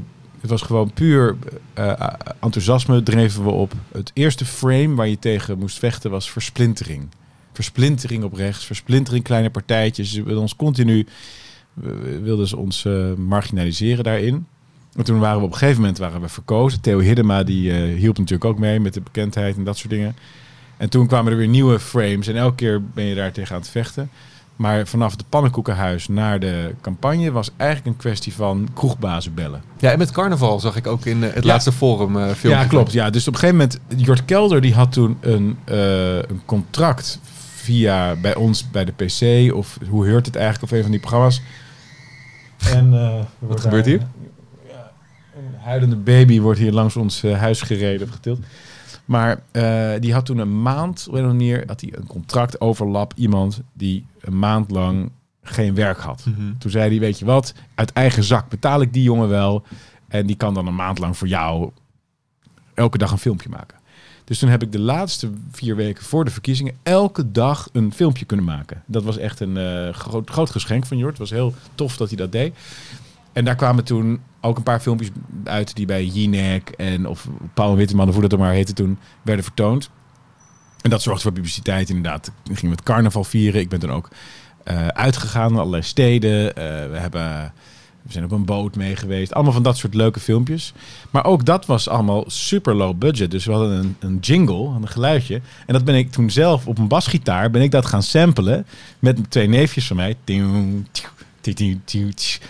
Het 0.40 0.51
was 0.51 0.62
gewoon 0.62 0.92
puur 0.92 1.37
eh, 1.75 1.90
eh, 1.90 2.09
enthousiasme 2.40 3.03
dreven 3.03 3.44
we 3.44 3.51
op. 3.51 3.72
Het 3.92 4.11
eerste 4.14 4.44
frame 4.44 4.94
waar 4.94 5.09
je 5.09 5.18
tegen 5.18 5.59
moest 5.59 5.79
vechten 5.79 6.11
was 6.11 6.31
versplintering. 6.31 7.09
Versplintering 7.53 8.25
op 8.25 8.35
rechts, 8.35 8.64
versplintering 8.64 9.25
kleine 9.25 9.51
partijtjes. 9.51 10.12
Ze 10.12 10.22
wilden 10.22 10.42
ons 10.42 10.57
continu 10.57 11.07
wilden 12.22 12.48
ze 12.48 12.57
ons 12.57 12.87
marginaliseren 13.16 14.05
daarin. 14.05 14.46
En 14.94 15.05
toen 15.05 15.18
waren 15.18 15.38
we 15.38 15.44
op 15.44 15.53
een 15.53 15.59
gegeven 15.59 15.81
moment 15.81 15.98
waren 15.98 16.20
we 16.20 16.29
verkozen. 16.29 16.81
Theo 16.81 16.98
Hiddema 16.98 17.42
die 17.42 17.72
hielp 17.72 18.18
natuurlijk 18.18 18.51
ook 18.51 18.59
mee 18.59 18.81
met 18.81 18.94
de 18.94 19.01
bekendheid 19.01 19.57
en 19.57 19.64
dat 19.64 19.77
soort 19.77 19.90
dingen. 19.90 20.16
En 20.77 20.88
toen 20.88 21.07
kwamen 21.07 21.33
er 21.33 21.38
weer 21.38 21.48
nieuwe 21.48 21.79
frames 21.79 22.27
en 22.27 22.37
elke 22.37 22.55
keer 22.55 22.83
ben 22.85 23.05
je 23.05 23.14
daar 23.14 23.33
tegen 23.33 23.55
aan 23.55 23.61
het 23.61 23.70
vechten. 23.70 24.11
Maar 24.62 24.87
vanaf 24.87 25.11
het 25.12 25.25
pannenkoekenhuis 25.29 26.09
naar 26.09 26.40
de 26.40 26.75
campagne 26.81 27.33
was 27.33 27.51
eigenlijk 27.57 27.90
een 27.90 27.96
kwestie 28.03 28.35
van 28.35 28.68
kroegbazen 28.75 29.35
bellen. 29.35 29.62
Ja, 29.79 29.90
en 29.90 29.98
met 29.98 30.11
carnaval 30.11 30.61
zag 30.61 30.77
ik 30.77 30.87
ook 30.87 31.05
in 31.07 31.25
eh, 31.25 31.33
het 31.35 31.44
Ja. 31.44 31.51
laatste 31.51 31.72
forum 31.72 32.16
eh 32.16 32.22
filmpje. 32.22 32.48
Ja, 32.48 32.64
klopt. 32.64 32.92
Ja, 32.92 33.11
dus 33.11 33.29
op 33.29 33.35
een 33.35 33.40
gegeven 33.40 33.61
moment, 33.61 33.79
Jort 34.07 34.25
Kelder 34.25 34.61
die 34.61 34.75
had 34.75 34.92
toen 34.92 35.16
een, 35.20 35.59
eh, 35.64 36.14
een 36.16 36.40
contract 36.44 37.20
via 37.55 38.14
bij 38.14 38.35
ons 38.35 38.70
bij 38.70 38.85
de 38.85 38.92
PC 38.92 39.55
of 39.55 39.79
hoe 39.88 40.07
heurt 40.07 40.27
het 40.27 40.37
eigenlijk 40.37 40.64
of 40.72 40.77
een 40.79 40.83
van 40.83 40.90
die 40.90 41.01
programma's. 41.01 41.42
En 42.72 42.90
wordt 43.38 43.61
gebeurt 43.61 43.85
daar- 43.85 43.94
hier? 43.94 44.07
Ja, 44.68 44.90
een 45.37 45.55
huilende 45.61 45.96
baby 45.96 46.40
wordt 46.40 46.59
hier 46.59 46.72
langs 46.72 46.96
ons 46.96 47.22
huis 47.22 47.61
gereden 47.62 48.07
of 48.07 48.12
getild. 48.14 48.38
Maar 49.05 49.43
eh, 49.51 49.91
die 50.01 50.12
had 50.12 50.27
toen 50.27 50.38
een 50.38 50.62
maand, 50.62 51.07
op 51.09 51.15
een 51.15 51.27
manier, 51.27 51.65
had 51.67 51.81
hij 51.81 51.93
een 51.97 52.07
contract 52.07 52.61
overlap 52.61 53.12
iemand 53.17 53.61
die 53.73 54.07
een 54.21 54.38
maand 54.38 54.71
lang 54.71 55.11
geen 55.43 55.75
werk 55.75 55.99
had. 55.99 56.25
Mhm. 56.27 56.53
Toen 56.59 56.71
zei 56.71 56.91
hij, 56.91 56.99
weet 56.99 57.19
je 57.19 57.25
wat, 57.25 57.55
uit 57.75 57.93
eigen 57.93 58.25
zak 58.25 58.49
betaal 58.49 58.81
ik 58.81 58.93
die 58.93 59.03
jongen 59.03 59.29
wel. 59.29 59.65
En 60.09 60.27
die 60.27 60.37
kan 60.37 60.55
dan 60.55 60.67
een 60.67 60.75
maand 60.75 60.99
lang 60.99 61.17
voor 61.17 61.29
jou 61.29 61.71
elke 62.75 62.99
dag 62.99 63.11
een 63.11 63.19
filmpje 63.19 63.49
maken. 63.49 63.81
Dus 64.25 64.38
toen 64.38 64.49
heb 64.49 64.62
ik 64.62 64.73
de 64.73 64.81
laatste 64.81 65.31
vier 65.51 65.77
weken 65.77 66.05
voor 66.05 66.25
de 66.25 66.31
verkiezingen 66.31 66.75
elke 66.83 67.31
dag 67.31 67.69
een 67.73 67.93
filmpje 67.93 68.25
kunnen 68.25 68.47
maken. 68.47 68.83
Dat 68.87 69.03
was 69.03 69.17
echt 69.17 69.41
een 69.41 69.57
eh, 69.57 69.95
groot, 69.95 70.31
groot 70.31 70.51
geschenk 70.51 70.87
van 70.87 70.97
Jort. 70.97 71.11
Het 71.11 71.19
was 71.19 71.31
heel 71.31 71.55
tof 71.75 71.97
dat 71.97 72.09
hij 72.09 72.17
dat 72.17 72.33
deed. 72.33 72.57
En 73.33 73.45
daar 73.45 73.57
kwamen 73.57 73.85
toen 73.85 74.21
ook 74.43 74.57
een 74.57 74.63
paar 74.63 74.81
filmpjes 74.81 75.11
uit 75.45 75.77
die 75.77 75.87
bij 75.87 76.05
Jinek 76.05 76.69
en 76.69 77.07
of 77.07 77.29
Paul 77.55 77.77
Witteman, 77.77 78.09
of 78.09 78.13
hoe 78.13 78.23
dat 78.23 78.33
er 78.33 78.39
maar 78.39 78.53
heette 78.53 78.73
toen, 78.73 78.99
werden 79.23 79.45
vertoond. 79.45 79.91
En 80.83 80.91
dat 80.91 81.03
zorgde 81.03 81.23
voor 81.23 81.33
publiciteit 81.33 81.89
inderdaad. 81.89 82.33
Ik 82.51 82.59
ging 82.59 82.71
met 82.71 82.83
carnaval 82.83 83.25
vieren. 83.25 83.61
Ik 83.61 83.69
ben 83.69 83.81
toen 83.81 83.93
ook 83.93 84.09
eh, 84.65 84.87
uitgegaan 84.87 85.51
naar 85.51 85.59
allerlei 85.59 85.83
steden. 85.83 86.57
Eh, 86.57 86.65
we, 86.91 86.97
hebben, 86.97 87.53
we 88.03 88.13
zijn 88.13 88.25
op 88.25 88.31
een 88.31 88.45
boot 88.45 88.77
mee 88.77 88.97
geweest. 88.97 89.35
Allemaal 89.35 89.53
van 89.53 89.63
dat 89.63 89.77
soort 89.77 89.95
leuke 89.95 90.21
filmpjes. 90.21 90.73
Maar 91.11 91.25
ook 91.25 91.45
dat 91.45 91.67
was 91.67 91.89
allemaal 91.89 92.25
super 92.27 92.75
low 92.75 92.99
budget. 92.99 93.31
Dus 93.31 93.45
we 93.45 93.53
hadden 93.53 93.79
een, 93.79 93.97
een 94.01 94.19
jingle, 94.19 94.67
een 94.67 94.89
geluidje. 94.89 95.41
En 95.67 95.73
dat 95.73 95.85
ben 95.85 95.95
ik 95.95 96.11
toen 96.11 96.31
zelf 96.31 96.67
op 96.67 96.79
een 96.79 96.89
basgitaar 96.89 97.51
ben 97.51 97.63
ik 97.63 97.71
dat 97.71 97.87
gaan 97.87 98.03
samplen 98.03 98.67
met 98.99 99.31
twee 99.31 99.49
neefjes 99.49 99.87
van 99.87 99.97
mij. 99.97 100.17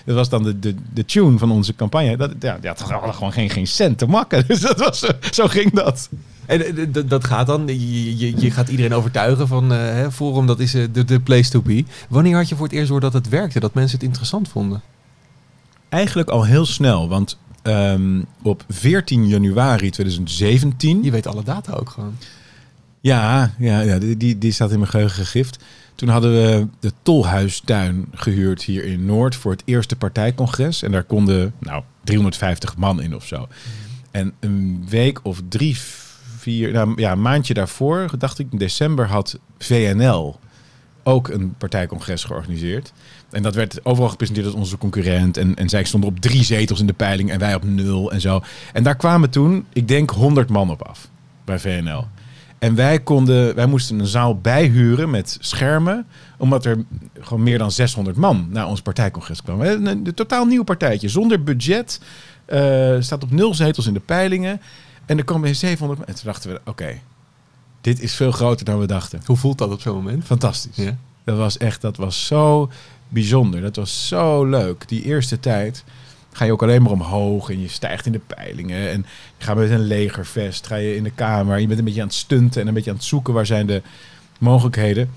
Dat 0.05 0.15
was 0.15 0.29
dan 0.29 0.43
de, 0.43 0.59
de, 0.59 0.75
de 0.93 1.05
tune 1.05 1.39
van 1.39 1.51
onze 1.51 1.75
campagne. 1.75 2.17
Dat, 2.17 2.31
ja, 2.41 2.59
dat 2.59 2.81
hadden 2.81 3.15
gewoon 3.15 3.33
geen, 3.33 3.51
geen 3.51 3.67
cent 3.67 3.99
te 3.99 4.07
makken. 4.07 4.45
Dus 4.49 4.61
dat 4.61 4.79
was, 4.79 4.99
zo- 4.99 5.13
zo 5.31 5.47
ging 5.47 5.73
dat. 5.73 6.09
En 6.47 6.77
eh, 6.77 7.03
dat 7.07 7.25
gaat 7.25 7.47
dan, 7.47 7.67
je, 7.67 8.19
je, 8.19 8.41
je 8.41 8.51
gaat 8.51 8.69
iedereen 8.69 8.95
overtuigen 8.95 9.49
van 9.49 9.73
eh, 9.73 10.09
Forum, 10.09 10.47
dat 10.47 10.61
is 10.61 10.75
eh, 10.75 10.85
de, 10.93 11.05
de 11.05 11.21
place 11.21 11.51
to 11.51 11.63
be. 11.63 11.85
Wanneer 12.09 12.37
had 12.37 12.49
je 12.49 12.55
voor 12.57 12.67
het 12.67 12.75
eerst 12.75 12.89
door 12.89 13.01
dat 13.01 13.13
het 13.13 13.29
werkte, 13.29 13.61
dat 13.61 13.75
mensen 13.75 13.97
het 13.99 14.07
interessant 14.07 14.49
vonden? 14.49 14.83
Eigenlijk 15.89 16.29
al 16.29 16.45
heel 16.45 16.67
snel, 16.67 17.09
want 17.09 17.39
ehm, 17.63 18.23
op 18.43 18.65
14 18.69 19.29
januari 19.29 19.91
2017... 19.91 21.03
Je 21.03 21.11
weet 21.11 21.27
alle 21.27 21.43
data 21.43 21.73
ook 21.73 21.91
gewoon. 21.91 22.17
Ja, 23.01 23.55
ja, 23.59 23.81
ja 23.81 23.99
die, 23.99 24.17
die, 24.17 24.39
die 24.39 24.53
staat 24.53 24.71
in 24.71 24.79
mijn 24.79 24.91
geheugen 24.91 25.25
gegrift. 25.25 25.59
Toen 26.03 26.11
hadden 26.11 26.33
we 26.33 26.67
de 26.81 26.93
Tolhuistuin 27.03 28.07
gehuurd 28.13 28.63
hier 28.63 28.85
in 28.85 29.05
Noord 29.05 29.37
voor 29.37 29.53
het 29.53 29.63
eerste 29.65 29.97
partijcongres. 29.97 30.83
En 30.83 30.93
daar 30.93 31.03
konden 31.03 31.55
nou 31.59 31.83
350 32.05 32.77
man 32.77 33.03
in 33.03 33.15
of 33.15 33.27
zo. 33.27 33.49
En 34.11 34.33
een 34.41 34.85
week 34.89 35.21
of 35.23 35.41
drie, 35.49 35.77
vier, 36.39 36.73
nou 36.73 37.01
ja, 37.01 37.13
een 37.13 37.23
maandje 37.23 37.55
daarvoor, 37.55 38.11
dacht 38.19 38.39
ik, 38.39 38.47
in 38.51 38.59
december 38.59 39.07
had 39.07 39.39
VNL 39.59 40.39
ook 41.03 41.29
een 41.29 41.55
partijcongres 41.59 42.25
georganiseerd. 42.25 42.93
En 43.31 43.43
dat 43.43 43.55
werd 43.55 43.85
overal 43.85 44.09
gepresenteerd 44.09 44.47
als 44.47 44.57
onze 44.57 44.79
concurrent. 44.79 45.37
En, 45.37 45.55
en 45.55 45.69
zij 45.69 45.85
stonden 45.85 46.11
op 46.11 46.21
drie 46.21 46.45
zetels 46.45 46.81
in 46.81 46.87
de 46.87 46.93
peiling 46.93 47.31
en 47.31 47.39
wij 47.39 47.55
op 47.55 47.65
nul 47.65 48.13
en 48.13 48.21
zo. 48.21 48.43
En 48.73 48.83
daar 48.83 48.97
kwamen 48.97 49.31
toen, 49.31 49.67
ik 49.73 49.89
denk, 49.89 50.11
100 50.11 50.49
man 50.49 50.71
op 50.71 50.83
af 50.83 51.09
bij 51.45 51.59
VNL. 51.59 52.07
En 52.63 52.75
wij, 52.75 53.01
konden, 53.01 53.55
wij 53.55 53.67
moesten 53.67 53.99
een 53.99 54.07
zaal 54.07 54.39
bijhuren 54.39 55.11
met 55.11 55.37
schermen, 55.41 56.07
omdat 56.39 56.65
er 56.65 56.85
gewoon 57.21 57.43
meer 57.43 57.59
dan 57.59 57.71
600 57.73 58.17
man 58.17 58.47
naar 58.51 58.67
ons 58.67 58.83
partijcongres 58.83 59.43
kwamen. 59.43 59.71
Een, 59.71 59.87
een, 59.87 60.07
een 60.07 60.15
totaal 60.15 60.45
nieuw 60.45 60.63
partijtje, 60.63 61.09
zonder 61.09 61.43
budget. 61.43 62.01
eh, 62.45 62.97
staat 63.01 63.23
op 63.23 63.31
nul 63.31 63.55
zetels 63.55 63.87
in 63.87 63.95
de 63.95 64.01
peilingen. 64.01 64.61
En 65.07 65.19
er 65.19 65.25
komen 65.25 65.57
700 65.57 65.99
man. 65.99 66.09
En 66.09 66.15
toen 66.15 66.25
dachten 66.25 66.51
we, 66.51 66.61
oké, 66.65 66.99
dit 67.81 68.01
is 68.01 68.15
veel 68.15 68.33
groter 68.33 68.65
dan 68.65 68.79
we 68.79 68.87
dachten. 68.87 69.21
Hoe 69.25 69.37
voelt 69.37 69.59
dat 69.59 69.73
op 69.73 69.81
zo'n 69.81 69.95
moment? 69.95 70.25
Fantastisch. 70.25 70.77
Ja. 70.77 70.97
Dat 71.25 71.37
was 71.37 71.59
echt, 71.59 71.81
dat 71.81 71.97
was 71.97 72.27
zo 72.27 72.71
bijzonder. 73.09 73.61
Dat 73.61 73.77
was 73.77 74.09
zo 74.09 74.45
leuk. 74.45 74.89
Die 74.89 75.03
eerste 75.03 75.41
tijd 75.41 75.85
ga 76.33 76.45
je 76.45 76.53
ook 76.53 76.63
alleen 76.63 76.83
maar 76.83 76.93
omhoog 76.93 77.51
en 77.51 77.61
je 77.61 77.69
stijgt 77.69 78.07
in 78.07 78.13
de 78.13 78.21
peilingen. 78.27 78.91
En 78.91 79.07
je 79.39 79.45
gaat 79.45 79.57
met 79.57 79.71
een 79.71 79.87
legervest, 79.87 80.67
ga 80.67 80.77
je 80.77 80.97
in 80.97 81.03
de 81.03 81.11
kamer. 81.11 81.59
Je 81.59 81.67
bent 81.67 81.79
een 81.79 81.85
beetje 81.85 82.01
aan 82.01 82.07
het 82.07 82.17
stunten 82.17 82.61
en 82.61 82.69
een 82.69 82.75
beetje 82.75 82.91
aan 82.91 82.97
het 82.97 83.05
zoeken 83.05 83.35
waar 83.35 83.47
zijn 83.47 83.67
de 83.67 83.83
mogelijkheden. 84.39 85.11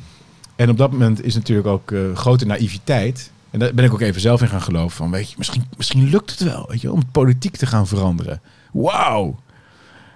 En 0.56 0.70
op 0.70 0.78
dat 0.78 0.92
moment 0.92 1.24
is 1.24 1.36
natuurlijk 1.36 1.68
ook 1.68 1.92
eh, 1.92 2.00
grote 2.16 2.46
naïviteit. 2.46 3.32
En 3.52 3.60
daar 3.60 3.74
ben 3.74 3.86
ik 3.86 3.94
ook 3.94 4.02
even 4.02 4.22
zelf 4.22 4.42
in 4.42 4.48
gaan 4.48 4.62
geloven. 4.62 4.98
Van, 4.98 5.12
weet 5.12 5.30
je, 5.30 5.36
misschien, 5.38 5.66
misschien 5.78 6.10
lukt 6.10 6.30
het 6.30 6.40
wel 6.40 6.66
weet 6.70 6.82
je, 6.82 6.92
om 6.92 7.12
politiek 7.12 7.56
te 7.56 7.66
gaan 7.66 7.88
veranderen. 7.88 8.42
Wauw. 8.72 9.40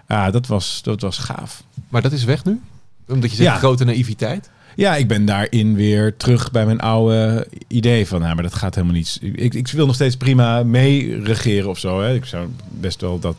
Ja, 0.07 0.31
dat 0.31 0.47
was, 0.47 0.81
dat 0.83 1.01
was 1.01 1.17
gaaf. 1.17 1.63
Maar 1.89 2.01
dat 2.01 2.11
is 2.11 2.23
weg 2.23 2.45
nu? 2.45 2.61
Omdat 3.07 3.29
je 3.29 3.35
zegt 3.35 3.49
Ja. 3.49 3.57
grote 3.57 3.83
naïviteit? 3.83 4.49
Ja, 4.79 4.95
ik 4.95 5.07
ben 5.07 5.25
daarin 5.25 5.75
weer 5.75 6.17
terug 6.17 6.51
bij 6.51 6.65
mijn 6.65 6.79
oude 6.79 7.47
idee 7.67 8.07
van, 8.07 8.19
nou, 8.21 8.33
maar 8.33 8.43
dat 8.43 8.53
gaat 8.53 8.75
helemaal 8.75 8.95
niet. 8.95 9.19
Ik, 9.21 9.53
ik 9.53 9.67
wil 9.67 9.85
nog 9.85 9.95
steeds 9.95 10.17
prima 10.17 10.63
mee 10.63 11.23
regeren 11.23 11.69
of 11.69 11.79
zo. 11.79 12.01
Hè. 12.01 12.13
Ik 12.13 12.25
zou 12.25 12.49
best 12.69 13.01
wel 13.01 13.19
dat, 13.19 13.35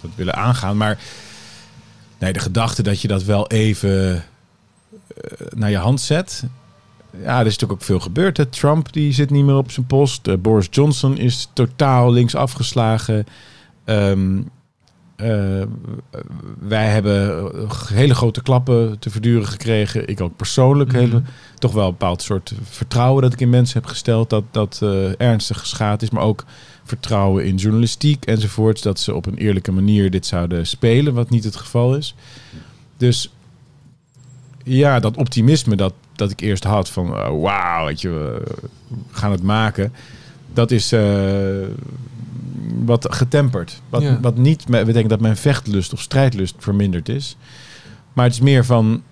dat 0.00 0.10
willen 0.14 0.34
aangaan, 0.34 0.76
maar 0.76 0.98
nee, 2.18 2.32
de 2.32 2.38
gedachte 2.38 2.82
dat 2.82 3.00
je 3.00 3.08
dat 3.08 3.24
wel 3.24 3.48
even 3.48 4.14
eh, 4.14 4.22
naar 5.54 5.70
je 5.70 5.76
hand 5.76 6.00
zet. 6.00 6.44
Ja, 7.22 7.40
er 7.40 7.46
is 7.46 7.52
natuurlijk 7.52 7.72
ook 7.72 7.86
veel 7.86 8.00
gebeurd. 8.00 8.36
Hè. 8.36 8.46
Trump 8.46 8.92
die 8.92 9.12
zit 9.12 9.30
niet 9.30 9.44
meer 9.44 9.56
op 9.56 9.70
zijn 9.70 9.86
post. 9.86 10.28
Eh, 10.28 10.34
Boris 10.38 10.68
Johnson 10.70 11.18
is 11.18 11.48
totaal 11.52 12.12
links 12.12 12.34
afgeslagen. 12.34 13.26
Ehm, 13.84 14.38
eh, 15.16 15.62
wij 16.58 16.86
hebben 16.86 17.50
hele 17.92 18.14
grote 18.14 18.42
klappen 18.42 18.98
te 18.98 19.10
verduren 19.10 19.46
gekregen. 19.46 20.08
Ik 20.08 20.20
ook 20.20 20.36
persoonlijk. 20.36 20.92
Mhm. 20.92 21.00
Hele, 21.00 21.22
toch 21.58 21.72
wel 21.72 21.84
een 21.84 21.90
bepaald 21.90 22.22
soort 22.22 22.52
vertrouwen 22.62 23.22
dat 23.22 23.32
ik 23.32 23.40
in 23.40 23.50
mensen 23.50 23.80
heb 23.80 23.88
gesteld. 23.88 24.30
Dat 24.30 24.44
dat 24.50 24.78
eh, 24.82 25.20
ernstig 25.20 25.58
geschaad 25.58 26.02
is. 26.02 26.10
Maar 26.10 26.22
ook 26.22 26.44
vertrouwen 26.84 27.44
in 27.44 27.56
journalistiek 27.56 28.24
enzovoorts. 28.24 28.82
Dat 28.82 29.00
ze 29.00 29.14
op 29.14 29.26
een 29.26 29.36
eerlijke 29.36 29.72
manier 29.72 30.10
dit 30.10 30.26
zouden 30.26 30.66
spelen. 30.66 31.14
Wat 31.14 31.30
niet 31.30 31.44
het 31.44 31.56
geval 31.56 31.96
is. 31.96 32.14
Dus 32.96 33.30
ja, 34.64 35.00
dat 35.00 35.16
optimisme 35.16 35.76
dat, 35.76 35.94
dat 36.14 36.30
ik 36.30 36.40
eerst 36.40 36.64
had. 36.64 36.90
Van 36.90 37.16
eh, 37.16 37.40
wauw, 37.40 37.86
weet 37.86 38.00
je, 38.00 38.08
we 38.08 38.42
gaan 39.10 39.30
het 39.30 39.42
maken. 39.42 39.92
Dat 40.52 40.70
is 40.70 40.92
wat 42.84 43.06
getemperd. 43.14 43.80
Wat, 43.88 44.02
Ja. 44.02 44.20
wat 44.20 44.36
niet 44.36 44.66
betekent 44.66 45.08
dat 45.10 45.20
mijn 45.20 45.36
vechtlust 45.36 45.92
of 45.92 46.00
strijdlust 46.00 46.54
verminderd 46.58 47.08
is. 47.08 47.36
Maar 48.12 48.24
het 48.24 48.34
is 48.34 48.40
meer 48.40 48.64
van 48.64 49.02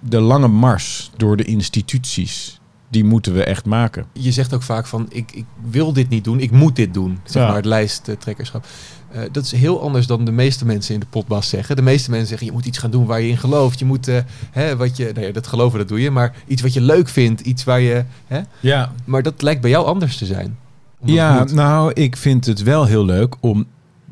de 0.00 0.20
lange 0.20 0.48
mars 0.48 1.10
door 1.16 1.36
de 1.36 1.44
instituties. 1.44 2.60
Die 2.88 3.04
moeten 3.04 3.34
we 3.34 3.44
echt 3.44 3.64
maken. 3.66 4.06
Je 4.12 4.32
zegt 4.32 4.54
ook 4.54 4.62
vaak 4.62 4.86
van, 4.86 5.06
ik, 5.08 5.32
ik 5.32 5.44
wil 5.70 5.92
dit 5.92 6.08
niet 6.08 6.24
doen, 6.24 6.40
ik 6.40 6.50
moet 6.50 6.76
dit 6.76 6.94
doen. 6.94 7.18
Zeg 7.24 7.42
Ja. 7.42 7.48
maar 7.48 7.56
het 7.56 7.64
lijsttrekkerschap. 7.64 8.66
Eh, 9.12 9.20
dat 9.32 9.44
is 9.44 9.52
heel 9.52 9.82
anders 9.82 10.06
dan 10.06 10.24
de 10.24 10.32
meeste 10.32 10.64
mensen 10.66 10.94
in 10.94 11.00
de 11.00 11.06
potbas 11.10 11.48
zeggen. 11.48 11.76
De 11.76 11.82
meeste 11.82 12.10
mensen 12.10 12.28
zeggen, 12.28 12.46
je 12.46 12.52
moet 12.52 12.66
iets 12.66 12.78
gaan 12.78 12.90
doen 12.90 13.06
waar 13.06 13.20
je 13.20 13.28
in 13.28 13.38
gelooft. 13.38 13.78
Je 13.78 13.84
moet, 13.84 14.08
eh, 14.08 14.18
hè, 14.50 14.76
wat 14.76 14.96
je, 14.96 15.10
nou 15.14 15.26
ja, 15.26 15.32
dat 15.32 15.46
geloven, 15.46 15.78
dat 15.78 15.88
doe 15.88 16.00
je. 16.00 16.10
Maar 16.10 16.34
iets 16.46 16.62
wat 16.62 16.72
je 16.72 16.80
leuk 16.80 17.08
vindt, 17.08 17.40
iets 17.40 17.64
waar 17.64 17.80
je... 17.80 18.04
Hè? 18.26 18.40
Ja, 18.60 18.92
Maar 19.04 19.22
dat 19.22 19.42
lijkt 19.42 19.60
bij 19.60 19.70
jou 19.70 19.86
anders 19.86 20.16
te 20.16 20.26
zijn. 20.26 20.58
Ja 21.04 21.38
moet. 21.38 21.52
nou, 21.52 21.92
ik 21.92 22.16
vind 22.16 22.46
het 22.46 22.62
wel 22.62 22.84
heel 22.84 23.04
leuk 23.04 23.34
om 23.40 23.66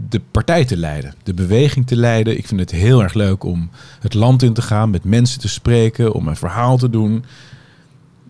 de 0.08 0.20
partij 0.30 0.64
te 0.64 0.76
leiden. 0.76 1.14
De 1.22 1.34
beweging 1.34 1.86
te 1.86 1.96
leiden. 1.96 2.38
Ik 2.38 2.46
vind 2.46 2.60
het 2.60 2.70
heel 2.70 3.02
erg 3.02 3.14
leuk 3.14 3.44
om 3.44 3.70
het 4.00 4.14
land 4.14 4.42
in 4.42 4.52
te 4.52 4.62
gaan, 4.62 4.90
met 4.90 5.04
mensen 5.04 5.40
te 5.40 5.48
spreken, 5.48 6.12
om 6.12 6.28
een 6.28 6.36
verhaal 6.36 6.76
te 6.76 6.90
doen. 6.90 7.24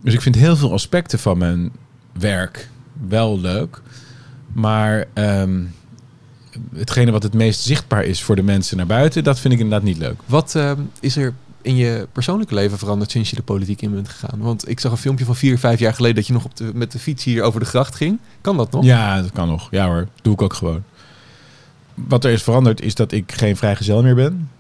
Dus 0.02 0.14
ik 0.14 0.20
vind 0.20 0.34
heel 0.34 0.56
veel 0.56 0.72
aspecten 0.72 1.18
van 1.18 1.38
mijn 1.38 1.72
werk 2.12 2.68
wel 3.08 3.40
leuk. 3.40 3.82
Maar 4.52 5.04
ehm, 5.12 5.64
hetgene 6.74 7.10
wat 7.10 7.22
het 7.22 7.34
meest 7.34 7.60
zichtbaar 7.60 8.04
is 8.04 8.22
voor 8.22 8.36
de 8.36 8.42
mensen 8.42 8.76
naar 8.76 8.86
buiten, 8.86 9.24
dat 9.24 9.40
vind 9.40 9.54
ik 9.54 9.60
inderdaad 9.60 9.88
niet 9.88 9.98
leuk. 9.98 10.20
Wat 10.26 10.54
ehm, 10.54 10.80
is 11.00 11.16
er 11.16 11.34
in 11.62 11.76
je 11.76 12.08
persoonlijke 12.12 12.54
leven 12.54 12.78
veranderd 12.78 13.10
sinds 13.10 13.30
je 13.30 13.36
de 13.36 13.42
politiek 13.42 13.82
in 13.82 13.90
bent 13.94 14.08
gegaan? 14.08 14.38
Want 14.40 14.68
ik 14.68 14.80
zag 14.80 14.92
een 14.92 14.98
filmpje 14.98 15.24
van 15.24 15.36
vier, 15.36 15.58
vijf 15.58 15.78
jaar 15.78 15.94
geleden 15.94 16.16
dat 16.16 16.26
je 16.26 16.32
nog 16.32 16.44
op 16.44 16.56
de, 16.56 16.70
met 16.74 16.92
de 16.92 16.98
fiets 16.98 17.24
hier 17.24 17.42
over 17.42 17.60
de 17.60 17.66
gracht 17.66 17.94
ging. 17.94 18.18
Kan 18.40 18.56
dat 18.56 18.70
nog? 18.72 18.84
Ja, 18.84 19.22
dat 19.22 19.32
kan 19.32 19.48
nog. 19.48 19.68
Ja 19.70 19.86
hoor, 19.86 20.08
doe 20.22 20.32
ik 20.32 20.42
ook 20.42 20.54
gewoon. 20.54 20.82
Wat 21.94 22.24
er 22.24 22.30
is 22.32 22.42
veranderd 22.42 22.80
is 22.80 22.94
dat 22.94 23.12
ik 23.12 23.32
geen 23.32 23.56
vrijgezel 23.56 24.02
meer 24.02 24.14
ben. 24.14 24.50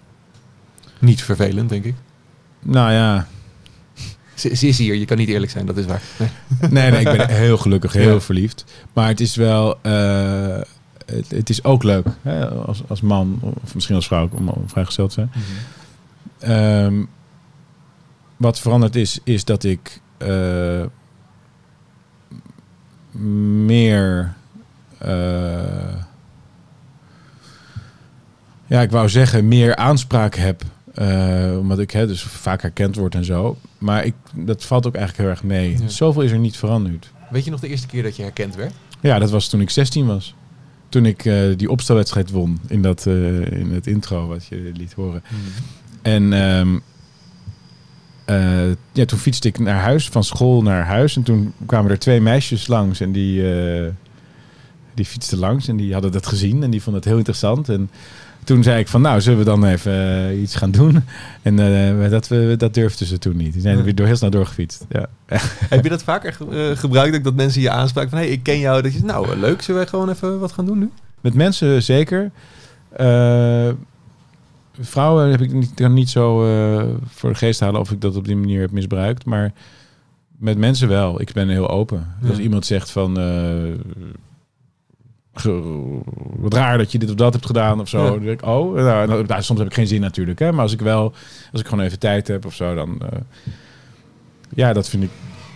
Niet 0.98 1.22
vervelend, 1.22 1.68
denk 1.68 1.84
ik. 1.84 1.94
Nou 2.60 2.92
ja, 2.92 3.28
Ze, 4.34 4.56
ze 4.56 4.66
is 4.66 4.78
hier, 4.78 4.94
je 4.94 5.04
kan 5.04 5.16
niet 5.16 5.28
eerlijk 5.28 5.52
zijn, 5.52 5.66
dat 5.66 5.76
is 5.76 5.84
waar. 5.84 6.02
Nee. 6.18 6.28
nee, 6.70 6.90
nee 6.90 7.00
ik 7.00 7.16
ben 7.16 7.28
heel 7.28 7.56
gelukkig, 7.58 7.92
heel 7.92 8.12
Ja. 8.14 8.20
verliefd. 8.20 8.64
Maar 8.92 9.08
het 9.08 9.20
is 9.20 9.36
wel, 9.36 9.78
eh, 9.82 10.60
het, 11.06 11.30
het 11.30 11.50
is 11.50 11.64
ook 11.64 11.82
leuk 11.82 12.06
hè, 12.22 12.48
als, 12.48 12.82
als 12.88 13.00
man, 13.00 13.38
of 13.64 13.74
misschien 13.74 13.96
als 13.96 14.06
vrouw, 14.06 14.28
om 14.32 14.48
om 14.48 14.68
vrijgezel 14.68 15.06
te 15.08 15.14
zijn. 15.14 15.30
Ehm, 16.38 17.04
wat 18.36 18.58
veranderd 18.60 18.96
is, 18.96 19.18
is 19.24 19.44
dat 19.44 19.64
ik 19.64 20.00
eh, 20.18 20.84
meer. 23.64 24.34
eh, 24.98 25.94
ja, 28.66 28.80
ik 28.80 28.90
wou 28.90 29.08
zeggen, 29.08 29.48
meer 29.48 29.76
aanspraak 29.76 30.34
heb. 30.34 30.62
eh, 30.94 31.56
omdat 31.58 31.78
ik 31.78 31.90
hè, 31.90 32.06
dus 32.06 32.22
vaak 32.22 32.62
herkend 32.62 32.96
word 32.96 33.14
en 33.14 33.24
zo. 33.24 33.56
Maar 33.78 34.04
ik, 34.04 34.14
dat 34.34 34.64
valt 34.64 34.86
ook 34.86 34.94
eigenlijk 34.94 35.22
heel 35.24 35.36
erg 35.36 35.42
mee. 35.44 35.78
Ja. 35.78 35.88
Zoveel 35.88 36.22
is 36.22 36.30
er 36.30 36.38
niet 36.38 36.56
veranderd. 36.56 37.12
Weet 37.30 37.44
je 37.44 37.50
nog 37.50 37.60
de 37.60 37.68
eerste 37.68 37.86
keer 37.86 38.02
dat 38.02 38.16
je 38.16 38.22
herkend 38.22 38.54
werd? 38.54 38.72
Ja, 39.00 39.18
dat 39.18 39.30
was 39.30 39.48
toen 39.48 39.60
ik 39.60 39.70
16 39.70 40.06
was. 40.06 40.34
Toen 40.88 41.06
ik 41.06 41.22
die 41.56 41.70
opstelwedstrijd 41.70 42.30
won 42.30 42.60
in, 42.66 42.82
dat, 42.82 43.06
in 43.06 43.70
het 43.72 43.86
intro 43.86 44.26
wat 44.26 44.46
je 44.46 44.70
liet 44.74 44.92
horen. 44.92 45.22
En 46.02 46.32
ehm, 46.32 46.78
eh, 48.24 48.70
ja, 48.92 49.04
toen 49.04 49.18
fietste 49.18 49.48
ik 49.48 49.58
naar 49.58 49.80
huis, 49.80 50.08
van 50.08 50.24
school 50.24 50.62
naar 50.62 50.84
huis. 50.84 51.16
En 51.16 51.22
toen 51.22 51.52
kwamen 51.66 51.90
er 51.90 51.98
twee 51.98 52.20
meisjes 52.20 52.66
langs 52.66 53.00
en 53.00 53.12
die, 53.12 53.52
eh, 53.54 53.90
die 54.94 55.04
fietsten 55.04 55.38
langs. 55.38 55.68
En 55.68 55.76
die 55.76 55.92
hadden 55.92 56.12
dat 56.12 56.26
gezien 56.26 56.62
en 56.62 56.70
die 56.70 56.82
vonden 56.82 57.00
het 57.00 57.10
heel 57.10 57.18
interessant. 57.18 57.68
En 57.68 57.90
toen 58.44 58.62
zei 58.62 58.78
ik 58.80 58.88
van, 58.88 59.00
nou, 59.00 59.20
zullen 59.20 59.38
we 59.38 59.44
dan 59.44 59.64
even 59.64 59.92
eh, 60.28 60.40
iets 60.40 60.54
gaan 60.54 60.70
doen? 60.70 61.02
En 61.42 61.56
dat, 62.10 62.28
we, 62.28 62.54
dat 62.58 62.74
durfden 62.74 63.06
ze 63.06 63.18
toen 63.18 63.36
niet. 63.36 63.52
Die 63.52 63.62
zijn 63.62 63.76
Ja. 63.76 63.82
weer 63.82 63.94
door, 63.94 64.06
heel 64.06 64.16
snel 64.16 64.30
doorgefietst. 64.30 64.84
Ja. 64.88 65.06
Heb 65.68 65.82
je 65.84 65.90
dat 65.90 66.02
vaker 66.02 66.32
ge- 66.32 66.72
gebruikt, 66.76 67.16
ook 67.16 67.24
dat 67.24 67.34
mensen 67.34 67.60
je 67.60 67.70
aanspraken 67.70 68.10
van... 68.10 68.18
hé, 68.18 68.24
hey, 68.24 68.34
ik 68.34 68.42
ken 68.42 68.58
jou. 68.58 68.82
Dat 68.82 68.92
je 68.92 69.04
nou, 69.04 69.36
leuk, 69.36 69.62
zullen 69.62 69.80
wij 69.80 69.90
gewoon 69.90 70.10
even 70.10 70.38
wat 70.38 70.52
gaan 70.52 70.66
doen 70.66 70.78
nu? 70.78 70.90
Met 71.20 71.34
mensen 71.34 71.82
zeker. 71.82 72.30
Eh, 72.96 73.68
vrouwen 74.80 75.30
heb 75.30 75.40
ik 75.40 75.52
niet, 75.52 75.74
kan 75.74 75.92
niet 75.92 76.10
zo 76.10 76.44
eh, 76.46 76.84
voor 77.06 77.30
de 77.30 77.36
geest 77.36 77.60
halen 77.60 77.80
of 77.80 77.90
ik 77.90 78.00
dat 78.00 78.16
op 78.16 78.24
die 78.24 78.36
manier 78.36 78.60
heb 78.60 78.70
misbruikt. 78.70 79.24
Maar 79.24 79.52
met 80.38 80.58
mensen 80.58 80.88
wel. 80.88 81.20
Ik 81.20 81.32
ben 81.32 81.48
heel 81.48 81.68
open. 81.68 82.06
Ja. 82.22 82.28
Als 82.28 82.38
iemand 82.38 82.66
zegt 82.66 82.90
van... 82.90 83.16
ge- 85.34 86.00
wat 86.36 86.54
raar 86.54 86.78
dat 86.78 86.92
je 86.92 86.98
dit 86.98 87.08
of 87.08 87.14
dat 87.14 87.32
hebt 87.32 87.46
gedaan 87.46 87.80
of 87.80 87.88
zo. 87.88 88.04
Ja. 88.04 88.10
Dan 88.10 88.18
denk 88.22 88.40
ik, 88.40 88.46
oh, 88.46 88.74
nou, 88.74 89.06
nou, 89.08 89.26
nou, 89.26 89.42
soms 89.42 89.58
heb 89.58 89.68
ik 89.68 89.74
geen 89.74 89.86
zin 89.86 90.00
natuurlijk. 90.00 90.38
Hè, 90.38 90.52
maar 90.52 90.62
als 90.62 90.72
ik 90.72 90.80
wel, 90.80 91.12
als 91.52 91.60
ik 91.60 91.66
gewoon 91.68 91.84
even 91.84 91.98
tijd 91.98 92.28
heb 92.28 92.44
of 92.46 92.54
zo, 92.54 92.74
dan... 92.74 92.98
eh, 93.00 93.18
ja, 94.54 94.72
dat 94.72 94.88
vind 94.88 95.02
ik, 95.02 95.10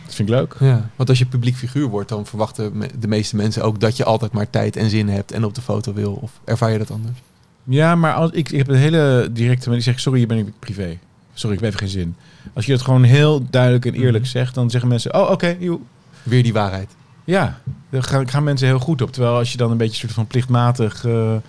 dat 0.05 0.15
vind 0.15 0.29
ik 0.29 0.35
leuk. 0.35 0.57
Ja. 0.61 0.91
Want 0.97 1.09
als 1.09 1.19
je 1.19 1.27
publiek 1.27 1.57
figuur 1.57 1.87
wordt, 1.89 2.09
dan 2.09 2.27
verwachten 2.27 2.73
de 2.99 3.09
meeste 3.09 3.37
mensen 3.37 3.63
ook... 3.63 3.81
dat 3.81 3.97
je 3.97 4.05
altijd 4.05 4.33
maar 4.33 4.51
tijd 4.51 4.77
en 4.77 4.91
zin 4.91 5.09
hebt 5.09 5.33
en 5.33 5.45
op 5.45 5.55
de 5.55 5.61
foto 5.61 5.93
wil. 5.93 6.19
Of 6.21 6.41
ervaar 6.45 6.73
je 6.73 6.79
dat 6.79 6.91
anders? 6.91 7.19
Ja, 7.65 7.95
maar 7.95 8.15
als, 8.15 8.31
ik, 8.31 8.51
ik 8.51 8.59
heb 8.59 8.69
een 8.69 8.75
hele 8.75 9.29
directe 9.33 9.69
manier. 9.69 9.83
Die 9.85 9.93
zegt, 9.93 10.01
sorry, 10.03 10.19
hier 10.19 10.29
ben 10.29 10.39
ik 10.39 10.47
privé. 10.59 10.99
Sorry, 11.35 11.57
ik 11.57 11.63
heb 11.63 11.69
even 11.69 11.83
geen 11.87 11.99
zin. 11.99 12.15
Als 12.55 12.67
je 12.67 12.73
het 12.73 12.83
gewoon 12.83 13.03
heel 13.03 13.47
duidelijk 13.51 13.87
en 13.87 13.95
eerlijk 13.95 14.25
Mhm. 14.25 14.33
zegt, 14.33 14.55
dan 14.55 14.71
zeggen 14.71 14.89
mensen, 14.89 15.15
oh, 15.15 15.31
oké, 15.31 15.57
joe. 15.59 15.79
Weer 16.23 16.43
die 16.43 16.53
waarheid. 16.53 16.89
ja. 17.25 17.61
Daar 17.91 18.03
gaan, 18.03 18.29
gaan 18.29 18.45
mensen 18.45 18.67
heel 18.67 18.79
goed 18.79 19.03
op. 19.03 19.13
Terwijl 19.13 19.35
als 19.37 19.51
je 19.53 19.57
dan 19.59 19.71
een 19.71 19.77
beetje 19.77 19.97
soort 19.99 20.13
van 20.13 20.27
plichtmatig... 20.27 21.05
eh, 21.05 21.35
eh, 21.35 21.41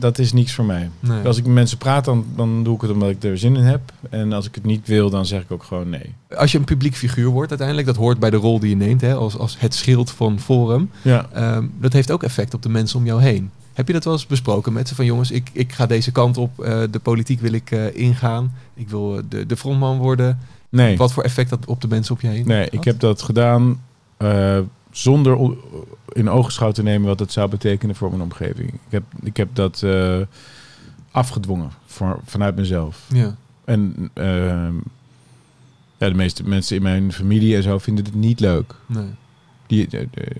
dat 0.00 0.18
is 0.18 0.32
niks 0.32 0.52
voor 0.52 0.64
mij. 0.64 0.90
Nee. 1.00 1.24
Als 1.26 1.36
ik 1.38 1.44
met 1.44 1.54
mensen 1.54 1.78
praat, 1.78 2.04
dan, 2.04 2.24
dan 2.36 2.64
doe 2.64 2.74
ik 2.74 2.80
het 2.80 2.90
omdat 2.90 3.08
ik 3.10 3.22
er 3.24 3.38
zin 3.38 3.56
in 3.56 3.62
heb. 3.62 3.80
En 4.10 4.32
als 4.32 4.46
ik 4.46 4.54
het 4.54 4.64
niet 4.64 4.86
wil, 4.86 5.10
dan 5.10 5.26
zeg 5.26 5.42
ik 5.42 5.50
ook 5.50 5.62
gewoon 5.62 5.88
nee. 5.88 6.14
Als 6.36 6.52
je 6.52 6.58
een 6.58 6.64
publiek 6.64 6.96
figuur 6.96 7.28
wordt 7.28 7.48
uiteindelijk, 7.50 7.86
dat 7.88 7.96
hoort 7.96 8.18
bij 8.18 8.30
de 8.30 8.36
rol 8.36 8.58
die 8.60 8.70
je 8.70 8.76
neemt, 8.76 9.00
hè, 9.00 9.14
als, 9.14 9.36
als 9.38 9.56
het 9.58 9.74
schild 9.74 10.10
van 10.10 10.40
Forum. 10.40 10.90
Ja. 11.02 11.28
Ehm, 11.32 11.66
dat 11.80 11.92
heeft 11.92 12.10
ook 12.10 12.22
effect 12.22 12.54
op 12.54 12.62
de 12.62 12.68
mensen 12.68 12.98
om 12.98 13.04
jou 13.06 13.22
heen. 13.22 13.50
Heb 13.72 13.86
je 13.86 13.92
dat 13.92 14.04
wel 14.04 14.12
eens 14.12 14.26
besproken 14.26 14.72
met 14.72 14.88
ze 14.88 14.94
van 14.94 15.04
jongens, 15.04 15.30
ik, 15.30 15.50
ik 15.52 15.72
ga 15.72 15.86
deze 15.86 16.12
kant 16.12 16.36
op, 16.36 16.60
eh, 16.60 16.82
de 16.90 16.98
politiek 16.98 17.40
wil 17.40 17.52
ik 17.52 17.70
eh, 17.70 17.96
ingaan, 17.96 18.54
ik 18.74 18.88
wil 18.88 19.16
eh, 19.18 19.22
de, 19.28 19.46
de 19.46 19.56
frontman 19.56 19.98
worden. 19.98 20.38
Nee. 20.68 20.96
Wat 20.96 21.12
voor 21.12 21.22
effect 21.22 21.50
dat 21.50 21.66
op 21.66 21.80
de 21.80 21.88
mensen 21.88 22.14
op 22.14 22.20
je 22.20 22.26
heen 22.28 22.46
Nee, 22.46 22.62
had? 22.64 22.72
ik 22.72 22.84
heb 22.84 23.00
dat 23.00 23.22
gedaan 23.22 23.80
zonder 24.90 25.56
in 26.12 26.30
ogenschouw 26.30 26.70
te 26.72 26.82
nemen 26.82 27.08
wat 27.08 27.18
het 27.20 27.32
zou 27.32 27.48
betekenen 27.50 27.94
voor 27.96 28.10
mijn 28.10 28.22
omgeving. 28.22 28.68
Ik 28.72 28.78
heb, 28.90 29.02
ik 29.22 29.36
heb 29.36 29.48
dat 29.52 29.84
afgedwongen 31.10 31.70
voor, 31.86 32.20
vanuit 32.24 32.56
mezelf. 32.56 33.06
Ja. 33.12 33.36
En 33.64 34.10
ehm, 34.14 34.74
ja, 35.98 36.08
de 36.08 36.14
meeste 36.14 36.48
mensen 36.48 36.76
in 36.76 36.82
mijn 36.82 37.12
familie 37.12 37.56
en 37.56 37.62
zo 37.62 37.78
vinden 37.78 38.04
het 38.04 38.14
niet 38.14 38.40
leuk. 38.40 38.74
Nee. 38.86 39.04
Die, 39.66 39.88
de- 39.88 40.08
de- 40.10 40.36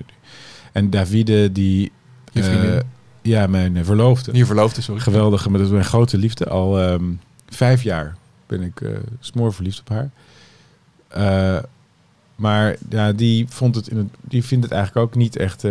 en 0.73 0.91
Davide, 0.91 1.53
die... 1.53 1.93
Je 2.33 2.43
vriendin. 2.43 2.83
Ja, 3.23 3.47
mijn 3.47 3.77
eh, 3.77 3.85
verloofde. 3.85 4.37
Je 4.37 4.47
verloofde, 4.47 4.81
sorry. 4.81 5.01
Geweldige, 5.01 5.51
maar 5.51 5.59
dat 5.59 5.67
is 5.67 5.73
mijn 5.73 5.85
grote 5.85 6.19
liefde. 6.19 6.49
Al 6.49 6.81
ehm, 6.81 7.05
vijf 7.49 7.83
jaar 7.83 8.17
ben 8.47 8.63
ik 8.63 8.81
eh 8.81 8.91
smoor 9.21 9.53
verliefd 9.53 9.81
op 9.81 9.89
haar. 9.89 10.11
Eh, 11.09 11.63
maar 12.37 12.77
ja, 12.89 13.13
die, 13.13 13.47
vond 13.49 13.75
het 13.75 13.89
in 13.89 13.97
het, 13.97 14.07
die 14.21 14.45
vindt 14.45 14.65
het 14.65 14.73
eigenlijk 14.73 15.07
ook 15.07 15.15
niet 15.15 15.37
echt 15.37 15.63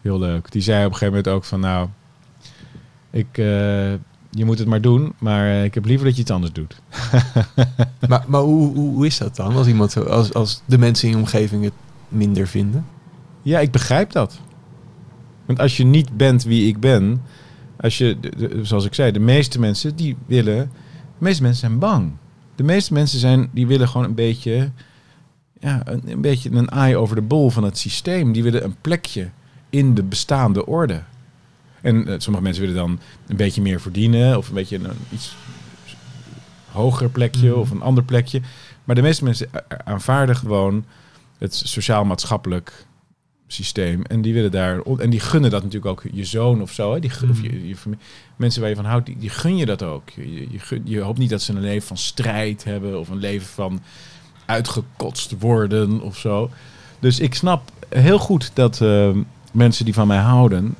heel 0.00 0.18
leuk. 0.18 0.52
Die 0.52 0.62
zei 0.62 0.78
op 0.78 0.92
een 0.92 0.98
gegeven 0.98 1.14
moment 1.14 1.28
ook 1.28 1.44
van 1.44 1.60
nou, 1.60 1.88
ik, 3.10 3.36
je 4.30 4.44
moet 4.44 4.58
het 4.58 4.68
maar 4.68 4.80
doen, 4.80 5.12
maar 5.18 5.64
ik 5.64 5.74
heb 5.74 5.84
liever 5.84 6.06
dat 6.06 6.14
je 6.14 6.22
iets 6.22 6.30
anders 6.30 6.52
doet. 6.52 6.80
Maar, 8.08 8.24
maar 8.26 8.40
hoe, 8.40 8.74
hoe, 8.74 8.94
hoe 8.94 9.06
is 9.06 9.18
dat 9.18 9.36
dan 9.36 9.56
als, 9.56 9.66
iemand 9.66 10.06
als, 10.06 10.34
als 10.34 10.62
de 10.64 10.78
mensen 10.78 11.08
in 11.08 11.14
je 11.14 11.20
omgeving 11.20 11.64
het 11.64 11.72
minder 12.08 12.46
vinden? 12.46 12.86
Ja, 13.42 13.58
ik 13.58 13.70
begrijp 13.70 14.12
dat. 14.12 14.40
Want 15.48 15.60
als 15.60 15.76
je 15.76 15.84
niet 15.84 16.16
bent 16.16 16.42
wie 16.44 16.68
ik 16.68 16.80
ben, 16.80 17.22
als 17.80 17.98
je, 17.98 18.16
zoals 18.62 18.84
ik 18.84 18.94
zei, 18.94 19.12
de 19.12 19.20
meeste 19.20 19.60
mensen 19.60 19.96
die 19.96 20.16
willen, 20.26 20.70
de 21.18 21.24
meeste 21.24 21.42
mensen 21.42 21.60
zijn 21.60 21.78
bang. 21.78 22.12
De 22.54 22.62
meeste 22.62 22.92
mensen 22.92 23.18
zijn, 23.18 23.48
die 23.52 23.66
willen 23.66 23.88
gewoon 23.88 24.06
een 24.06 24.14
beetje, 24.14 24.70
ja, 25.60 25.80
een, 25.84 26.02
een 26.06 26.20
beetje 26.20 26.50
een 26.50 26.68
eye 26.68 26.96
over 26.96 27.16
de 27.16 27.22
bol 27.22 27.50
van 27.50 27.64
het 27.64 27.78
systeem. 27.78 28.32
Die 28.32 28.42
willen 28.42 28.64
een 28.64 28.76
plekje 28.80 29.30
in 29.70 29.94
de 29.94 30.02
bestaande 30.02 30.66
orde. 30.66 31.02
En 31.80 32.08
eh, 32.08 32.14
sommige 32.18 32.44
mensen 32.44 32.62
willen 32.62 32.76
dan 32.78 32.98
een 33.26 33.36
beetje 33.36 33.62
meer 33.62 33.80
verdienen 33.80 34.36
of 34.38 34.48
een 34.48 34.54
beetje 34.54 34.76
een, 34.76 34.96
iets 35.12 35.36
hoger 36.70 37.08
plekje 37.10 37.48
Mhm. 37.50 37.58
of 37.58 37.70
een 37.70 37.82
ander 37.82 38.04
plekje. 38.04 38.40
Maar 38.84 38.94
de 38.96 39.02
meeste 39.02 39.24
mensen 39.24 39.48
aanvaarden 39.84 40.36
gewoon 40.36 40.84
het 41.38 41.54
sociaal-maatschappelijk 41.54 42.86
systeem. 43.52 44.02
En 44.04 44.22
die 44.22 44.34
willen 44.34 44.50
daar. 44.50 44.82
En 44.98 45.10
die 45.10 45.20
gunnen 45.20 45.50
dat 45.50 45.62
natuurlijk 45.62 45.90
ook 45.90 46.04
je 46.12 46.24
zoon 46.24 46.62
of 46.62 46.72
zo. 46.72 46.92
Hè? 46.94 47.00
Die, 47.00 47.10
of 47.30 47.42
je, 47.42 47.68
je 47.68 47.76
familie- 47.76 48.02
mensen 48.36 48.60
waar 48.60 48.70
je 48.70 48.76
van 48.76 48.84
houdt, 48.84 49.06
die, 49.06 49.18
die 49.18 49.30
gun 49.30 49.56
je 49.56 49.66
dat 49.66 49.82
ook. 49.82 50.10
Je, 50.10 50.32
je, 50.34 50.46
je, 50.50 50.58
gun- 50.58 50.82
je 50.84 51.00
hoopt 51.00 51.18
niet 51.18 51.30
dat 51.30 51.42
ze 51.42 51.52
een 51.52 51.60
leven 51.60 51.86
van 51.88 51.96
strijd 51.96 52.64
hebben 52.64 52.98
of 52.98 53.08
een 53.08 53.18
leven 53.18 53.46
van 53.48 53.80
uitgekotst 54.46 55.34
worden 55.38 56.00
of 56.00 56.16
zo. 56.18 56.50
Dus 57.00 57.20
ik 57.20 57.34
snap 57.34 57.70
heel 57.88 58.18
goed 58.18 58.50
dat 58.54 58.80
eh, 58.80 59.10
mensen 59.52 59.84
die 59.84 59.94
van 59.94 60.06
mij 60.06 60.18
houden. 60.18 60.74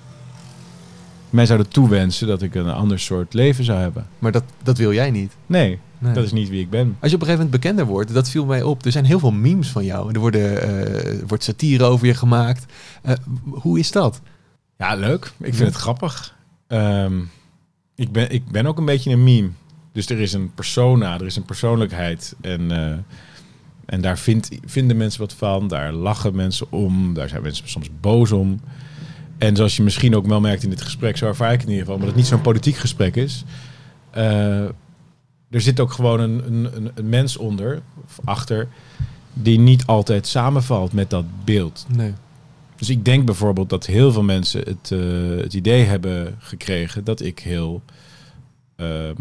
Mij 1.31 1.47
zouden 1.47 1.69
toewensen 1.69 2.27
dat 2.27 2.43
ik 2.43 2.55
een 2.55 2.69
ander 2.69 3.01
soort 3.01 3.35
leven 3.35 3.65
zou 3.65 3.79
hebben. 3.81 4.07
Maar 4.19 4.33
dat, 4.33 4.45
dat 4.63 4.79
wil 4.79 4.93
jij 4.93 5.11
niet. 5.11 5.33
Nee, 5.47 5.79
Nee. 5.99 6.13
dat 6.13 6.25
is 6.25 6.33
niet 6.33 6.49
wie 6.49 6.61
ik 6.61 6.71
ben. 6.71 6.97
Als 7.01 7.11
je 7.11 7.17
op 7.17 7.23
een 7.23 7.27
gegeven 7.29 7.45
moment 7.45 7.51
bekender 7.63 7.85
wordt, 7.87 8.15
dat 8.15 8.31
viel 8.31 8.45
mij 8.47 8.63
op. 8.63 8.85
Er 8.85 8.93
zijn 8.93 9.05
heel 9.05 9.19
veel 9.19 9.31
memes 9.33 9.69
van 9.69 9.85
jou. 9.85 10.13
Er 10.13 10.21
worden, 10.21 10.63
er 10.63 11.27
wordt 11.27 11.45
satire 11.45 11.85
over 11.85 12.07
je 12.07 12.15
gemaakt. 12.15 12.73
Eh, 13.03 13.15
hoe 13.51 13.79
is 13.79 13.91
dat? 13.93 14.21
Ja, 14.79 14.95
leuk. 14.95 15.25
Ik 15.25 15.33
vind 15.45 15.57
Ja. 15.59 15.65
het 15.65 15.75
grappig. 15.75 16.37
Ehm, 16.67 17.19
ik, 17.95 18.13
ben, 18.13 18.31
ik 18.31 18.49
ben 18.51 18.67
ook 18.67 18.79
een 18.79 18.85
beetje 18.85 19.11
een 19.11 19.25
meme. 19.25 19.49
Dus 19.93 20.09
er 20.09 20.19
is 20.21 20.33
een 20.33 20.51
persona, 20.55 21.15
er 21.15 21.27
is 21.27 21.37
een 21.37 21.45
persoonlijkheid. 21.45 22.35
En, 22.41 22.71
eh, 22.71 22.97
en 23.87 24.01
daar 24.01 24.19
vindt, 24.19 24.49
vinden 24.65 24.97
mensen 24.97 25.21
wat 25.21 25.33
van. 25.33 25.69
Daar 25.69 25.93
lachen 25.93 26.35
mensen 26.35 26.73
om. 26.73 27.15
Daar 27.15 27.29
zijn 27.29 27.43
mensen 27.43 27.69
soms 27.69 27.89
boos 28.01 28.33
om. 28.33 28.61
En 29.39 29.57
zoals 29.57 29.77
je 29.77 29.83
misschien 29.83 30.17
ook 30.17 30.27
wel 30.27 30.41
merkt 30.41 30.63
in 30.63 30.71
dit 30.71 30.83
gesprek, 30.83 31.17
zo 31.17 31.27
ervaar 31.27 31.53
ik 31.53 31.61
het 31.61 31.69
in 31.69 31.75
ieder 31.75 31.85
geval, 31.85 31.95
omdat 31.95 32.09
het 32.09 32.19
niet 32.19 32.27
zo'n 32.27 32.41
politiek 32.41 32.77
gesprek 32.77 33.17
is. 33.17 33.45
eh, 34.11 34.65
er 35.51 35.61
zit 35.61 35.81
ook 35.81 35.93
gewoon 35.93 36.21
een, 36.21 36.43
een, 36.47 36.77
een, 36.77 36.91
een 36.95 37.09
mens 37.09 37.37
onder, 37.37 37.83
of 38.05 38.19
achter, 38.25 38.69
die 39.33 39.59
niet 39.59 39.87
altijd 39.87 40.27
samenvalt 40.27 40.93
met 40.93 41.11
dat 41.11 41.25
beeld. 41.45 41.87
Nee. 41.89 42.13
Dus 42.77 42.89
ik 42.91 43.05
denk 43.05 43.25
bijvoorbeeld 43.25 43.71
dat 43.71 43.87
heel 43.87 44.13
veel 44.13 44.23
mensen 44.23 44.61
het, 44.61 44.91
eh, 44.93 45.43
het 45.43 45.55
idee 45.55 45.85
hebben 45.85 46.37
gekregen 46.39 47.05
dat 47.05 47.21
ik 47.21 47.39
heel 47.39 47.83
ehm, 48.77 49.15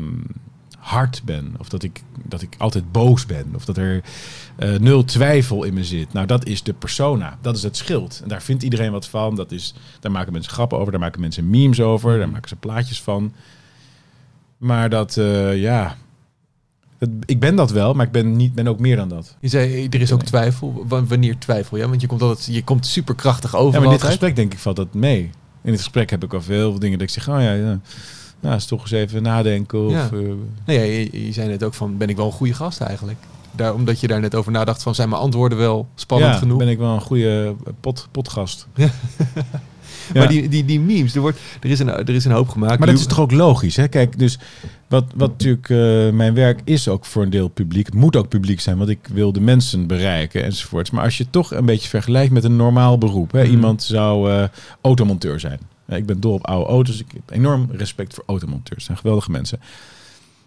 hard 0.87 1.21
ben. 1.25 1.55
Of 1.57 1.69
dat 1.69 1.83
ik, 1.83 2.01
dat 2.25 2.41
ik 2.41 2.55
altijd 2.57 2.91
boos 2.91 3.25
ben. 3.25 3.45
Of 3.55 3.65
dat 3.65 3.77
er 3.77 4.01
eh, 4.55 4.75
nul 4.75 5.03
twijfel 5.05 5.63
in 5.63 5.73
me 5.73 5.83
zit. 5.83 6.13
Nou, 6.13 6.25
dat 6.25 6.45
is 6.45 6.63
de 6.63 6.73
persona. 6.73 7.37
Dat 7.41 7.55
is 7.55 7.63
het 7.63 7.77
schild. 7.77 8.19
En 8.23 8.29
daar 8.29 8.41
vindt 8.41 8.63
iedereen 8.63 8.91
wat 8.91 9.07
van. 9.07 9.35
Dat 9.35 9.51
is, 9.51 9.73
daar 9.99 10.11
maken 10.11 10.33
mensen 10.33 10.51
grappen 10.51 10.77
over. 10.77 10.91
Daar 10.91 11.01
maken 11.01 11.21
mensen 11.21 11.49
memes 11.49 11.81
over. 11.81 12.17
Daar 12.17 12.29
maken 12.29 12.49
ze 12.49 12.55
plaatjes 12.55 13.01
van. 13.01 13.33
Maar 14.57 14.89
dat, 14.89 15.17
eh, 15.17 15.57
ja... 15.61 15.95
dat- 16.97 17.09
ik 17.25 17.39
ben 17.39 17.55
dat 17.55 17.71
wel, 17.71 17.93
maar 17.93 18.05
ik 18.05 18.11
ben, 18.11 18.35
niet, 18.35 18.53
ben 18.53 18.67
ook 18.67 18.79
meer 18.79 18.95
dan 18.95 19.09
dat. 19.09 19.35
Je 19.39 19.47
zei, 19.47 19.87
er 19.89 20.01
is 20.01 20.11
ook 20.11 20.23
twijfel. 20.23 20.85
Wa- 20.87 21.03
Wanneer 21.03 21.37
twijfel 21.37 21.77
je? 21.77 21.87
Want 21.89 22.01
je 22.01 22.07
komt 22.07 22.21
altijd, 22.21 22.45
je 22.55 22.63
komt 22.63 22.85
superkrachtig 22.85 23.55
over. 23.55 23.73
Ja, 23.73 23.77
maar 23.85 23.93
in 23.93 23.97
dit 23.99 24.07
gesprek 24.07 24.35
denk 24.35 24.53
ik 24.53 24.59
valt 24.59 24.75
dat 24.75 24.93
mee. 24.93 25.21
In 25.63 25.71
dit 25.73 25.79
gesprek 25.81 26.09
heb 26.09 26.23
ik 26.23 26.33
al 26.33 26.41
veel 26.41 26.79
dingen 26.79 26.99
dat 26.99 27.07
ik 27.07 27.13
zeg, 27.13 27.29
oh 27.29 27.41
ja, 27.41 27.53
ja. 27.53 27.79
Nou, 28.47 28.59
is 28.59 28.65
toch 28.65 28.81
eens 28.81 28.91
even 28.91 29.21
nadenken. 29.23 29.85
Of, 29.85 29.91
Ja. 29.91 30.09
eh, 30.13 30.19
Nee, 30.65 31.09
je, 31.11 31.25
je 31.25 31.31
zei 31.33 31.47
net 31.47 31.63
ook 31.63 31.73
van, 31.73 31.97
ben 31.97 32.09
ik 32.09 32.15
wel 32.15 32.25
een 32.25 32.31
goede 32.31 32.53
gast 32.53 32.81
eigenlijk? 32.81 33.17
Daar, 33.51 33.73
omdat 33.73 33.99
je 33.99 34.07
daar 34.07 34.19
net 34.19 34.35
over 34.35 34.51
nadacht 34.51 34.83
van, 34.83 34.95
zijn 34.95 35.09
mijn 35.09 35.21
antwoorden 35.21 35.57
wel 35.57 35.87
spannend 35.95 36.33
ja, 36.33 36.37
genoeg? 36.39 36.57
ben 36.57 36.67
ik 36.67 36.77
wel 36.77 36.93
een 36.93 37.01
goede 37.01 37.55
eh, 37.65 37.73
pot, 37.79 38.07
potgast. 38.11 38.67
Maar 40.13 40.21
Ja. 40.23 40.27
die, 40.27 40.49
die, 40.49 40.65
die 40.65 40.79
memes, 40.79 41.15
er, 41.15 41.21
wordt, 41.21 41.39
er, 41.61 41.69
is 41.69 41.79
een, 41.79 41.89
er 41.89 42.09
is 42.09 42.25
een 42.25 42.31
hoop 42.31 42.49
gemaakt. 42.49 42.77
Maar 42.79 42.87
dat 42.87 42.99
is 42.99 43.05
toch 43.05 43.19
ook 43.19 43.31
logisch, 43.31 43.75
hè? 43.75 43.87
Kijk, 43.87 44.19
dus 44.19 44.39
wat, 44.87 45.03
wat 45.15 45.29
natuurlijk 45.29 45.69
eh, 45.69 45.77
mijn 46.09 46.33
werk 46.33 46.61
is 46.63 46.87
ook 46.87 47.05
voor 47.05 47.23
een 47.23 47.29
deel 47.29 47.47
publiek. 47.47 47.85
Het 47.85 47.95
moet 47.95 48.15
ook 48.15 48.27
publiek 48.27 48.59
zijn, 48.59 48.77
want 48.77 48.89
ik 48.89 49.07
wil 49.13 49.31
de 49.31 49.41
mensen 49.41 49.87
bereiken 49.87 50.43
enzovoorts. 50.43 50.91
Maar 50.91 51.03
als 51.03 51.17
je 51.17 51.29
toch 51.29 51.53
een 51.53 51.65
beetje 51.65 51.89
vergelijkt 51.89 52.31
met 52.33 52.43
een 52.43 52.55
normaal 52.55 52.97
beroep. 52.97 53.31
Hè? 53.31 53.43
Mhm. 53.43 53.51
Iemand 53.51 53.83
zou 53.83 54.47
automonteur 54.81 55.39
zijn. 55.39 55.59
Ja, 55.87 55.95
ik 55.95 56.05
ben 56.05 56.19
dol 56.19 56.33
op 56.33 56.47
oude 56.47 56.69
auto's. 56.69 56.99
Ik 56.99 57.11
heb 57.13 57.29
enorm 57.37 57.67
respect 57.71 58.13
voor 58.13 58.23
automonteurs. 58.27 58.83
Zijn 58.85 58.97
geweldige 58.97 59.31
mensen. 59.31 59.59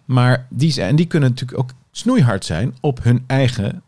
Maar 0.05 0.47
die, 0.49 0.73
zijn, 0.73 0.97
die 0.97 1.07
kunnen 1.07 1.29
natuurlijk 1.29 1.59
ook 1.59 1.71
snoeihard 1.91 2.45
zijn 2.45 2.75
op 2.81 3.03
hun 3.05 3.25
eigen 3.27 3.83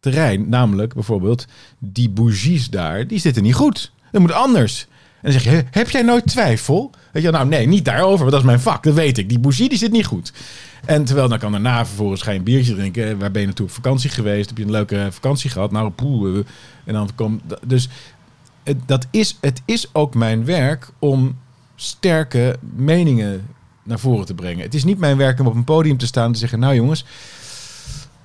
terrein. 0.00 0.48
Namelijk 0.48 0.94
bijvoorbeeld 0.94 1.46
die 1.78 2.08
bougies 2.08 2.70
daar, 2.70 3.06
die 3.06 3.18
zitten 3.18 3.42
niet 3.42 3.54
goed. 3.54 3.92
Dat 4.12 4.20
moet 4.20 4.32
anders. 4.32 4.86
En 4.90 5.32
dan 5.32 5.32
zeg 5.32 5.42
je, 5.44 5.50
"He- 5.50 5.62
heb 5.70 5.90
jij 5.90 6.02
nooit 6.02 6.26
twijfel? 6.26 6.90
Weet 7.12 7.22
je, 7.22 7.30
nou 7.30 7.48
nee, 7.48 7.66
niet 7.66 7.84
daarover, 7.84 8.18
want 8.18 8.30
dat 8.30 8.40
is 8.40 8.46
mijn 8.46 8.60
vak, 8.60 8.82
dat 8.82 8.94
weet 8.94 9.18
ik. 9.18 9.28
Die 9.28 9.38
bougie 9.38 9.68
die 9.68 9.78
zit 9.78 9.92
niet 9.92 10.06
goed. 10.06 10.32
En 10.84 11.04
terwijl 11.04 11.28
dan 11.28 11.38
kan 11.38 11.52
daarna 11.52 11.86
vervolgens 11.86 12.22
ga 12.22 12.38
biertje 12.38 12.74
drinken. 12.74 13.18
Waar 13.18 13.30
ben 13.30 13.40
je 13.40 13.46
naartoe 13.46 13.66
op 13.66 13.72
vakantie 13.72 14.10
geweest? 14.10 14.48
Heb 14.48 14.58
je 14.58 14.64
een 14.64 14.70
leuke 14.70 15.08
vakantie 15.10 15.50
gehad? 15.50 15.70
Nou, 15.70 15.90
poeh. 15.90 16.38
eh, 16.38 16.44
En 16.84 16.92
dan 16.94 17.10
komt... 17.14 17.42
Dus 17.66 17.88
dat 18.86 19.06
is, 19.10 19.36
het 19.40 19.62
is 19.64 19.88
ook 19.94 20.14
mijn 20.14 20.44
werk 20.44 20.88
om 20.98 21.38
sterke 21.76 22.56
meningen 22.76 23.46
naar 23.82 23.98
voren 23.98 24.26
te 24.26 24.34
brengen. 24.34 24.62
Het 24.64 24.74
is 24.74 24.84
niet 24.84 24.98
mijn 24.98 25.16
werk 25.16 25.40
om 25.40 25.46
op 25.46 25.54
een 25.54 25.64
podium 25.64 25.96
te 25.96 26.06
staan 26.06 26.26
en 26.26 26.32
te 26.32 26.38
zeggen... 26.38 26.58
Nou 26.58 26.74
jongens, 26.74 27.04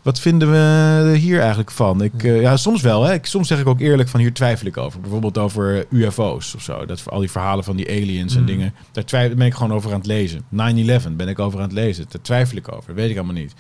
wat 0.02 0.20
vinden 0.20 0.52
we 0.52 1.18
hier 1.18 1.40
eigenlijk 1.40 1.72
van? 1.72 2.04
Ik, 2.04 2.24
eh, 2.24 2.42
ja, 2.42 2.58
soms 2.58 2.82
wel. 2.82 3.04
Hè. 3.04 3.14
Ik, 3.14 3.26
soms 3.26 3.48
zeg 3.48 3.60
ik 3.60 3.68
ook 3.68 3.80
eerlijk 3.80 4.10
van 4.10 4.20
hier 4.20 4.34
twijfel 4.34 4.68
ik 4.68 4.78
over. 4.78 5.00
Bijvoorbeeld 5.00 5.38
over 5.38 5.86
UFO's 5.90 6.56
of 6.56 6.62
zo. 6.62 6.86
Dat 6.86 7.02
voor 7.02 7.12
al 7.12 7.20
die 7.20 7.32
verhalen 7.32 7.64
van 7.64 7.76
die 7.76 7.90
aliens 7.90 8.34
en 8.36 8.40
Mm. 8.40 8.46
dingen. 8.46 8.74
Daar 8.92 9.06
twijfel, 9.06 9.38
ben 9.38 9.48
ik 9.48 9.54
gewoon 9.54 9.74
over 9.74 9.92
aan 9.92 9.98
het 9.98 10.08
lezen. 10.08 10.44
9-11 10.50 11.16
ben 11.16 11.28
ik 11.28 11.40
over 11.40 11.60
aan 11.60 11.66
het 11.66 11.74
lezen. 11.74 12.06
Daar 12.10 12.22
twijfel 12.22 12.58
ik 12.58 12.72
over. 12.72 12.88
Dat 12.88 12.96
weet 12.96 13.10
ik 13.10 13.16
allemaal 13.18 13.36
niet. 13.36 13.54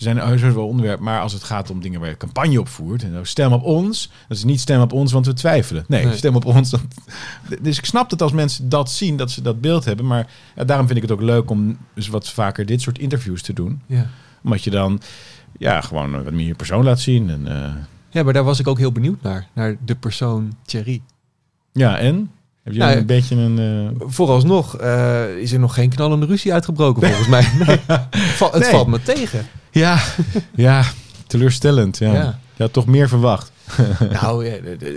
Er 0.00 0.06
zijn 0.06 0.18
heus 0.18 0.40
wel 0.54 0.66
onderwerpen, 0.66 1.04
maar 1.04 1.20
als 1.20 1.32
het 1.32 1.42
gaat 1.42 1.70
om 1.70 1.80
dingen 1.80 2.00
waar 2.00 2.08
je 2.08 2.16
campagne 2.16 2.60
op 2.60 2.68
voert, 2.68 3.02
en 3.02 3.12
nou, 3.12 3.24
stem 3.26 3.52
op 3.52 3.62
ons, 3.62 4.10
dat 4.28 4.36
is 4.36 4.44
niet 4.44 4.60
stem 4.60 4.80
op 4.80 4.92
ons, 4.92 5.12
want 5.12 5.26
we 5.26 5.32
twijfelen. 5.32 5.84
Nee, 5.88 6.04
Nee. 6.04 6.16
stem 6.16 6.34
op 6.36 6.44
ons. 6.44 6.74
dus 7.62 7.78
ik 7.78 7.84
snap 7.84 8.10
dat 8.10 8.22
als 8.22 8.32
mensen 8.32 8.68
dat 8.68 8.90
zien, 8.90 9.16
dat 9.16 9.30
ze 9.30 9.42
dat 9.42 9.60
beeld 9.60 9.84
hebben, 9.84 10.06
maar 10.06 10.30
ja, 10.56 10.64
daarom 10.64 10.86
vind 10.86 10.98
ik 10.98 11.02
het 11.08 11.12
ook 11.12 11.20
leuk 11.22 11.50
om 11.50 11.76
dus 11.94 12.08
wat 12.08 12.28
vaker 12.28 12.66
dit 12.66 12.80
soort 12.80 12.98
interviews 12.98 13.42
te 13.42 13.52
doen, 13.52 13.80
Ja. 13.86 14.06
omdat 14.44 14.64
je 14.64 14.70
dan 14.70 15.00
ja 15.58 15.80
gewoon 15.80 16.24
wat 16.24 16.32
meer 16.32 16.46
je 16.46 16.54
persoon 16.54 16.84
laat 16.84 17.00
zien. 17.00 17.30
En, 17.30 17.46
eh, 17.46 17.74
ja, 18.10 18.22
maar 18.22 18.32
daar 18.32 18.44
was 18.44 18.58
ik 18.60 18.66
ook 18.68 18.78
heel 18.78 18.92
benieuwd 18.92 19.22
naar. 19.22 19.46
Naar 19.52 19.76
de 19.84 19.94
persoon 19.94 20.52
Thierry. 20.64 21.02
ja, 21.72 21.98
en 21.98 22.30
heb 22.70 22.80
je 22.80 22.84
Nou, 22.86 22.96
een 23.00 23.06
beetje 23.06 23.36
een 23.36 23.58
eh, 24.00 24.06
Vooralsnog 24.08 24.76
eh, 24.76 25.36
is 25.36 25.52
er 25.52 25.58
nog 25.58 25.74
geen 25.74 25.88
knallende 25.90 26.26
ruzie 26.26 26.52
uitgebroken 26.52 27.02
volgens 27.08 27.28
mij. 27.28 27.46
Nee. 27.66 27.78
Het 28.38 28.58
Nee. 28.60 28.70
valt 28.70 28.86
me 28.86 29.02
tegen. 29.02 29.46
ja, 29.70 29.98
ja, 30.54 30.82
teleurstellend. 31.26 31.98
Ja. 31.98 32.12
Ja. 32.12 32.38
Je 32.56 32.62
had 32.62 32.72
toch 32.72 32.86
meer 32.86 33.08
verwacht. 33.08 33.52
Nou, 34.20 34.46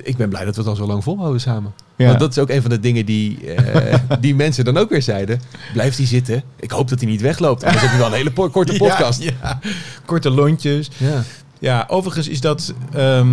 ik 0.03 0.17
ben 0.17 0.29
blij 0.29 0.45
dat 0.45 0.55
we 0.55 0.61
het 0.61 0.69
al 0.69 0.75
zo 0.75 0.85
lang 0.87 1.03
volhouden 1.03 1.41
samen. 1.41 1.73
Ja. 1.95 2.07
Want 2.07 2.19
dat 2.19 2.31
is 2.31 2.37
ook 2.39 2.49
een 2.49 2.61
van 2.61 2.69
de 2.69 2.79
dingen 2.79 3.05
die, 3.05 3.53
eh, 3.53 3.99
die 4.19 4.35
mensen 4.35 4.65
dan 4.65 4.77
ook 4.77 4.89
weer 4.89 5.01
zeiden. 5.01 5.41
Blijft 5.73 5.97
hij 5.97 6.05
zitten? 6.07 6.43
Ik 6.59 6.71
hoop 6.71 6.89
dat 6.89 6.99
hij 6.99 7.09
niet 7.09 7.21
wegloopt. 7.21 7.63
Anders 7.63 7.81
heb 7.81 7.91
je 7.91 7.97
wel 7.97 8.07
een 8.07 8.13
hele 8.13 8.31
korte 8.49 8.73
podcast. 8.77 9.23
Ja, 9.23 9.31
ja. 9.41 9.59
korte 10.05 10.29
lontjes. 10.29 10.89
Ja. 10.97 11.23
Ja, 11.59 11.85
overigens 11.87 12.27
is 12.27 12.41
dat. 12.41 12.73
ehm, 12.93 13.27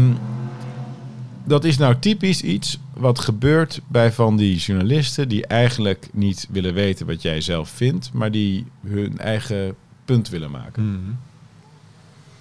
dat 1.44 1.64
is 1.64 1.78
nou 1.78 1.94
typisch 2.00 2.42
iets 2.42 2.78
wat 3.00 3.18
gebeurt 3.18 3.80
bij 3.88 4.12
van 4.12 4.36
die 4.36 4.56
journalisten 4.56 5.28
die 5.28 5.46
eigenlijk 5.46 6.08
niet 6.12 6.46
willen 6.50 6.74
weten 6.74 7.06
wat 7.06 7.22
jij 7.22 7.40
zelf 7.40 7.68
vindt, 7.68 8.10
maar 8.12 8.30
die 8.30 8.66
hun 8.86 9.18
eigen 9.18 9.74
punt 10.04 10.28
willen 10.28 10.50
maken. 10.50 10.90
Mhm. 10.92 11.12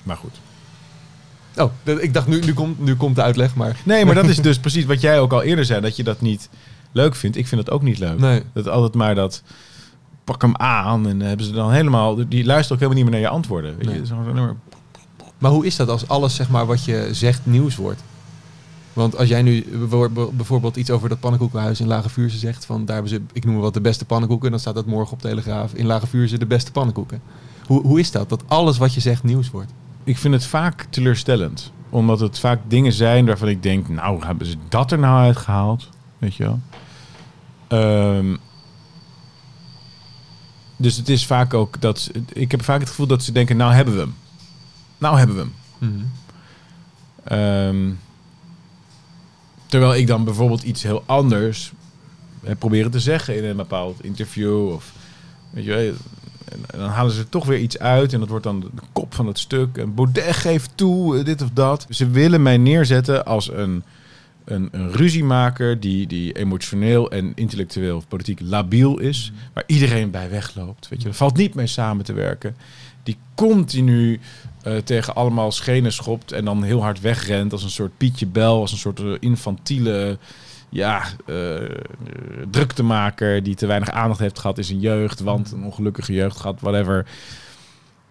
Maar 0.03 0.17
goed. 0.17 0.39
Oh, 1.57 1.71
ik 2.01 2.13
dacht 2.13 2.27
nu, 2.27 2.39
nu, 2.39 2.53
komt, 2.53 2.79
nu 2.79 2.95
komt 2.95 3.15
de 3.15 3.21
uitleg, 3.21 3.55
maar... 3.55 3.75
Nee, 3.83 4.05
maar 4.05 4.15
dat 4.15 4.25
is 4.27 4.37
dus 4.49 4.59
precies 4.59 4.85
wat 4.85 5.01
jij 5.01 5.19
ook 5.19 5.33
al 5.33 5.41
eerder 5.43 5.65
zei, 5.65 5.81
dat 5.81 5.95
je 5.95 6.03
dat 6.03 6.21
niet 6.21 6.49
leuk 6.91 7.15
vindt. 7.15 7.37
Ik 7.37 7.47
vind 7.47 7.65
dat 7.65 7.73
ook 7.75 7.81
niet 7.81 7.99
leuk. 7.99 8.19
Nee. 8.19 8.41
Dat 8.53 8.67
altijd 8.67 8.93
maar 8.93 9.15
dat 9.15 9.43
pak 10.23 10.41
hem 10.41 10.55
aan 10.55 11.07
en 11.07 11.19
hebben 11.19 11.45
ze 11.45 11.51
dan 11.51 11.71
helemaal. 11.71 12.15
Die 12.27 12.45
luisteren 12.45 12.73
ook 12.73 12.79
helemaal 12.79 12.93
niet 13.03 13.03
meer 13.03 13.21
naar 13.21 13.29
je 13.31 13.35
antwoorden. 13.35 13.77
Weet 13.77 13.85
Nee. 13.85 14.01
je? 14.35 14.53
Maar 15.37 15.51
hoe 15.51 15.65
is 15.65 15.75
dat 15.75 15.89
als 15.89 16.07
alles 16.07 16.35
zeg 16.35 16.49
maar, 16.49 16.65
wat 16.65 16.85
je 16.85 17.07
zegt 17.11 17.45
nieuws 17.45 17.75
wordt? 17.75 18.03
Want 18.93 19.17
als 19.17 19.27
jij 19.29 19.41
nu 19.41 19.65
bijvoorbeeld- 20.37 20.75
iets 20.75 20.89
over 20.89 21.09
dat 21.09 21.19
pannenkoekenhuis 21.19 21.79
in 21.79 21.87
Lage 21.87 22.09
Vuurse 22.09 22.37
zegt... 22.37 22.65
van 22.65 22.85
daar 22.85 22.93
hebben 22.95 23.13
ze, 23.13 23.21
ik 23.33 23.45
noem 23.45 23.57
wat, 23.57 23.73
de 23.73 23.81
beste 23.81 24.05
pannenkoeken... 24.05 24.51
dan 24.51 24.59
staat 24.59 24.75
dat 24.75 24.85
morgen 24.85 25.13
op 25.13 25.21
Telegraaf 25.21 25.73
in 25.73 25.85
Lage 25.85 26.07
Vuurse 26.07 26.37
de 26.37 26.45
beste 26.45 26.71
pannenkoeken. 26.71 27.21
Hoe, 27.65 27.81
hoe 27.81 27.99
is 27.99 28.11
dat, 28.11 28.29
dat 28.29 28.43
alles 28.47 28.77
wat 28.77 28.93
je 28.93 28.99
zegt 28.99 29.23
nieuws 29.23 29.49
wordt? 29.51 29.71
Ik 30.03 30.17
vind 30.17 30.33
het 30.33 30.45
vaak 30.45 30.85
teleurstellend. 30.89 31.71
Omdat 31.89 32.19
het 32.19 32.39
vaak 32.39 32.59
dingen 32.67 32.93
zijn 32.93 33.25
waarvan 33.25 33.47
ik 33.47 33.63
denk, 33.63 33.89
nou, 33.89 34.25
hebben 34.25 34.47
ze 34.47 34.55
dat 34.69 34.91
er 34.91 34.99
nou 34.99 35.19
uitgehaald? 35.25 35.89
Weet 36.17 36.35
je 36.35 36.43
wel? 36.43 36.59
Ehm, 37.67 38.35
dus 40.77 40.95
het 40.97 41.09
is 41.09 41.25
vaak 41.25 41.53
ook 41.53 41.81
dat... 41.81 41.99
ze- 41.99 42.23
Ik 42.33 42.51
heb 42.51 42.63
vaak 42.63 42.79
het 42.79 42.89
gevoel 42.89 43.07
dat 43.07 43.23
ze 43.23 43.31
denken, 43.31 43.57
nou 43.57 43.73
hebben 43.73 43.93
we 43.93 43.99
hem. 43.99 44.15
Nou 44.97 45.17
hebben 45.17 45.35
we 45.35 45.45
hem. 45.79 46.11
Ehm, 47.23 47.91
terwijl 49.69 49.95
ik 49.95 50.07
dan 50.07 50.23
bijvoorbeeld 50.23 50.63
iets 50.63 50.83
heel 50.83 51.03
anders 51.05 51.71
heb 52.43 52.59
proberen 52.59 52.91
te 52.91 52.99
zeggen 52.99 53.37
in 53.37 53.43
een 53.43 53.55
bepaald 53.55 54.03
interview. 54.03 54.67
Of, 54.67 54.93
weet 55.49 55.65
je, 55.65 55.93
en, 56.45 56.79
dan 56.79 56.89
halen 56.89 57.11
ze 57.11 57.29
toch 57.29 57.45
weer 57.45 57.59
iets 57.59 57.79
uit 57.79 58.13
en 58.13 58.19
dat 58.19 58.29
wordt 58.29 58.43
dan 58.43 58.59
de 58.59 58.81
kop 58.91 59.13
van 59.13 59.27
het 59.27 59.39
stuk. 59.39 59.77
En 59.77 59.93
Baudet 59.93 60.35
geeft 60.35 60.71
toe, 60.75 61.17
eh, 61.17 61.25
dit 61.25 61.41
of 61.41 61.49
dat. 61.53 61.85
Ze 61.89 62.09
willen 62.09 62.41
mij 62.41 62.57
neerzetten 62.57 63.25
als 63.25 63.51
een, 63.51 63.83
een, 64.45 64.69
een 64.71 64.91
ruziemaker 64.91 65.79
die, 65.79 66.07
die 66.07 66.33
emotioneel 66.33 67.11
en 67.11 67.31
intellectueel 67.35 67.97
of 67.97 68.07
politiek 68.07 68.39
labiel 68.43 68.99
is. 68.99 69.31
Waar 69.53 69.63
iedereen 69.67 70.11
bij 70.11 70.29
wegloopt. 70.29 70.87
Weet 70.89 71.01
je. 71.01 71.07
Er 71.07 71.13
valt 71.13 71.37
niet 71.37 71.55
mee 71.55 71.67
samen 71.67 72.05
te 72.05 72.13
werken. 72.13 72.55
Die 73.03 73.17
continu 73.35 74.19
eh, 74.69 74.77
tegen 74.77 75.15
allemaal 75.15 75.51
schenen 75.51 75.93
schopt 75.93 76.31
en 76.31 76.45
dan 76.45 76.63
heel 76.63 76.81
hard 76.81 77.01
wegrent 77.01 77.51
als 77.51 77.63
een 77.63 77.69
soort 77.69 77.97
Pietje 77.97 78.27
Bel, 78.27 78.59
als 78.59 78.71
een 78.71 78.77
soort 78.77 78.99
eh, 78.99 79.11
infantiele 79.19 80.17
ja, 80.69 81.03
eh, 81.25 81.35
druktemaker 82.51 83.43
die 83.43 83.55
te 83.55 83.65
weinig 83.65 83.91
aandacht 83.91 84.19
heeft 84.19 84.39
gehad 84.39 84.57
in 84.57 84.63
zijn 84.63 84.79
jeugd, 84.79 85.19
want 85.19 85.51
een 85.51 85.63
ongelukkige 85.63 86.13
jeugd 86.13 86.37
gehad, 86.37 86.61
whatever. 86.61 87.05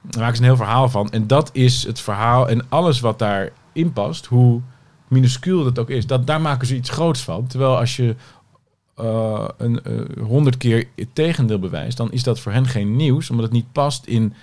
Daar 0.03 0.21
maken 0.21 0.37
ze 0.37 0.43
een 0.43 0.49
heel 0.49 0.57
verhaal 0.57 0.89
van. 0.89 1.11
En 1.11 1.27
dat 1.27 1.51
is 1.53 1.87
het 1.87 2.01
verhaal 2.01 2.49
en 2.49 2.69
alles 2.69 3.01
wat 3.01 3.19
daarin 3.19 3.93
past, 3.93 4.27
hoe 4.27 4.61
minuscuul 5.09 5.65
dat 5.65 5.79
ook 5.79 5.91
is, 5.91 6.07
dat, 6.07 6.27
daar 6.27 6.41
maken 6.41 6.67
ze 6.67 6.77
iets 6.77 6.91
groots 6.91 7.23
van. 7.23 7.47
Terwijl 7.47 7.79
als 7.79 7.97
je 7.97 8.15
een 9.57 9.81
honderd 10.21 10.57
keer 10.57 10.89
het 10.97 11.15
tegendeel 11.15 11.59
bewijst, 11.59 11.97
dan 11.97 12.13
is 12.13 12.23
dat 12.23 12.41
voor 12.41 12.53
hen 12.53 12.67
geen 12.67 12.97
nieuws, 12.97 13.31
omdat 13.31 13.45
het 13.45 13.55
niet 13.55 13.73
past 13.73 14.07
in 14.07 14.35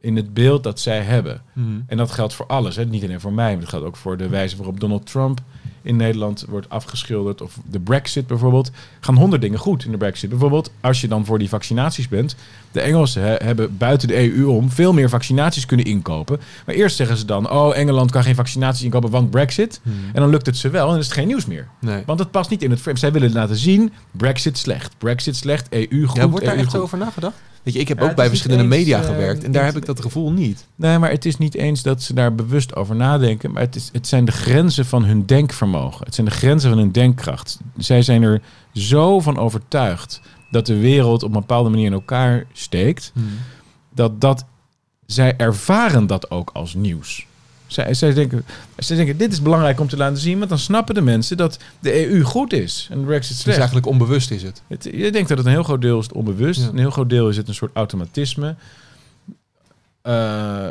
in 0.00 0.16
het 0.16 0.34
beeld 0.34 0.62
dat 0.62 0.80
zij 0.80 1.00
hebben. 1.00 1.42
Mhm. 1.58 1.80
En 1.86 1.96
dat 1.96 2.10
geldt 2.10 2.34
voor 2.34 2.46
alles. 2.46 2.76
Hè? 2.76 2.84
Niet 2.84 3.04
alleen 3.04 3.20
voor 3.20 3.32
mij, 3.32 3.50
maar 3.50 3.60
dat 3.60 3.68
geldt 3.68 3.86
ook 3.86 3.96
voor 3.96 4.16
de 4.16 4.28
wijze 4.28 4.56
waarop 4.56 4.80
Donald 4.80 5.06
Trump 5.06 5.40
in 5.82 5.96
Nederland 5.96 6.44
wordt 6.48 6.68
afgeschilderd. 6.68 7.40
Of 7.40 7.58
de 7.70 7.80
Brexit 7.80 8.26
bijvoorbeeld. 8.26 8.70
Gaan 9.00 9.16
honderd 9.16 9.42
dingen 9.42 9.58
goed 9.58 9.84
in 9.84 9.90
de 9.90 9.96
Brexit. 9.96 10.28
Bijvoorbeeld, 10.30 10.70
als 10.80 11.00
je 11.00 11.08
dan 11.08 11.24
voor 11.24 11.38
die 11.38 11.48
vaccinaties 11.48 12.08
bent. 12.08 12.36
De 12.72 12.80
Engelsen 12.80 13.22
hè, 13.22 13.34
hebben 13.34 13.76
buiten 13.76 14.08
de 14.08 14.32
EU 14.32 14.44
om 14.44 14.70
veel 14.70 14.92
meer 14.92 15.08
vaccinaties 15.08 15.66
kunnen 15.66 15.86
inkopen. 15.86 16.40
Maar 16.66 16.74
eerst 16.74 16.96
zeggen 16.96 17.16
ze 17.16 17.24
dan: 17.24 17.50
Oh, 17.50 17.76
Engeland 17.76 18.10
kan 18.10 18.22
geen 18.22 18.34
vaccinaties 18.34 18.82
inkopen, 18.82 19.10
want 19.10 19.30
Brexit. 19.30 19.80
Mhm. 19.82 19.96
En 20.12 20.20
dan 20.20 20.30
lukt 20.30 20.46
het 20.46 20.56
ze 20.56 20.70
wel 20.70 20.84
en 20.84 20.90
dan 20.90 20.98
is 20.98 21.04
het 21.04 21.14
geen 21.14 21.26
nieuws 21.26 21.46
meer. 21.46 21.68
Nee. 21.80 22.02
Want 22.06 22.18
het 22.18 22.30
past 22.30 22.50
niet 22.50 22.62
in 22.62 22.70
het 22.70 22.80
frame. 22.80 22.98
Zij 22.98 23.12
willen 23.12 23.32
laten 23.32 23.56
zien: 23.56 23.92
Brexit 24.10 24.58
slecht, 24.58 24.94
Brexit 24.98 25.36
slecht, 25.36 25.66
EU 25.70 26.06
goed. 26.06 26.16
Ja, 26.16 26.28
wordt 26.28 26.44
daar 26.44 26.54
EU 26.54 26.60
echt 26.60 26.70
goed. 26.70 26.80
over 26.80 26.98
nagedacht? 26.98 27.36
Weet 27.62 27.74
je, 27.74 27.80
ik 27.80 27.88
heb 27.88 27.98
Ja, 27.98 28.04
ook 28.04 28.16
bij 28.16 28.28
verschillende 28.28 28.64
eens, 28.64 28.74
media 28.74 29.00
eh, 29.00 29.06
gewerkt 29.06 29.44
en 29.44 29.52
daar 29.52 29.64
heb 29.64 29.76
ik 29.76 29.86
dat 29.86 30.00
gevoel 30.00 30.32
niet. 30.32 30.66
Nee, 30.74 30.98
maar 30.98 31.10
het 31.10 31.24
is 31.24 31.36
niet 31.36 31.47
eens 31.54 31.82
dat 31.82 32.02
ze 32.02 32.14
daar 32.14 32.34
bewust 32.34 32.76
over 32.76 32.96
nadenken. 32.96 33.52
Maar 33.52 33.62
het, 33.62 33.76
is, 33.76 33.88
het 33.92 34.06
zijn 34.06 34.24
de 34.24 34.32
grenzen 34.32 34.86
van 34.86 35.04
hun 35.04 35.26
denkvermogen. 35.26 36.04
Het 36.04 36.14
zijn 36.14 36.26
de 36.26 36.32
grenzen 36.32 36.70
van 36.70 36.78
hun 36.78 36.92
denkkracht. 36.92 37.58
Zij 37.76 38.02
zijn 38.02 38.22
er 38.22 38.40
zo 38.72 39.20
van 39.20 39.38
overtuigd 39.38 40.20
dat 40.50 40.66
de 40.66 40.76
wereld 40.78 41.22
op 41.22 41.34
een 41.34 41.40
bepaalde 41.40 41.70
manier 41.70 41.86
in 41.86 41.92
elkaar 41.92 42.46
steekt. 42.52 43.12
Dat, 43.94 44.20
dat 44.20 44.44
zij 45.06 45.36
ervaren 45.36 46.06
dat 46.06 46.30
ook 46.30 46.50
als 46.52 46.74
nieuws. 46.74 47.26
Zij, 47.66 47.94
zij, 47.94 48.14
denken, 48.14 48.44
zij 48.76 48.96
denken, 48.96 49.16
dit 49.16 49.32
is 49.32 49.42
belangrijk 49.42 49.80
om 49.80 49.88
te 49.88 49.96
laten 49.96 50.18
zien. 50.18 50.38
Want 50.38 50.50
dan 50.50 50.58
snappen 50.58 50.94
de 50.94 51.00
mensen 51.00 51.36
dat 51.36 51.58
de 51.80 52.06
EU 52.10 52.22
goed 52.22 52.52
is. 52.52 52.88
En 52.90 52.98
de 52.98 53.04
Brexit 53.04 53.30
Dus 53.32 53.40
slecht. 53.40 53.56
eigenlijk 53.58 53.86
onbewust 53.86 54.30
is 54.30 54.42
het. 54.42 54.62
Het, 54.66 54.84
je 54.84 55.12
denkt 55.12 55.28
dat 55.28 55.38
het 55.38 55.46
een 55.46 55.52
heel 55.52 55.62
groot 55.62 55.80
deel 55.80 55.98
is 55.98 56.04
het 56.04 56.14
onbewust. 56.14 56.60
Ja. 56.60 56.68
Een 56.68 56.78
heel 56.78 56.90
groot 56.90 57.10
deel 57.10 57.28
is 57.28 57.36
het 57.36 57.48
een 57.48 57.54
soort 57.54 57.70
automatisme. 57.74 58.56
Eh, 60.02 60.68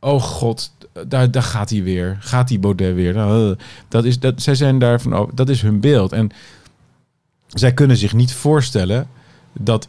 oh 0.00 0.22
god, 0.22 0.72
daar, 1.06 1.30
daar 1.30 1.42
gaat 1.42 1.70
hij 1.70 1.82
weer. 1.82 2.16
Gaat 2.20 2.48
die 2.48 2.58
Baudet 2.58 2.94
weer. 2.94 3.14
Nou, 3.14 3.50
eh, 3.50 3.64
dat 3.88 4.04
is, 4.04 4.18
dat, 4.18 4.42
zij 4.42 4.54
zijn 4.54 4.78
daarvan 4.78 5.14
over. 5.14 5.34
Dat 5.34 5.48
is 5.48 5.62
hun 5.62 5.80
beeld. 5.80 6.12
En 6.12 6.30
zij 7.46 7.74
kunnen 7.74 7.96
zich 7.96 8.12
niet 8.12 8.32
voorstellen 8.32 9.08
dat 9.52 9.88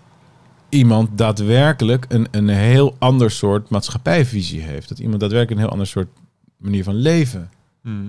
iemand 0.69 1.17
daadwerkelijk 1.17 2.05
een, 2.09 2.27
een 2.31 2.49
heel 2.49 2.95
ander 2.99 3.31
soort 3.31 3.69
maatschappijvisie 3.69 4.61
heeft. 4.61 4.89
Dat 4.89 4.99
iemand 4.99 5.19
daadwerkelijk 5.19 5.59
een 5.59 5.65
heel 5.65 5.73
ander 5.73 5.87
soort 5.87 6.09
manier 6.57 6.83
van 6.83 6.95
leven 6.95 7.49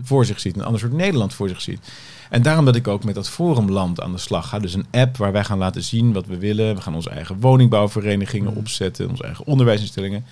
voor 0.02 0.24
zich 0.24 0.40
ziet. 0.40 0.56
Een 0.56 0.64
ander 0.64 0.80
soort 0.80 0.92
Nederland 0.92 1.34
voor 1.34 1.48
zich 1.48 1.60
ziet. 1.60 1.92
En 2.30 2.42
daarom 2.42 2.64
dat 2.64 2.76
ik 2.76 2.88
ook 2.88 3.04
met 3.04 3.14
dat 3.14 3.28
forumland 3.28 4.00
aan 4.00 4.12
de 4.12 4.18
slag 4.18 4.48
ga. 4.48 4.58
Dus 4.58 4.74
een 4.74 4.86
app 4.90 5.16
waar 5.16 5.32
wij 5.32 5.44
gaan 5.44 5.58
laten 5.58 5.82
zien 5.82 6.12
wat 6.12 6.26
we 6.26 6.38
willen. 6.38 6.74
We 6.74 6.80
gaan 6.80 6.94
onze 6.94 7.10
eigen 7.10 7.40
woningbouwverenigingen 7.40 8.54
opzetten. 8.54 9.08
Onze 9.10 9.24
eigen 9.24 9.46
onderwijsinstellingen. 9.46 10.24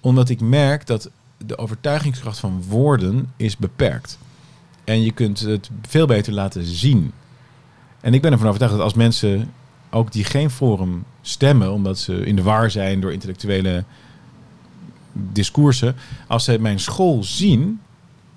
Omdat 0.00 0.28
ik 0.28 0.40
merk 0.40 0.86
dat 0.86 1.10
de 1.46 1.58
overtuigingskracht 1.58 2.38
van 2.38 2.62
woorden 2.68 3.32
is 3.36 3.56
beperkt. 3.56 4.18
En 4.84 5.02
je 5.02 5.12
kunt 5.12 5.40
het 5.40 5.70
veel 5.88 6.06
beter 6.06 6.32
laten 6.32 6.64
zien. 6.64 7.12
En 8.00 8.14
ik 8.14 8.22
ben 8.22 8.32
ervan 8.32 8.46
overtuigd 8.46 8.74
dat 8.74 8.84
als 8.84 8.94
mensen, 8.94 9.52
ook 9.90 10.12
die 10.12 10.24
geen 10.24 10.50
forum 10.50 11.04
stemmen... 11.22 11.72
omdat 11.72 11.98
ze 11.98 12.26
in 12.26 12.36
de 12.36 12.42
war 12.42 12.70
zijn 12.70 13.00
door 13.00 13.12
intellectuele 13.12 13.84
discoursen... 15.12 15.96
als 16.26 16.44
ze 16.44 16.58
mijn 16.58 16.80
school 16.80 17.24
zien, 17.24 17.80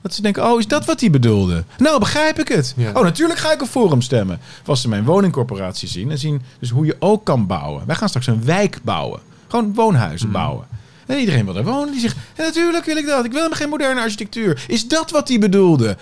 dat 0.01 0.13
ze 0.13 0.21
denken, 0.21 0.51
oh, 0.51 0.59
is 0.59 0.67
dat 0.67 0.85
wat 0.85 0.99
hij 0.99 1.09
bedoelde? 1.09 1.63
Nou, 1.77 1.99
begrijp 1.99 2.39
ik 2.39 2.47
het. 2.47 2.73
Ja. 2.77 2.91
Oh, 2.93 3.03
natuurlijk 3.03 3.39
ga 3.39 3.53
ik 3.53 3.61
een 3.61 3.67
forum 3.67 4.01
stemmen. 4.01 4.39
Of 4.61 4.69
als 4.69 4.81
ze 4.81 4.89
mijn 4.89 5.03
woningcorporatie 5.03 5.87
zien 5.87 6.11
en 6.11 6.17
zien 6.17 6.41
dus 6.59 6.69
hoe 6.69 6.85
je 6.85 6.95
ook 6.99 7.25
kan 7.25 7.47
bouwen. 7.47 7.85
Wij 7.85 7.95
gaan 7.95 8.07
straks 8.07 8.27
een 8.27 8.45
wijk 8.45 8.79
bouwen. 8.83 9.19
Gewoon 9.47 9.73
woonhuizen 9.73 10.31
bouwen. 10.31 10.67
En 11.07 11.19
iedereen 11.19 11.45
wil 11.45 11.53
daar 11.53 11.63
wonen. 11.63 11.91
Die 11.91 12.01
zegt, 12.01 12.17
ja, 12.37 12.43
natuurlijk 12.43 12.85
wil 12.85 12.97
ik 12.97 13.05
dat. 13.05 13.25
Ik 13.25 13.31
wil 13.31 13.39
helemaal 13.39 13.59
geen 13.59 13.69
moderne 13.69 14.01
architectuur. 14.01 14.63
Is 14.67 14.87
dat 14.87 15.11
wat 15.11 15.27
hij 15.27 15.39
bedoelde? 15.39 15.97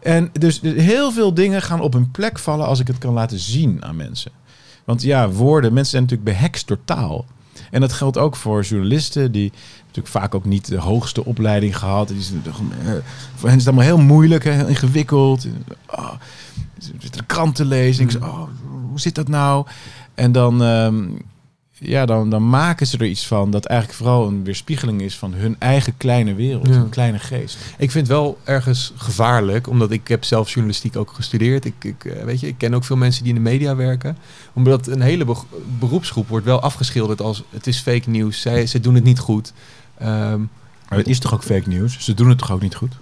En 0.00 0.30
dus 0.32 0.60
heel 0.60 1.12
veel 1.12 1.34
dingen 1.34 1.62
gaan 1.62 1.80
op 1.80 1.92
hun 1.92 2.10
plek 2.10 2.38
vallen 2.38 2.66
als 2.66 2.80
ik 2.80 2.86
het 2.86 2.98
kan 2.98 3.12
laten 3.12 3.38
zien 3.38 3.84
aan 3.84 3.96
mensen. 3.96 4.30
Want 4.84 5.02
ja, 5.02 5.30
woorden, 5.30 5.72
mensen 5.72 5.90
zijn 5.90 6.02
natuurlijk 6.02 6.38
behekst 6.38 6.68
door 6.68 6.78
taal. 6.84 7.26
En 7.70 7.80
dat 7.80 7.92
geldt 7.92 8.18
ook 8.18 8.36
voor 8.36 8.62
journalisten 8.62 9.32
die 9.32 9.52
natuurlijk 9.80 10.08
vaak 10.08 10.34
ook 10.34 10.44
niet 10.44 10.66
de 10.66 10.78
hoogste 10.78 11.24
opleiding 11.24 11.78
gehad. 11.78 12.08
Die 12.08 12.22
zijn, 12.22 12.42
eh, 12.44 12.92
voor 13.34 13.48
hen 13.48 13.58
is 13.58 13.64
het 13.64 13.74
allemaal 13.74 13.96
heel 13.96 14.06
moeilijk, 14.06 14.44
heel 14.44 14.66
ingewikkeld. 14.66 15.46
Oh, 15.86 16.12
de 17.10 17.24
krant 17.26 17.54
te 17.54 17.64
lezen. 17.64 18.04
Ik 18.04 18.10
zeg, 18.10 18.22
oh, 18.22 18.48
hoe 18.88 19.00
zit 19.00 19.14
dat 19.14 19.28
nou? 19.28 19.66
En 20.14 20.32
dan, 20.32 20.62
ehm, 20.62 21.08
ja, 21.82 22.06
dan, 22.06 22.30
dan 22.30 22.48
maken 22.48 22.86
ze 22.86 22.98
er 22.98 23.06
iets 23.06 23.26
van 23.26 23.50
dat 23.50 23.64
eigenlijk 23.66 23.98
vooral 23.98 24.26
een 24.28 24.44
weerspiegeling 24.44 25.00
is 25.00 25.16
van 25.18 25.32
hun 25.34 25.56
eigen 25.58 25.96
kleine 25.96 26.34
wereld, 26.34 26.66
Ja. 26.66 26.72
hun 26.72 26.88
kleine 26.88 27.18
geest. 27.18 27.56
Ik 27.78 27.90
vind 27.90 28.06
het 28.06 28.16
wel 28.16 28.38
ergens 28.44 28.92
gevaarlijk, 28.96 29.66
omdat 29.68 29.90
ik 29.90 30.08
heb 30.08 30.24
zelf 30.24 30.48
journalistiek 30.48 30.96
ook 30.96 31.12
gestudeerd. 31.12 31.64
Ik, 31.64 31.74
ik, 31.84 32.04
eh, 32.04 32.24
weet 32.24 32.40
je, 32.40 32.46
ik 32.46 32.58
ken 32.58 32.74
ook 32.74 32.84
veel 32.84 32.96
mensen 32.96 33.22
die 33.24 33.34
in 33.34 33.42
de 33.42 33.50
media 33.50 33.76
werken. 33.76 34.16
Omdat 34.52 34.86
een 34.86 35.00
hele 35.00 35.24
be- 35.24 35.36
beroepsgroep 35.78 36.28
wordt 36.28 36.46
wel 36.46 36.60
afgeschilderd 36.60 37.20
als 37.20 37.42
het 37.50 37.66
is 37.66 37.78
fake 37.78 38.10
nieuws. 38.10 38.40
Zij, 38.40 38.66
ze 38.66 38.80
doen 38.80 38.94
het 38.94 39.04
niet 39.04 39.18
goed. 39.18 39.52
Ehm, 39.98 40.40
Maar 40.88 40.98
het 40.98 41.08
is 41.08 41.18
toch 41.18 41.34
ook 41.34 41.44
fake 41.44 41.68
nieuws? 41.68 41.98
Ze 41.98 42.14
doen 42.14 42.28
het 42.28 42.38
toch 42.38 42.50
ook 42.52 42.60
niet 42.62 42.74
goed? 42.74 42.96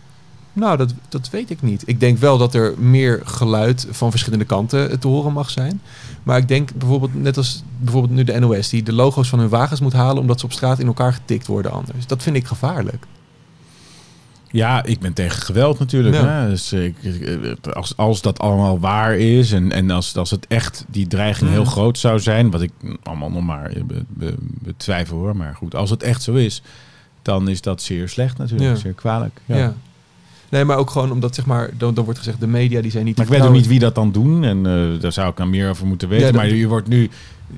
nou, 0.53 0.77
dat, 0.77 0.95
dat 1.09 1.31
weet 1.31 1.51
ik 1.51 1.63
niet. 1.63 1.83
Ik 1.87 2.01
denk 2.01 2.19
wel 2.19 2.39
dat 2.39 2.55
er 2.55 2.75
meer 2.79 3.21
geluid 3.25 3.87
van 3.91 4.11
verschillende 4.11 4.45
kanten 4.45 5.01
te 5.01 5.09
horen 5.09 5.33
mag 5.33 5.51
zijn. 5.51 5.81
Maar 6.29 6.39
ik 6.39 6.49
denk 6.49 6.75
bijvoorbeeld, 6.75 7.15
net 7.15 7.37
als 7.37 7.63
bijvoorbeeld 7.79 8.13
nu 8.15 8.25
de 8.25 8.39
NOS, 8.39 8.69
die 8.69 8.83
de 8.83 8.93
logo's 8.93 9.29
van 9.29 9.39
hun 9.39 9.49
wagens 9.49 9.81
moet 9.81 9.93
halen 9.93 10.19
omdat 10.21 10.41
ze 10.41 10.47
op 10.47 10.53
straat 10.53 10.79
in 10.79 10.87
elkaar 10.87 11.13
getikt 11.13 11.47
worden 11.47 11.73
anders. 11.73 12.07
Dat 12.07 12.23
vind 12.23 12.37
ik 12.37 12.47
gevaarlijk. 12.47 13.07
Ja, 14.51 14.85
ik 14.85 14.99
ben 15.01 15.13
tegen 15.13 15.43
geweld 15.43 15.79
natuurlijk. 15.79 16.15
Ja. 16.15 16.27
Hè? 16.27 16.49
Dus 16.49 16.73
ik, 16.73 16.97
ik- 17.03 17.67
als, 17.67 17.97
als 17.97 18.23
dat 18.23 18.39
allemaal 18.39 18.79
waar 18.81 19.17
is 19.17 19.53
en, 19.53 19.73
en 19.73 19.91
als, 19.91 20.17
als 20.17 20.31
het 20.31 20.47
echt 20.47 20.85
die 20.89 21.07
dreiging 21.07 21.51
heel 21.51 21.63
Mhm. 21.63 21.71
groot 21.71 21.99
zou 21.99 22.21
zijn, 22.21 22.51
wat 22.51 22.63
ik 22.63 22.73
allemaal 23.03 23.31
nog 23.31 23.43
maar 23.45 23.73
be- 23.87 24.05
be- 24.09 24.35
betwijfel 24.41 25.17
hoor, 25.19 25.37
maar 25.37 25.55
goed, 25.55 25.75
als 25.75 25.91
het 25.91 26.03
echt 26.03 26.23
zo 26.23 26.35
is, 26.35 26.63
dan 27.23 27.49
is 27.49 27.61
dat 27.61 27.83
zeer 27.83 28.09
slecht 28.09 28.39
natuurlijk, 28.39 28.71
Ja. 28.71 28.77
zeer 28.77 28.93
kwalijk. 28.93 29.41
Ja. 29.45 29.57
Ja. 29.57 29.75
Nee, 30.51 30.65
maar 30.65 30.77
ook 30.77 30.91
gewoon 30.91 31.13
omdat 31.13 31.35
zeg 31.35 31.47
maar, 31.47 31.71
dan, 31.79 31.95
dan 31.95 32.05
wordt 32.05 32.19
gezegd 32.19 32.41
de 32.41 32.47
media 32.47 32.81
die 32.81 32.91
zijn 32.91 33.05
niet. 33.05 33.17
Maar 33.17 33.27
ik 33.27 33.33
weet 33.33 33.43
ook 33.43 33.53
niet 33.53 33.67
wie 33.67 33.79
dat 33.79 33.95
dan 33.95 34.13
doen 34.13 34.45
en 34.45 34.67
eh, 34.67 35.01
daar 35.01 35.13
zou 35.13 35.31
ik 35.31 35.37
dan 35.37 35.51
meer 35.51 35.71
over 35.71 35.87
moeten 35.87 36.09
weten. 36.09 36.27
Ja, 36.27 36.33
maar 36.33 36.49
je 36.55 36.69
wordt 36.69 36.89
nu, 36.89 37.11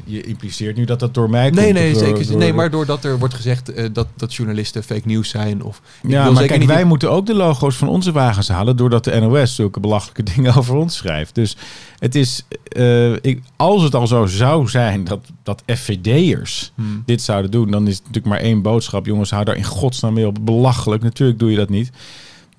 je 0.04 0.22
impliceert 0.22 0.76
nu 0.76 0.84
dat 0.84 1.00
dat 1.00 1.14
door 1.14 1.30
mij 1.30 1.44
komt. 1.50 1.60
Nee, 1.60 1.72
nee, 1.72 1.92
door- 1.92 2.02
zeker. 2.04 2.26
door- 2.26 2.38
nee, 2.38 2.52
maar 2.52 2.70
doordat 2.70 3.04
er 3.04 3.18
wordt 3.18 3.34
gezegd 3.34 3.72
eh, 3.72 3.84
dat, 3.92 4.06
dat 4.16 4.34
journalisten 4.34 4.82
fake 4.82 5.00
nieuws 5.04 5.28
zijn. 5.28 5.62
Of, 5.62 5.80
Ja, 6.08 6.22
maar 6.24 6.32
zeker 6.32 6.46
kijk, 6.46 6.60
niet- 6.60 6.68
wij 6.68 6.84
moeten 6.84 7.10
ook 7.10 7.26
de 7.26 7.34
logo's 7.34 7.76
van 7.76 7.88
onze 7.88 8.12
wagens 8.12 8.48
halen... 8.48 8.76
doordat 8.76 9.04
de 9.04 9.20
NOS 9.20 9.54
zulke 9.54 9.80
belachelijke 9.80 10.22
dingen 10.34 10.54
over 10.54 10.74
ons 10.74 10.96
schrijft. 10.96 11.34
Dus 11.34 11.56
het 11.98 12.14
is... 12.14 12.44
eh, 12.68 13.12
ik, 13.12 13.42
als 13.56 13.82
het 13.82 13.94
al 13.94 14.06
zo 14.06 14.26
zou 14.26 14.68
zijn 14.68 15.04
dat, 15.04 15.20
dat 15.42 15.62
FVD'ers 15.66 16.72
Hmm. 16.74 17.02
dit 17.06 17.22
zouden 17.22 17.50
doen... 17.50 17.70
dan 17.70 17.86
is 17.86 17.94
het 17.94 18.06
natuurlijk 18.06 18.34
maar 18.34 18.42
één 18.44 18.62
boodschap. 18.62 19.06
Jongens, 19.06 19.30
hou 19.30 19.44
daar 19.44 19.56
in 19.56 19.64
godsnaam 19.64 20.12
mee 20.14 20.26
op. 20.26 20.38
Belachelijk, 20.40 21.02
natuurlijk 21.02 21.38
doe 21.38 21.50
je 21.50 21.56
dat 21.56 21.68
niet. 21.68 21.90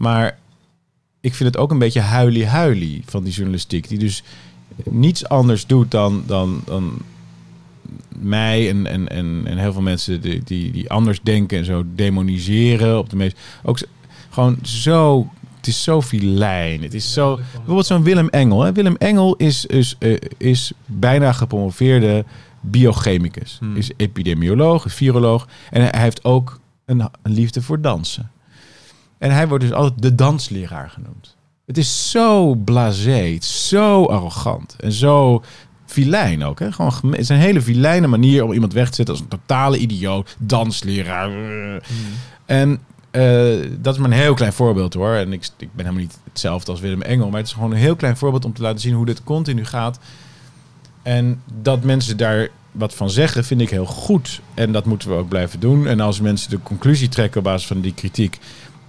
Maar 0.01 0.37
ik 1.19 1.35
vind 1.35 1.49
het 1.49 1.57
ook 1.57 1.71
een 1.71 1.79
beetje 1.79 1.99
huilie-huilie 1.99 3.03
van 3.05 3.23
die 3.23 3.33
journalistiek... 3.33 3.87
die 3.87 3.99
dus 3.99 4.23
niets 4.83 5.27
anders 5.27 5.65
doet 5.65 5.91
dan... 5.91 6.23
dan, 6.25 6.61
dan 6.65 7.01
mij 8.19 8.69
en, 8.69 8.87
en, 8.87 9.07
en, 9.09 9.41
en 9.45 9.57
heel 9.57 9.73
veel 9.73 9.81
mensen 9.81 10.21
die, 10.21 10.41
die, 10.43 10.71
die 10.71 10.89
anders 10.89 11.19
denken 11.23 11.57
en 11.57 11.65
zo 11.65 11.83
demoniseren 11.95 12.97
op 12.97 13.09
de 13.09 13.15
meest. 13.15 13.37
Ook 13.63 13.79
gewoon 14.29 14.57
zo. 14.61 15.29
Het 15.57 15.67
is 15.67 15.83
zo 15.83 16.01
filijn. 16.01 16.81
Het 16.83 16.93
is 16.93 17.13
zo. 17.13 17.39
Bijvoorbeeld 17.53 17.85
zo'n 17.85 18.03
Willem 18.03 18.29
Engel. 18.29 18.61
Hè. 18.61 18.71
Willem 18.71 18.95
Engel 18.95 19.35
is, 19.35 19.65
is, 19.65 19.95
eh, 19.99 20.17
is 20.37 20.71
bijna 20.85 21.31
gepromoveerde 21.31 22.25
biochemicus. 22.61 23.57
Hmm. 23.59 23.75
Is 23.75 23.91
epidemioloog, 23.97 24.85
is 24.85 24.93
viroloog. 24.93 25.47
En 25.71 25.81
hij 25.81 26.01
heeft 26.01 26.23
ook 26.23 26.59
een, 26.85 26.99
een 27.21 27.31
liefde 27.31 27.61
voor 27.61 27.81
dansen. 27.81 28.31
En 29.21 29.31
hij 29.31 29.47
wordt 29.47 29.63
dus 29.63 29.73
altijd 29.73 30.01
de 30.01 30.15
dansleraar 30.15 30.89
genoemd. 30.89 31.35
Het 31.65 31.77
is 31.77 32.11
zo 32.11 32.55
blasé, 32.55 33.37
zo 33.41 34.05
arrogant 34.05 34.75
en 34.79 34.91
zo 34.91 35.43
filijn 35.85 36.43
ook. 36.43 36.59
Hè? 36.59 36.71
Gewoon, 36.71 36.91
het 37.11 37.19
is 37.19 37.29
een 37.29 37.37
hele 37.37 37.61
filijne 37.61 38.07
manier 38.07 38.43
om 38.43 38.51
iemand 38.51 38.73
weg 38.73 38.89
te 38.89 38.95
zetten 38.95 39.13
als 39.13 39.23
een 39.23 39.29
totale 39.29 39.77
idioot, 39.77 40.35
dansleraar. 40.39 41.31
En 42.45 42.79
eh, 43.11 43.53
dat 43.79 43.93
is 43.93 43.99
maar 43.99 44.11
een 44.11 44.17
heel 44.17 44.33
klein 44.33 44.53
voorbeeld 44.53 44.93
hoor. 44.93 45.13
En 45.13 45.33
ik, 45.33 45.43
ik 45.57 45.73
ben 45.73 45.85
helemaal 45.85 46.03
niet 46.03 46.19
hetzelfde 46.23 46.71
als 46.71 46.79
Willem 46.79 47.01
Engel, 47.01 47.29
maar 47.29 47.39
het 47.39 47.47
is 47.47 47.53
gewoon 47.53 47.71
een 47.71 47.77
heel 47.77 47.95
klein 47.95 48.17
voorbeeld 48.17 48.45
om 48.45 48.53
te 48.53 48.61
laten 48.61 48.79
zien 48.79 48.93
hoe 48.93 49.05
dit 49.05 49.23
continu 49.23 49.65
gaat. 49.65 49.99
En 51.01 51.41
dat 51.61 51.83
mensen 51.83 52.17
daar 52.17 52.49
wat 52.71 52.93
van 52.93 53.09
zeggen, 53.09 53.43
vind 53.43 53.61
ik 53.61 53.69
heel 53.69 53.85
goed. 53.85 54.41
En 54.53 54.71
dat 54.71 54.85
moeten 54.85 55.09
we 55.09 55.15
ook 55.15 55.29
blijven 55.29 55.59
doen. 55.59 55.87
En 55.87 55.99
als 55.99 56.21
mensen 56.21 56.49
de 56.49 56.59
conclusie 56.63 57.09
trekken 57.09 57.37
op 57.37 57.43
basis 57.43 57.67
van 57.67 57.81
die 57.81 57.93
kritiek 57.93 58.39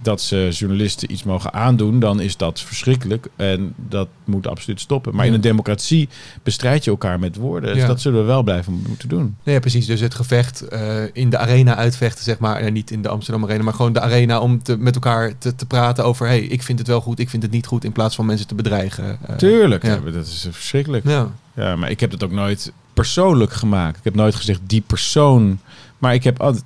dat 0.03 0.21
ze 0.21 0.47
journalisten 0.51 1.11
iets 1.11 1.23
mogen 1.23 1.53
aandoen, 1.53 1.99
dan 1.99 2.19
is 2.19 2.37
dat 2.37 2.59
verschrikkelijk. 2.61 3.27
En 3.35 3.73
dat 3.89 4.07
moet 4.23 4.47
absoluut 4.47 4.79
stoppen. 4.79 5.15
Maar 5.15 5.21
Ja. 5.25 5.29
in 5.29 5.35
een 5.35 5.41
democratie 5.41 6.09
bestrijd 6.43 6.83
je 6.83 6.89
elkaar 6.91 7.19
met 7.19 7.35
woorden. 7.35 7.73
Dus 7.73 7.81
Ja. 7.81 7.87
dat 7.87 8.01
zullen 8.01 8.19
we 8.19 8.25
wel 8.25 8.43
blijven 8.43 8.83
moeten 8.87 9.09
doen. 9.09 9.35
Nee, 9.43 9.59
precies. 9.59 9.85
Dus 9.85 9.99
het 9.99 10.15
gevecht 10.15 10.61
eh, 10.61 11.03
in 11.13 11.29
de 11.29 11.37
arena 11.37 11.75
uitvechten, 11.75 12.23
zeg 12.23 12.39
maar. 12.39 12.55
En 12.55 12.73
niet 12.73 12.91
in 12.91 13.01
de 13.01 13.09
Amsterdam 13.09 13.43
Arena, 13.43 13.63
maar 13.63 13.73
gewoon 13.73 13.93
de 13.93 14.01
arena 14.01 14.39
om 14.39 14.63
te, 14.63 14.77
met 14.77 14.95
elkaar 14.95 15.37
te, 15.37 15.55
te 15.55 15.65
praten 15.65 16.05
over... 16.05 16.27
hey, 16.27 16.41
ik 16.41 16.63
vind 16.63 16.79
het 16.79 16.87
wel 16.87 17.01
goed, 17.01 17.19
ik 17.19 17.29
vind 17.29 17.43
het 17.43 17.51
niet 17.51 17.65
goed, 17.65 17.83
in 17.83 17.91
plaats 17.91 18.15
van 18.15 18.25
mensen 18.25 18.47
te 18.47 18.55
bedreigen. 18.55 19.17
Eh, 19.27 19.35
Tuurlijk, 19.35 19.83
ja. 19.85 19.99
ja, 20.05 20.11
dat 20.11 20.25
is 20.25 20.47
verschrikkelijk. 20.51 21.07
Ja. 21.07 21.31
Ja, 21.55 21.75
maar 21.75 21.89
ik 21.89 21.99
heb 21.99 22.11
dat 22.11 22.23
ook 22.23 22.31
nooit 22.31 22.71
persoonlijk 22.93 23.53
gemaakt. 23.53 23.97
Ik 23.97 24.03
heb 24.03 24.15
nooit 24.15 24.35
gezegd 24.35 24.59
die 24.67 24.81
persoon. 24.87 25.59
Maar 25.97 26.13
ik 26.13 26.23
heb 26.23 26.41
altijd 26.41 26.63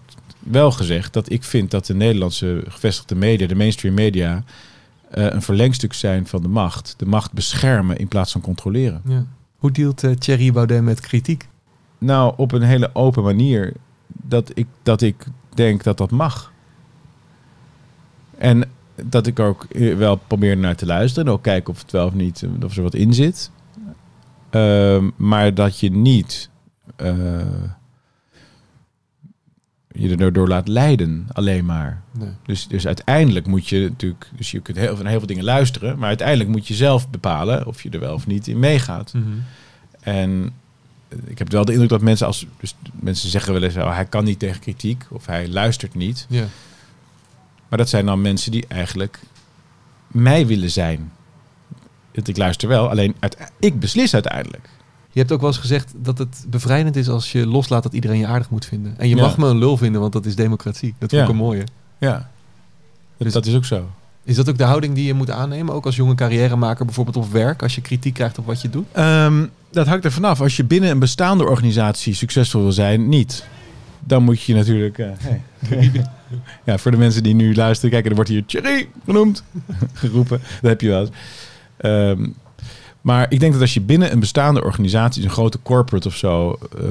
wel 0.51 0.71
gezegd 0.71 1.13
dat 1.13 1.31
ik 1.31 1.43
vind 1.43 1.71
dat 1.71 1.85
de 1.85 1.95
Nederlandse 1.95 2.63
gevestigde 2.67 3.15
media, 3.15 3.47
de 3.47 3.55
mainstream 3.55 3.93
media, 3.93 4.43
eh, 5.09 5.25
een 5.25 5.41
verlengstuk 5.41 5.93
zijn 5.93 6.27
van 6.27 6.41
de 6.41 6.47
macht. 6.47 6.93
De 6.97 7.05
macht 7.05 7.33
beschermen 7.33 7.97
in 7.97 8.07
plaats 8.07 8.31
van 8.31 8.41
controleren. 8.41 9.01
ja. 9.05 9.25
Hoe 9.57 9.71
dealt 9.71 10.03
eh, 10.03 10.11
Thierry 10.11 10.51
Baudet 10.51 10.83
met 10.83 10.99
kritiek? 10.99 11.47
Nou, 11.97 12.33
op 12.37 12.51
een 12.51 12.61
hele 12.61 12.89
open 12.93 13.23
manier 13.23 13.73
dat 14.07 14.51
ik, 14.53 14.67
dat 14.83 15.01
ik 15.01 15.25
denk 15.53 15.83
dat 15.83 15.97
dat 15.97 16.11
mag. 16.11 16.51
En 18.37 18.69
dat 19.03 19.27
ik 19.27 19.39
ook 19.39 19.63
eh, 19.63 19.95
wel 19.95 20.15
probeer 20.15 20.57
naar 20.57 20.75
te 20.75 20.85
luisteren 20.85 21.27
en 21.27 21.33
ook 21.33 21.43
kijken 21.43 21.73
of 21.73 21.81
het 21.81 21.91
wel 21.91 22.05
of 22.05 22.13
niet, 22.13 22.47
of 22.63 22.75
er 22.75 22.83
wat 22.83 22.93
in 22.93 23.13
zit. 23.13 23.51
Ehm, 24.49 25.09
maar 25.15 25.53
dat 25.53 25.79
je 25.79 25.91
niet 25.91 26.49
je 29.99 30.17
er 30.17 30.33
door 30.33 30.47
laat 30.47 30.67
leiden, 30.67 31.27
alleen 31.31 31.65
maar. 31.65 32.01
Nee. 32.11 32.29
Dus, 32.45 32.67
dus 32.67 32.87
uiteindelijk 32.87 33.47
moet 33.47 33.67
je 33.67 33.79
natuurlijk, 33.79 34.29
dus 34.35 34.51
je 34.51 34.59
kunt 34.59 34.77
heel, 34.77 34.95
van 34.95 35.05
heel 35.05 35.17
veel 35.17 35.27
dingen 35.27 35.43
luisteren, 35.43 35.97
maar 35.97 36.07
uiteindelijk 36.07 36.49
moet 36.49 36.67
je 36.67 36.73
zelf 36.73 37.09
bepalen 37.09 37.65
of 37.65 37.81
je 37.81 37.89
er 37.89 37.99
wel 37.99 38.13
of 38.13 38.27
niet 38.27 38.47
in 38.47 38.59
meegaat. 38.59 39.13
Mhm. 39.13 39.25
En 39.99 40.53
eh, 41.07 41.17
ik 41.25 41.37
heb 41.37 41.51
wel 41.51 41.65
de 41.65 41.71
indruk 41.71 41.89
dat 41.89 42.01
mensen 42.01 42.27
als 42.27 42.45
dus 42.59 42.75
mensen 42.99 43.29
zeggen 43.29 43.53
wel 43.53 43.63
eens, 43.63 43.75
oh, 43.75 43.93
hij 43.93 44.05
kan 44.05 44.23
niet 44.23 44.39
tegen 44.39 44.59
kritiek 44.59 45.05
of 45.09 45.25
hij 45.25 45.49
luistert 45.49 45.95
niet. 45.95 46.25
Ja. 46.29 46.45
Maar 47.69 47.77
dat 47.77 47.89
zijn 47.89 48.05
dan 48.05 48.21
mensen 48.21 48.51
die 48.51 48.65
eigenlijk 48.67 49.19
mij 50.07 50.47
willen 50.47 50.71
zijn. 50.71 51.11
Want 52.13 52.27
ik 52.27 52.37
luister 52.37 52.67
wel, 52.67 52.89
alleen 52.89 53.15
uit, 53.19 53.37
ik 53.59 53.79
beslis 53.79 54.13
uiteindelijk. 54.13 54.69
Je 55.17 55.23
hebt 55.23 55.35
ook 55.35 55.39
wel 55.41 55.49
eens 55.49 55.59
gezegd 55.59 55.93
dat 55.95 56.17
het 56.17 56.45
bevrijdend 56.49 56.95
is 56.95 57.09
als 57.09 57.31
je 57.31 57.45
loslaat 57.47 57.83
dat 57.83 57.93
iedereen 57.93 58.17
je 58.19 58.27
aardig 58.27 58.49
moet 58.49 58.65
vinden. 58.65 58.93
En 58.97 59.09
je 59.09 59.15
Ja. 59.15 59.21
mag 59.21 59.37
me 59.37 59.47
een 59.47 59.57
lul 59.57 59.77
vinden, 59.77 60.01
want 60.01 60.13
dat 60.13 60.25
is 60.25 60.35
democratie. 60.35 60.93
Dat 60.99 61.09
vond 61.09 61.21
ik 61.21 61.27
een 61.29 61.35
mooie. 61.35 61.63
Ja, 61.97 62.11
dat, 62.13 62.23
Dus- 63.17 63.33
dat 63.33 63.45
is 63.45 63.55
ook 63.55 63.65
zo. 63.65 63.89
Is 64.23 64.35
dat 64.35 64.49
ook 64.49 64.57
de 64.57 64.63
houding 64.63 64.95
die 64.95 65.05
je 65.05 65.13
moet 65.13 65.29
aannemen? 65.31 65.73
Ook 65.73 65.85
als 65.85 65.95
jonge 65.95 66.15
carrièremaker, 66.15 66.85
bijvoorbeeld 66.85 67.15
op 67.17 67.31
werk, 67.31 67.61
als 67.63 67.75
je 67.75 67.81
kritiek 67.81 68.13
krijgt 68.13 68.37
op 68.37 68.45
wat 68.45 68.61
je 68.61 68.69
doet? 68.69 68.85
Ehm, 68.91 69.45
dat 69.71 69.87
hangt 69.87 70.05
er 70.05 70.11
vanaf. 70.11 70.41
Als 70.41 70.55
je 70.57 70.63
binnen 70.63 70.89
een 70.89 70.99
bestaande 70.99 71.43
organisatie 71.45 72.13
succesvol 72.13 72.61
wil 72.61 72.71
zijn, 72.71 73.09
niet. 73.09 73.45
Dan 73.99 74.23
moet 74.23 74.41
je 74.41 74.53
natuurlijk. 74.53 74.97
eh, 74.97 75.09
hey. 75.17 75.41
ja, 76.65 76.77
voor 76.77 76.91
de 76.91 76.97
mensen 76.97 77.23
die 77.23 77.33
nu 77.35 77.55
luisteren, 77.55 77.91
kijken, 77.91 78.09
er 78.09 78.15
wordt 78.15 78.29
hier 78.31 78.45
Thierry 78.45 78.89
genoemd, 79.05 79.43
geroepen. 79.93 80.39
Dat 80.61 80.69
heb 80.69 80.81
je 80.81 80.87
wel 80.87 80.99
eens. 81.01 81.09
Ehm, 81.77 82.27
maar 83.07 83.25
ik 83.29 83.39
denk 83.39 83.51
dat 83.51 83.61
als 83.61 83.73
je 83.73 83.81
binnen 83.81 84.11
een 84.11 84.19
bestaande 84.19 84.63
organisatie, 84.63 85.23
een 85.23 85.29
grote 85.29 85.59
corporate 85.63 86.07
of 86.07 86.15
zo, 86.15 86.59
eh, 86.77 86.83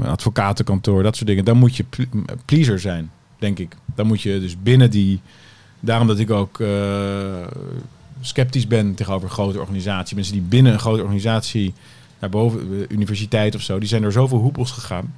een 0.00 0.06
advocatenkantoor, 0.06 1.02
dat 1.02 1.16
soort 1.16 1.28
dingen, 1.28 1.44
dan 1.44 1.56
moet 1.56 1.76
je 1.76 1.84
ple- 1.84 2.06
pleaser 2.44 2.80
zijn, 2.80 3.10
denk 3.38 3.58
ik. 3.58 3.76
Dan 3.94 4.06
moet 4.06 4.22
je 4.22 4.40
dus 4.40 4.56
binnen 4.62 4.90
die. 4.90 5.20
Daarom 5.80 6.06
dat 6.06 6.18
ik 6.18 6.30
ook 6.30 6.60
eh, 6.60 6.68
sceptisch 8.20 8.66
ben 8.66 8.94
tegenover 8.94 9.30
grote 9.30 9.60
organisaties. 9.60 10.14
Mensen 10.14 10.32
die 10.32 10.42
binnen 10.42 10.72
een 10.72 10.78
grote 10.78 11.02
organisatie, 11.02 11.74
daarboven, 12.18 12.68
de 12.68 12.86
universiteit 12.88 13.54
of 13.54 13.60
zo, 13.60 13.78
die 13.78 13.88
zijn 13.88 14.02
door 14.02 14.12
zoveel 14.12 14.38
hoepels 14.38 14.70
gegaan. 14.70 15.14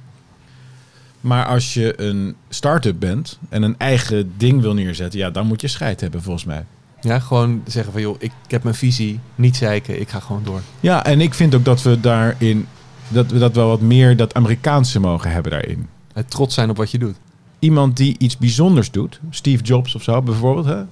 Maar 1.21 1.45
als 1.45 1.73
je 1.73 2.01
een 2.01 2.35
start-up 2.49 2.99
bent 2.99 3.39
en 3.49 3.63
een 3.63 3.75
eigen 3.77 4.31
ding 4.37 4.61
wil 4.61 4.73
neerzetten, 4.73 5.19
ja, 5.19 5.29
dan 5.29 5.47
moet 5.47 5.61
je 5.61 5.67
scheid 5.67 6.01
hebben 6.01 6.21
volgens 6.21 6.45
mij. 6.45 6.65
Ja, 7.01 7.19
gewoon 7.19 7.61
zeggen 7.65 7.91
van 7.91 8.01
joh, 8.01 8.15
ik, 8.19 8.31
ik 8.45 8.51
heb 8.51 8.63
mijn 8.63 8.75
visie, 8.75 9.19
niet 9.35 9.55
zeiken, 9.55 10.01
ik 10.01 10.09
ga 10.09 10.19
gewoon 10.19 10.43
door. 10.43 10.61
Ja, 10.79 11.05
en 11.05 11.21
ik 11.21 11.33
vind 11.33 11.55
ook 11.55 11.65
dat 11.65 11.81
we 11.81 11.99
daarin, 11.99 12.67
dat 13.07 13.31
we 13.31 13.39
dat 13.39 13.55
wel 13.55 13.67
wat 13.67 13.81
meer 13.81 14.17
dat 14.17 14.33
Amerikaanse 14.33 14.99
mogen 14.99 15.31
hebben 15.31 15.51
daarin. 15.51 15.87
Het 16.13 16.29
trots 16.29 16.53
zijn 16.53 16.69
op 16.69 16.77
wat 16.77 16.91
je 16.91 16.97
doet. 16.97 17.15
Iemand 17.59 17.97
die 17.97 18.15
iets 18.17 18.37
bijzonders 18.37 18.91
doet, 18.91 19.19
Steve 19.29 19.63
Jobs 19.63 19.95
of 19.95 20.03
zo 20.03 20.21
bijvoorbeeld, 20.21 20.65
hè? 20.65 20.83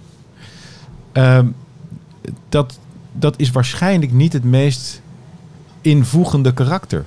Ehm, 1.12 1.48
dat, 2.50 2.80
dat 3.12 3.40
is 3.40 3.52
waarschijnlijk 3.52 4.12
niet 4.12 4.34
het 4.34 4.44
meest 4.44 5.02
invoegende 5.82 6.54
karakter. 6.54 7.06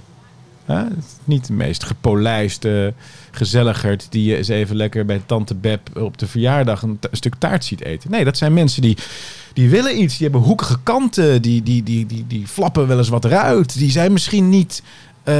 Niet 1.24 1.46
de 1.46 1.52
meest 1.52 1.84
gepolijste 1.84 2.94
gezelligerd 3.30 4.06
die 4.10 4.24
je 4.24 4.36
eens 4.36 4.48
even 4.48 4.76
lekker 4.76 5.04
bij 5.04 5.22
tante 5.26 5.54
Beb 5.54 5.98
op 5.98 6.18
de 6.18 6.26
verjaardag 6.26 6.82
een 6.82 6.98
stuk 7.12 7.34
taart 7.38 7.64
ziet 7.64 7.84
eten. 7.84 8.10
Nee, 8.10 8.24
dat 8.24 8.36
zijn 8.36 8.52
mensen 8.52 8.82
die, 8.82 8.96
die 9.52 9.70
willen 9.70 10.02
iets, 10.02 10.16
die 10.18 10.28
hebben 10.28 10.46
hoekige 10.46 10.76
kanten, 10.82 11.42
die, 11.42 11.62
die, 11.62 11.82
die, 11.82 12.06
die, 12.06 12.24
die 12.26 12.46
flappen 12.46 12.86
wel 12.86 12.98
eens 12.98 13.08
wat 13.08 13.24
eruit. 13.24 13.78
Die 13.78 13.90
zijn 13.90 14.12
misschien 14.12 14.48
niet 14.48 14.82
eh, 15.22 15.34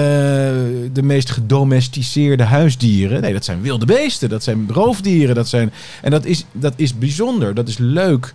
de 0.93 1.03
meest 1.03 1.31
gedomesticeerde 1.31 2.45
huisdieren. 2.45 3.21
Nee, 3.21 3.33
dat 3.33 3.45
zijn 3.45 3.61
wilde 3.61 3.87
beesten, 3.87 4.29
dat 4.29 4.43
zijn 4.43 4.69
roofdieren. 4.69 5.35
Dat 5.35 5.49
zijn, 5.49 5.73
en 6.03 6.11
dat 6.11 6.25
is, 6.25 6.45
dat 6.53 6.73
is 6.77 6.99
bijzonder, 6.99 7.55
dat 7.55 7.69
is 7.69 7.79
leuk 7.79 8.33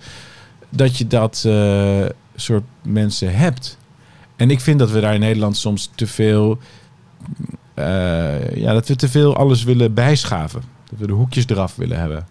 dat 0.69 0.97
je 0.97 1.07
dat 1.07 1.43
eh, 1.47 2.05
soort 2.35 2.63
mensen 2.83 3.35
hebt. 3.35 3.77
En 4.35 4.49
ik 4.49 4.59
vind 4.59 4.79
dat 4.79 4.91
we 4.91 4.99
daar 4.99 5.13
in 5.13 5.19
Nederland 5.19 5.57
soms 5.57 5.89
te 5.95 6.07
veel, 6.07 6.57
eh, 7.73 8.55
ja, 8.55 8.73
dat 8.73 8.87
we 8.87 8.95
te 8.95 9.09
veel 9.09 9.35
alles 9.35 9.63
willen 9.63 9.93
bijschaven. 9.93 10.61
Dat 10.89 10.99
we 10.99 11.07
de 11.07 11.13
hoekjes 11.13 11.47
eraf 11.47 11.75
willen 11.75 11.99
hebben. 11.99 12.27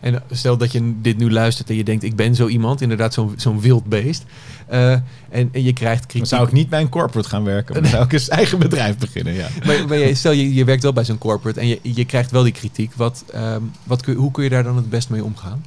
En 0.00 0.22
stel 0.30 0.56
dat 0.56 0.72
je 0.72 0.94
dit 1.00 1.18
nu 1.18 1.30
luistert 1.30 1.70
en 1.70 1.76
je 1.76 1.84
denkt, 1.84 2.02
ik 2.02 2.16
ben 2.16 2.34
zo 2.34 2.46
iemand, 2.46 2.80
inderdaad 2.80 3.14
zo'n 3.14 3.34
zo'n 3.36 3.60
wild 3.60 3.84
beest. 3.84 4.24
Eh, 4.66 4.92
en, 4.92 5.02
en 5.28 5.62
je 5.62 5.72
krijgt 5.72 6.00
Dan 6.00 6.08
kritiek. 6.08 6.28
zou 6.28 6.46
ik 6.46 6.52
niet 6.52 6.68
bij 6.68 6.80
een 6.80 6.88
corporate 6.88 7.28
gaan 7.28 7.44
werken, 7.44 7.72
maar 7.72 7.82
dan 7.82 7.90
zou 7.90 8.04
ik 8.04 8.12
eens 8.12 8.28
eigen 8.28 8.58
bedrijf 8.58 8.98
beginnen. 8.98 9.34
Ja. 9.34 9.48
Maar, 9.66 9.88
maar 9.88 9.98
je, 9.98 10.14
stel, 10.14 10.32
je, 10.32 10.54
je 10.54 10.64
werkt 10.64 10.82
wel 10.82 10.92
bij 10.92 11.04
zo'n 11.04 11.18
corporate 11.18 11.60
en 11.60 11.66
je, 11.66 11.78
je 11.82 12.04
krijgt 12.04 12.30
wel 12.30 12.42
die 12.42 12.52
kritiek. 12.52 12.94
Wat, 12.94 13.24
ehm, 13.32 13.62
wat 13.82 14.02
kun, 14.02 14.14
hoe 14.14 14.30
kun 14.30 14.44
je 14.44 14.50
daar 14.50 14.62
dan 14.62 14.76
het 14.76 14.90
best 14.90 15.10
mee 15.10 15.24
omgaan? 15.24 15.64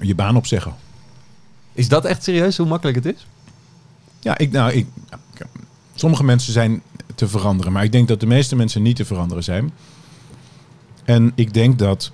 Je 0.00 0.14
baan 0.14 0.36
opzeggen. 0.36 0.74
Is 1.72 1.88
dat 1.88 2.04
echt 2.04 2.22
serieus 2.22 2.56
hoe 2.56 2.66
makkelijk 2.66 3.04
het 3.04 3.14
is? 3.14 3.26
Ja, 4.20 4.38
ik, 4.38 4.52
nou, 4.52 4.72
ik, 4.72 4.86
sommige 5.94 6.24
mensen 6.24 6.52
zijn 6.52 6.82
te 7.18 7.28
veranderen, 7.28 7.72
maar 7.72 7.84
ik 7.84 7.92
denk 7.92 8.08
dat 8.08 8.20
de 8.20 8.26
meeste 8.26 8.56
mensen 8.56 8.82
niet 8.82 8.96
te 8.96 9.04
veranderen 9.04 9.44
zijn. 9.44 9.72
En 11.04 11.32
ik 11.34 11.54
denk 11.54 11.78
dat 11.78 12.12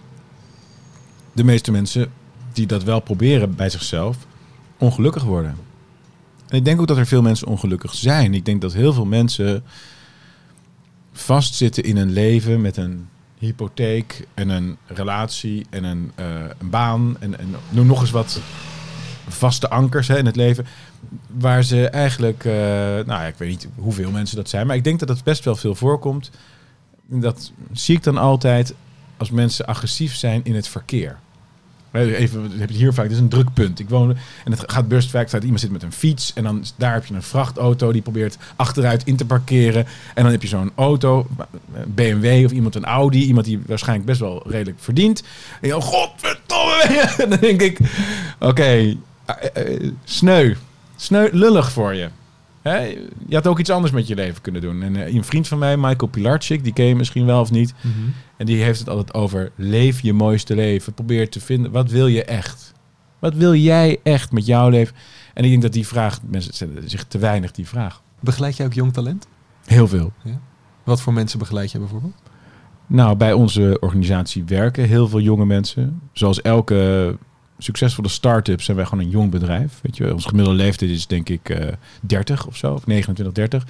de 1.33 1.45
meeste 1.45 1.71
mensen 1.71 2.13
die 2.53 2.67
dat 2.67 2.83
wel 2.83 3.01
proberen 3.01 3.55
bij 3.55 3.71
zichzelf, 3.71 4.17
ongelukkig 4.79 5.23
worden. 5.23 5.57
En 6.49 6.57
ik 6.57 6.65
denk 6.65 6.81
ook 6.81 6.87
dat 6.87 6.97
er 6.97 7.07
veel 7.07 7.23
mensen 7.23 7.47
ongelukkig 7.47 7.95
zijn. 7.95 8.35
Ik 8.35 8.45
denk 8.45 8.61
dat 8.61 8.73
heel 8.73 8.93
veel 8.93 9.05
mensen 9.05 9.65
vastzitten 11.13 11.85
in 11.85 11.97
een 11.97 12.13
leven 12.13 12.61
met 12.61 12.77
een 12.77 13.09
hypotheek 13.39 14.27
en 14.35 14.49
een 14.49 14.77
relatie 14.87 15.67
en 15.71 15.85
een, 15.85 16.13
eh, 16.15 16.27
een 16.59 16.71
baan 16.71 17.17
en, 17.21 17.39
en 17.39 17.55
noem 17.69 17.87
nog 17.87 18.01
eens 18.01 18.11
wat 18.11 18.41
vaste 19.29 19.71
ankers 19.71 20.09
hè, 20.09 20.19
in 20.19 20.27
het 20.27 20.37
leven. 20.37 20.67
Waar 21.27 21.63
ze 21.63 21.89
eigenlijk, 21.89 22.45
eh, 22.45 22.53
nou 22.53 23.07
ja, 23.07 23.25
ik 23.25 23.35
weet 23.37 23.49
niet 23.49 23.69
hoeveel 23.77 24.11
mensen 24.11 24.37
dat 24.37 24.49
zijn, 24.49 24.67
maar 24.67 24.77
ik 24.77 24.85
denk 24.85 24.99
dat 24.99 25.09
het 25.09 25.25
best 25.25 25.45
wel 25.45 25.57
veel 25.57 25.75
voorkomt. 25.75 26.31
Dat 27.07 27.53
zie 27.73 27.97
ik 27.97 28.03
dan 28.03 28.19
altijd 28.19 28.75
als 29.17 29.31
mensen 29.31 29.67
agressief 29.67 30.15
zijn 30.15 30.41
in 30.45 30.55
het 30.55 30.69
verkeer. 30.69 31.19
Hè, 31.95 32.15
Even, 32.15 32.41
hebben 32.41 32.61
het 32.61 32.71
hier 32.71 32.93
vaak, 32.93 33.05
dit 33.05 33.15
is 33.15 33.21
een 33.23 33.29
druk 33.29 33.53
punt. 33.53 33.79
Ik 33.79 33.89
woon, 33.89 34.17
en 34.45 34.51
het 34.53 34.63
gaat 34.67 34.89
best 34.89 35.11
vaak, 35.11 35.31
dat 35.31 35.43
iemand 35.43 35.61
zit 35.61 35.71
met 35.71 35.83
een 35.83 35.93
fiets 35.93 36.33
en 36.33 36.43
dan 36.43 36.65
daar 36.77 36.93
heb 36.93 37.07
je 37.07 37.15
een 37.15 37.23
vrachtauto 37.23 37.93
die 37.93 38.03
probeert 38.03 38.39
achteruit 38.57 39.05
in 39.05 39.17
te 39.17 39.25
parkeren. 39.25 39.87
En 40.15 40.23
dan 40.23 40.33
heb 40.33 40.43
je 40.43 40.49
zo'n 40.49 40.71
auto, 40.75 41.27
BMW 41.87 42.45
of 42.45 42.53
iemand 42.53 42.75
een 42.75 42.85
Audi, 42.85 43.25
iemand 43.25 43.47
die 43.47 43.61
waarschijnlijk 43.67 44.07
best 44.07 44.21
wel 44.21 44.43
redelijk 44.47 44.79
verdient. 44.81 45.23
En 45.61 45.69
je, 45.69 45.77
oh 45.77 45.83
godverdomme. 45.83 47.13
Dan 47.29 47.39
denk 47.41 47.63
ik, 47.63 47.79
oké, 48.39 48.63
eh, 48.63 48.97
eh, 49.27 49.91
sneu. 50.05 50.55
Sneu, 50.97 51.29
lullig 51.33 51.73
voor 51.73 51.95
je. 51.95 52.09
Hè? 52.63 52.79
Je 53.27 53.35
had 53.35 53.47
ook 53.47 53.59
iets 53.59 53.71
anders 53.71 53.93
met 53.93 54.07
je 54.07 54.15
leven 54.15 54.43
kunnen 54.43 54.61
doen. 54.61 54.83
En 54.83 54.97
eh, 54.97 55.15
een 55.15 55.25
vriend 55.25 55.49
van 55.49 55.59
mij, 55.59 55.77
Michael 55.77 56.11
Pilarczyk, 56.11 56.65
die 56.65 56.73
ken 56.73 56.85
je 56.85 56.97
misschien 56.97 57.27
wel 57.27 57.41
of 57.41 57.51
niet. 57.51 57.75
En 58.37 58.47
die 58.47 58.63
heeft 58.63 58.79
het 58.79 58.89
altijd 58.89 59.15
over 59.15 59.53
leef 59.57 60.01
je 60.01 60.13
mooiste 60.13 60.55
leven. 60.55 60.95
Probeer 60.95 61.29
te 61.29 61.41
vinden, 61.41 61.71
wat 61.71 61.91
wil 61.91 62.07
je 62.07 62.25
echt? 62.25 62.73
Wat 63.19 63.35
wil 63.35 63.55
jij 63.55 64.01
echt 64.03 64.33
met 64.33 64.47
jouw 64.47 64.69
leven? 64.69 64.97
En 65.35 65.45
ik 65.45 65.51
denk 65.51 65.63
dat 65.63 65.73
die 65.73 65.87
vraag, 65.87 66.21
mensen 66.23 66.55
stellen 66.55 66.91
zich 66.91 67.05
te 67.05 67.19
weinig 67.19 67.51
die 67.51 67.69
vraag. 67.69 68.03
Begeleid 68.21 68.57
jij 68.57 68.67
ook 68.67 68.73
jong 68.73 68.93
talent? 68.93 69.27
Heel 69.65 69.89
veel. 69.89 70.13
Wat 70.85 71.01
voor 71.01 71.13
mensen 71.13 71.39
begeleid 71.39 71.73
je 71.73 71.79
bijvoorbeeld? 71.79 72.23
Nou, 72.87 73.17
bij 73.17 73.33
onze 73.33 73.77
organisatie 73.81 74.45
werken 74.45 74.85
heel 74.85 75.09
veel 75.09 75.21
jonge 75.21 75.47
mensen. 75.47 76.01
Zoals 76.13 76.43
elke 76.43 77.17
succesvolle 77.59 78.09
start-up 78.09 78.63
zijn 78.63 78.77
wij 78.77 78.87
gewoon 78.87 79.05
een 79.05 79.11
jong 79.11 79.31
bedrijf. 79.31 79.79
Weet 79.83 79.97
je, 79.97 80.13
ons 80.13 80.25
gemiddelde 80.25 80.63
leeftijd 80.63 80.91
is 80.91 81.07
denk 81.07 81.29
ik 81.29 81.49
eh 81.49 81.73
30 82.01 82.47
of 82.47 82.57
zo, 82.57 82.73
of 82.73 82.87
29, 82.87 83.35
30. 83.35 83.65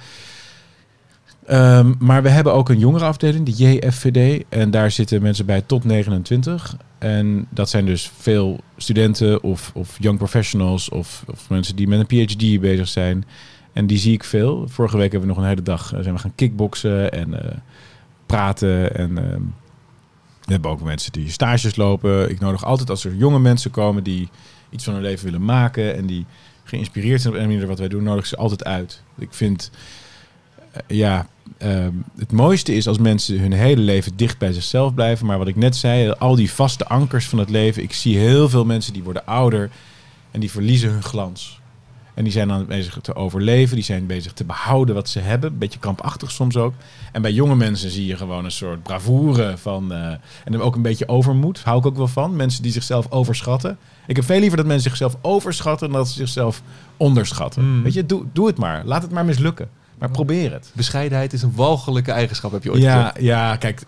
Ehm, 1.45 1.93
maar 1.99 2.23
we 2.23 2.29
hebben 2.29 2.53
ook 2.53 2.69
een 2.69 2.79
jongerenafdeling, 2.79 3.45
de 3.45 3.63
JFVD. 3.63 4.43
En 4.49 4.71
daar 4.71 4.91
zitten 4.91 5.21
mensen 5.21 5.45
bij 5.45 5.61
tot 5.61 5.83
29. 5.83 6.77
En 6.97 7.47
dat 7.49 7.69
zijn 7.69 7.85
dus 7.85 8.11
veel 8.17 8.59
studenten 8.77 9.43
of, 9.43 9.71
of 9.73 9.97
young 9.99 10.17
professionals 10.17 10.89
of, 10.89 11.23
of 11.27 11.49
mensen 11.49 11.75
die 11.75 11.87
met 11.87 11.99
een 11.99 12.25
PhD 12.25 12.59
bezig 12.59 12.87
zijn. 12.87 13.25
En 13.73 13.87
die 13.87 13.97
zie 13.97 14.13
ik 14.13 14.23
veel. 14.23 14.67
Vorige 14.67 14.97
week 14.97 15.11
hebben 15.11 15.29
we 15.29 15.35
nog 15.35 15.43
een 15.43 15.49
hele 15.49 15.61
dag 15.61 15.93
eh, 15.93 15.99
zijn 16.01 16.15
we 16.15 16.21
gaan 16.21 16.35
kickboksen 16.35 17.11
en 17.11 17.43
eh, 17.43 17.57
praten. 18.25 18.95
En 18.95 19.17
ehm, 19.17 19.41
we 20.45 20.51
hebben 20.51 20.71
ook 20.71 20.81
mensen 20.81 21.11
die 21.11 21.31
stages 21.31 21.75
lopen. 21.75 22.29
Ik 22.29 22.39
nodig 22.39 22.65
altijd 22.65 22.89
als 22.89 23.05
er 23.05 23.15
jonge 23.15 23.39
mensen 23.39 23.71
komen 23.71 24.03
die 24.03 24.29
iets 24.69 24.83
van 24.83 24.93
hun 24.93 25.01
leven 25.01 25.25
willen 25.25 25.45
maken 25.45 25.95
en 25.95 26.05
die 26.05 26.25
geïnspireerd 26.63 27.21
zijn 27.21 27.33
op 27.33 27.39
een 27.39 27.47
manier 27.47 27.67
wat 27.67 27.79
wij 27.79 27.87
doen, 27.87 28.03
nodig 28.03 28.25
ze 28.25 28.37
altijd 28.37 28.63
uit. 28.63 29.01
Ik 29.17 29.33
vind, 29.33 29.71
eh, 30.71 30.81
ja, 30.87 31.27
ehm, 31.57 31.93
het 32.17 32.31
mooiste 32.31 32.75
is 32.75 32.87
als 32.87 32.97
mensen 32.97 33.39
hun 33.39 33.53
hele 33.53 33.81
leven 33.81 34.15
dicht 34.15 34.37
bij 34.37 34.53
zichzelf 34.53 34.93
blijven. 34.93 35.25
Maar 35.25 35.37
wat 35.37 35.47
ik 35.47 35.55
net 35.55 35.75
zei, 35.75 36.11
al 36.11 36.35
die 36.35 36.51
vaste 36.51 36.87
ankers 36.87 37.27
van 37.27 37.39
het 37.39 37.49
leven. 37.49 37.83
Ik 37.83 37.93
zie 37.93 38.17
heel 38.17 38.49
veel 38.49 38.65
mensen 38.65 38.93
die 38.93 39.03
worden 39.03 39.25
ouder 39.25 39.69
en 40.31 40.39
die 40.39 40.51
verliezen 40.51 40.89
hun 40.89 41.03
glans. 41.03 41.59
En 42.15 42.23
die 42.23 42.33
zijn 42.33 42.47
dan 42.47 42.65
bezig 42.65 42.99
te 43.01 43.15
overleven, 43.15 43.75
die 43.75 43.83
zijn 43.85 44.05
bezig 44.05 44.33
te 44.33 44.43
behouden 44.43 44.95
wat 44.95 45.09
ze 45.09 45.19
hebben. 45.19 45.51
Een 45.51 45.57
beetje 45.57 45.79
krampachtig 45.79 46.31
soms 46.31 46.57
ook. 46.57 46.73
En 47.11 47.21
bij 47.21 47.31
jonge 47.31 47.55
mensen 47.55 47.89
zie 47.89 48.05
je 48.05 48.17
gewoon 48.17 48.45
een 48.45 48.51
soort 48.51 48.83
bravoure 48.83 49.57
van. 49.57 49.93
eh, 49.93 50.11
en 50.43 50.61
ook 50.61 50.75
een 50.75 50.81
beetje 50.81 51.07
overmoed. 51.07 51.63
Hou 51.63 51.77
ik 51.79 51.85
ook 51.85 51.97
wel 51.97 52.07
van. 52.07 52.35
Mensen 52.35 52.63
die 52.63 52.71
zichzelf 52.71 53.11
overschatten. 53.11 53.77
Ik 54.07 54.15
heb 54.15 54.25
veel 54.25 54.39
liever 54.39 54.57
dat 54.57 54.65
mensen 54.65 54.89
zichzelf 54.89 55.17
overschatten 55.21 55.89
dan 55.89 55.97
dat 55.97 56.07
ze 56.07 56.13
zichzelf 56.13 56.61
onderschatten. 56.97 57.63
Mm. 57.75 57.83
Weet 57.83 57.93
je, 57.93 58.05
doe, 58.05 58.25
doe 58.33 58.47
het 58.47 58.57
maar. 58.57 58.85
Laat 58.85 59.01
het 59.01 59.11
maar 59.11 59.25
mislukken. 59.25 59.69
Maar 59.99 60.09
probeer 60.11 60.51
het. 60.51 60.71
Bescheidenheid 60.75 61.33
is 61.33 61.41
een 61.41 61.55
walgelijke 61.55 62.11
eigenschap, 62.11 62.51
heb 62.51 62.63
je 62.63 62.71
ooit 62.71 62.81
Ja, 62.81 62.97
gezegd. 62.97 63.21
ja, 63.21 63.55
kijk, 63.55 63.81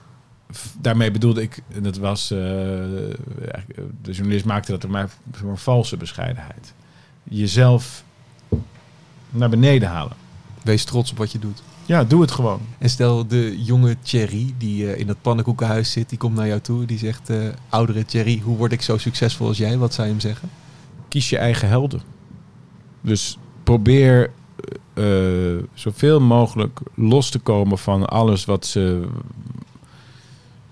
daarmee 0.82 1.12
bedoelde 1.12 1.42
ik, 1.42 1.62
en 1.74 1.84
dat 1.84 1.98
was, 1.98 2.32
eh, 2.32 3.10
eh, 3.10 3.14
de 4.02 4.12
journalist 4.12 4.46
maakte 4.46 4.72
dat 4.72 4.84
er 4.84 4.90
maar 4.90 5.10
een 5.46 5.58
valse 5.58 5.98
bescheidenheid. 5.98 6.74
Jezelf 7.24 8.04
naar 9.38 9.50
beneden 9.50 9.90
halen. 9.90 10.16
Wees 10.64 10.84
trots 10.84 11.12
op 11.12 11.18
wat 11.18 11.32
je 11.32 11.40
doet. 11.40 11.64
Ja, 11.86 12.04
doe 12.04 12.22
het 12.22 12.32
gewoon. 12.32 12.60
En 12.78 12.90
stel 12.90 13.28
de 13.28 13.64
jonge 13.64 13.96
Thierry 14.02 14.54
die 14.58 14.92
eh, 14.92 15.00
in 15.00 15.08
dat 15.08 15.22
pannenkoekenhuis 15.22 15.92
zit, 15.92 16.10
die 16.10 16.18
komt 16.18 16.36
naar 16.36 16.48
jou 16.48 16.60
toe. 16.60 16.86
Die 16.86 16.98
zegt, 16.98 17.30
eh, 17.30 17.38
oudere 17.70 18.06
Thierry, 18.06 18.42
hoe 18.44 18.58
word 18.58 18.72
ik 18.72 18.82
zo 18.82 18.98
succesvol 18.98 19.48
als 19.48 19.58
jij? 19.58 19.78
Wat 19.78 19.94
zou 19.94 20.08
je 20.08 20.14
hem 20.14 20.22
zeggen? 20.22 20.50
Kies 21.08 21.30
je 21.30 21.38
eigen 21.38 21.68
helden. 21.68 22.02
Dus 23.02 23.38
probeer 23.64 24.32
eh, 24.94 25.06
zoveel 25.74 26.20
mogelijk 26.20 26.80
los 26.96 27.30
te 27.30 27.40
komen 27.40 27.78
van 27.78 28.06
alles 28.06 28.46
wat 28.46 28.66
ze 28.66 29.08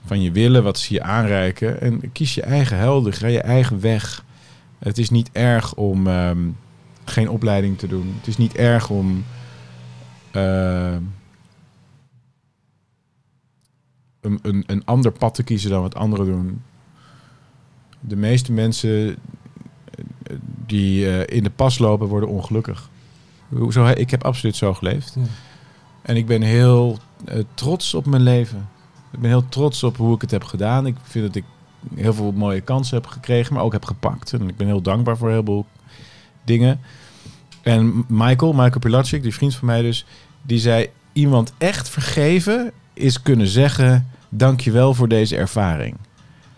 van 0.06 0.22
je 0.22 0.32
willen, 0.32 0.64
wat 0.64 0.80
ze 0.80 0.94
je 0.94 1.02
aanreiken. 1.02 1.82
En 1.82 2.12
kies 2.12 2.36
je 2.36 2.42
eigen 2.42 2.78
helden, 2.78 3.14
ga 3.14 3.28
je 3.28 3.42
eigen 3.42 3.82
weg. 3.82 4.24
Het 4.80 4.98
is 4.98 5.10
niet 5.10 5.30
erg 5.32 5.74
om 5.74 6.08
ehm, 6.08 6.40
geen 7.06 7.30
opleiding 7.30 7.78
te 7.78 7.88
doen. 7.88 8.14
Het 8.18 8.28
is 8.28 8.38
niet 8.38 8.56
erg 8.56 8.90
om 8.90 9.26
ehm, 10.32 11.02
een, 14.22 14.40
een, 14.42 14.64
een 14.68 14.86
ander 14.86 15.12
pad 15.12 15.36
te 15.36 15.44
kiezen 15.44 15.70
dan 15.70 15.82
wat 15.82 15.96
anderen 15.96 16.26
doen. 16.26 16.62
De 18.00 18.16
meeste 18.16 18.52
mensen 18.52 19.18
die 20.66 21.10
eh, 21.10 21.38
in 21.38 21.44
de 21.44 21.50
pas 21.50 21.78
lopen, 21.78 22.08
worden 22.08 22.30
ongelukkig. 22.30 22.90
Hoezo? 23.50 23.86
Ik 23.86 24.12
heb 24.12 24.24
absoluut 24.24 24.56
zo 24.56 24.74
geleefd. 24.74 25.14
Ja. 25.16 25.22
En 26.02 26.16
ik 26.16 26.26
ben 26.26 26.42
heel 26.42 26.98
eh, 27.26 27.40
trots 27.54 27.94
op 27.94 28.06
mijn 28.06 28.22
leven. 28.22 28.70
Ik 29.12 29.20
ben 29.20 29.30
heel 29.30 29.50
trots 29.50 29.84
op 29.84 29.98
hoe 29.98 30.16
ik 30.16 30.22
het 30.22 30.32
heb 30.32 30.44
gedaan. 30.44 30.86
Ik 30.86 30.96
vind 31.04 31.26
dat 31.26 31.36
ik 31.36 31.44
heel 31.96 32.14
veel 32.14 32.32
mooie 32.32 32.62
kansen 32.62 32.98
heb 32.98 33.08
gekregen, 33.08 33.54
maar 33.54 33.64
ook 33.64 33.74
heb 33.74 33.86
gepakt. 33.86 34.34
En 34.34 34.50
ik 34.50 34.58
ben 34.58 34.68
heel 34.68 34.82
dankbaar 34.82 35.18
voor 35.18 35.30
heel 35.30 35.44
veel 35.44 35.66
dingen. 36.46 36.80
En 37.62 38.06
Michael, 38.08 38.54
Michael 38.54 38.80
Pilacic, 38.80 39.24
die 39.24 39.34
vriend 39.34 39.56
van 39.56 39.68
mij 39.68 39.82
dus, 39.82 40.06
die 40.42 40.60
zei... 40.60 40.88
Iemand 41.14 41.54
echt 41.58 41.90
vergeven 41.90 42.72
is 42.94 43.22
kunnen 43.22 43.48
zeggen... 43.48 44.08
Dankjewel 44.30 44.94
voor 44.94 45.08
deze 45.08 45.36
ervaring. 45.36 45.96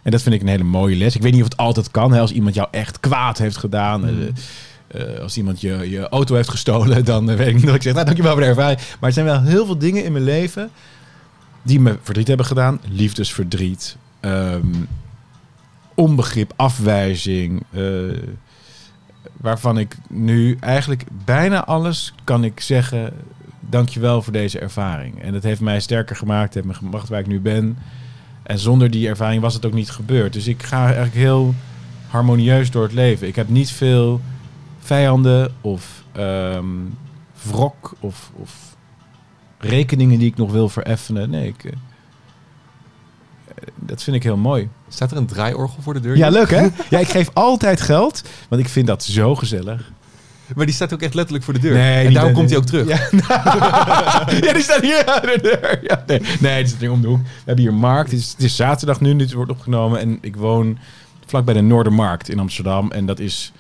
En 0.02 0.12
dat 0.12 0.22
vind 0.22 0.36
ik 0.36 0.42
een 0.42 0.48
hele 0.48 0.64
mooie 0.64 0.96
les. 0.96 1.16
Ik 1.16 1.22
weet 1.22 1.32
niet 1.32 1.42
of 1.42 1.48
het 1.48 1.58
altijd 1.58 1.92
kan. 1.92 2.14
Hè? 2.14 2.20
Als 2.20 2.32
iemand 2.32 2.56
jou 2.56 2.68
echt 2.72 3.00
kwaad 3.00 3.38
heeft 3.38 3.58
gedaan. 3.58 4.02
Mm. 4.02 4.34
eh, 4.88 5.14
eh, 5.16 5.20
als 5.20 5.38
iemand 5.38 5.62
je, 5.62 5.90
je 5.90 6.10
auto 6.10 6.36
heeft 6.36 6.50
gestolen. 6.50 7.06
Dan 7.06 7.30
eh, 7.30 7.38
weet 7.38 7.48
ik 7.48 7.56
niet 7.56 7.66
dat 7.66 7.76
ik 7.76 7.82
zeg, 7.82 7.94
nou, 7.94 8.06
dankjewel 8.06 8.32
voor 8.32 8.42
de 8.42 8.48
ervaring. 8.48 8.80
Maar 8.80 9.10
er 9.10 9.14
zijn 9.14 9.26
wel 9.26 9.42
heel 9.42 9.66
veel 9.66 9.78
dingen 9.78 10.04
in 10.04 10.12
mijn 10.12 10.24
leven... 10.24 10.70
die 11.62 11.80
me 11.80 11.98
verdriet 12.02 12.28
hebben 12.28 12.46
gedaan. 12.46 12.80
Liefdesverdriet. 12.90 13.98
ehm, 14.20 14.68
onbegrip, 15.96 16.54
afwijzing. 16.56 17.64
Waarvan 19.42 19.78
ik 19.78 19.98
nu 20.10 20.58
eigenlijk 20.60 21.04
bijna 21.26 21.66
alles 21.66 22.14
kan 22.24 22.44
ik 22.44 22.60
zeggen... 22.60 23.14
Dankjewel 23.70 24.22
voor 24.22 24.34
deze 24.34 24.60
ervaring. 24.60 25.22
En 25.22 25.34
dat 25.34 25.44
heeft 25.44 25.62
mij 25.62 25.80
sterker 25.80 26.16
gemaakt. 26.16 26.54
Heeft 26.54 26.66
me 26.66 26.74
gebracht 26.74 27.10
waar 27.10 27.20
ik 27.20 27.28
nu 27.28 27.40
ben. 27.40 27.78
En 28.44 28.60
zonder 28.60 28.92
die 28.92 29.08
ervaring 29.08 29.42
was 29.42 29.54
het 29.54 29.66
ook 29.66 29.74
niet 29.74 29.90
gebeurd. 29.90 30.34
Dus 30.34 30.48
ik 30.48 30.64
ga 30.64 30.84
eigenlijk 30.84 31.16
heel 31.16 31.54
harmonieus 32.08 32.72
door 32.72 32.84
het 32.84 32.94
leven. 32.94 33.28
Ik 33.28 33.36
heb 33.36 33.50
niet 33.50 33.72
veel 33.72 34.22
vijanden 34.80 35.54
of 35.62 36.04
ehm, 36.12 36.66
wrok 37.42 37.94
of, 38.00 38.32
of 38.36 38.76
rekeningen 39.58 40.20
die 40.20 40.28
ik 40.28 40.38
nog 40.38 40.52
wil 40.52 40.70
vereffenen. 40.70 41.30
Nee, 41.30 41.48
ik, 41.48 41.64
eh, 41.64 41.72
dat 43.98 44.06
vind 44.06 44.16
ik 44.16 44.24
heel 44.24 44.38
mooi. 44.38 44.70
Staat 44.88 45.12
er 45.12 45.18
een 45.18 45.26
draaiorgel 45.26 45.82
voor 45.82 45.94
de 45.94 46.00
deur? 46.00 46.18
Ja, 46.18 46.30
leuk 46.30 46.50
hè? 46.50 46.68
Ja, 46.90 47.00
ik 47.00 47.10
geef 47.10 47.30
altijd 47.34 47.82
geld, 47.82 48.22
want 48.50 48.62
ik 48.62 48.70
vind 48.70 48.88
dat 48.88 49.04
zo 49.04 49.36
gezellig. 49.36 49.92
Maar 50.56 50.66
die 50.66 50.76
staat 50.76 50.94
ook 50.94 51.02
echt 51.02 51.14
letterlijk 51.14 51.46
voor 51.46 51.54
de 51.54 51.60
deur. 51.60 51.74
Nee, 51.74 52.06
en 52.06 52.14
daarom 52.14 52.34
komt 52.34 52.50
hij 52.50 52.58
ook 52.58 52.66
terug. 52.66 52.88
Ja, 52.88 53.10
ja 54.48 54.54
die 54.54 54.62
staat 54.62 54.82
hier 54.82 55.06
aan 55.06 55.22
de 55.22 55.40
deur. 55.42 55.80
Ja, 55.84 56.04
nee, 56.08 56.22
nee, 56.40 56.58
die 56.58 56.68
staat 56.68 56.80
hier 56.80 56.92
om 56.92 57.02
de 57.02 57.08
hoek. 57.08 57.22
We 57.22 57.30
hebben 57.46 57.64
hier 57.64 57.74
markt. 57.74 58.12
Het 58.12 58.20
is, 58.20 58.32
het 58.32 58.44
is 58.44 58.56
zaterdag 58.56 59.02
nu, 59.02 59.14
nu 59.14 59.24
het 59.24 59.34
wordt 59.34 59.52
opgenomen. 59.52 60.00
En 60.00 60.18
ik 60.22 60.36
woon 60.36 60.78
vlakbij 61.26 61.54
de 61.54 61.62
Noordermarkt 61.62 62.30
in 62.30 62.40
Amsterdam. 62.40 62.92
En 62.92 63.06
dat 63.06 63.20
is, 63.20 63.52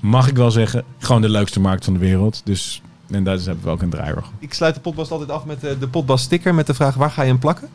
mag 0.00 0.28
ik 0.28 0.36
wel 0.36 0.50
zeggen, 0.50 0.84
gewoon 0.98 1.22
de 1.22 1.28
leukste 1.28 1.60
markt 1.60 1.84
van 1.84 1.92
de 1.92 2.00
wereld. 2.00 2.40
Dus, 2.44 2.82
en 3.10 3.24
daar 3.24 3.38
hebben 3.38 3.64
we 3.64 3.70
ook 3.70 3.82
een 3.82 3.90
draaiorgel. 3.90 4.32
Ik 4.38 4.54
sluit 4.54 4.74
de 4.74 4.80
potbast 4.80 5.10
altijd 5.10 5.30
af 5.30 5.44
met 5.44 5.64
eh, 5.64 5.70
de 5.80 5.88
potbast 5.88 6.24
sticker 6.24 6.54
met 6.54 6.66
de 6.66 6.74
vraag 6.74 6.94
waar 6.94 7.10
ga 7.10 7.22
je 7.22 7.28
hem 7.28 7.38
plakken? 7.38 7.68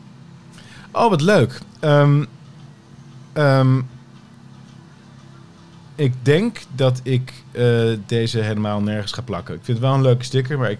Oh, 0.94 1.10
wat 1.10 1.20
leuk. 1.20 1.60
Ehm, 1.80 2.24
ehm, 3.32 3.80
ik 5.94 6.12
denk 6.22 6.58
dat 6.74 7.00
ik 7.02 7.32
eh, 7.50 7.64
deze 8.06 8.38
helemaal 8.38 8.80
nergens 8.80 9.12
ga 9.12 9.22
plakken. 9.22 9.54
Ik 9.54 9.60
vind 9.64 9.78
het 9.78 9.86
wel 9.86 9.96
een 9.96 10.02
leuke 10.02 10.24
sticker, 10.24 10.58
maar 10.58 10.70
ik, 10.70 10.78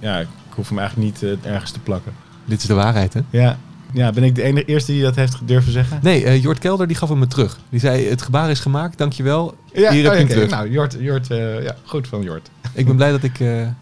ja, 0.00 0.18
ik 0.18 0.28
hoef 0.48 0.68
hem 0.68 0.78
eigenlijk 0.78 1.08
niet 1.08 1.22
eh, 1.22 1.52
ergens 1.52 1.70
te 1.70 1.80
plakken. 1.80 2.12
Dit 2.44 2.60
is 2.60 2.66
de 2.66 2.74
waarheid, 2.74 3.14
hè? 3.14 3.20
Ja. 3.30 3.58
ja, 3.92 4.12
ben 4.12 4.22
ik 4.22 4.34
de 4.34 4.42
enige 4.42 4.64
eerste 4.64 4.92
die 4.92 5.02
dat 5.02 5.16
heeft 5.16 5.38
durven 5.44 5.72
zeggen? 5.72 5.98
Nee, 6.02 6.24
eh, 6.24 6.42
Jort 6.42 6.58
Kelder 6.58 6.86
die 6.86 6.96
gaf 6.96 7.08
hem 7.08 7.18
me 7.18 7.26
terug. 7.26 7.58
Die 7.68 7.80
zei, 7.80 8.08
het 8.08 8.22
gebaar 8.22 8.50
is 8.50 8.60
gemaakt, 8.60 8.98
dankjewel. 8.98 9.54
Ja, 9.72 9.72
Hier 9.72 9.84
heb 9.84 9.94
oh, 9.94 10.00
je 10.02 10.08
hem 10.08 10.22
oké. 10.22 10.32
terug. 10.32 10.50
Nou, 10.50 10.70
Jort, 10.70 10.96
Jort 10.98 11.26
ja, 11.62 11.76
goed 11.84 12.08
van 12.08 12.22
Jort. 12.22 12.50
Ik 12.74 12.86
ben 12.86 12.96
blij 12.96 13.10
dat 13.10 13.22
ik 13.22 13.36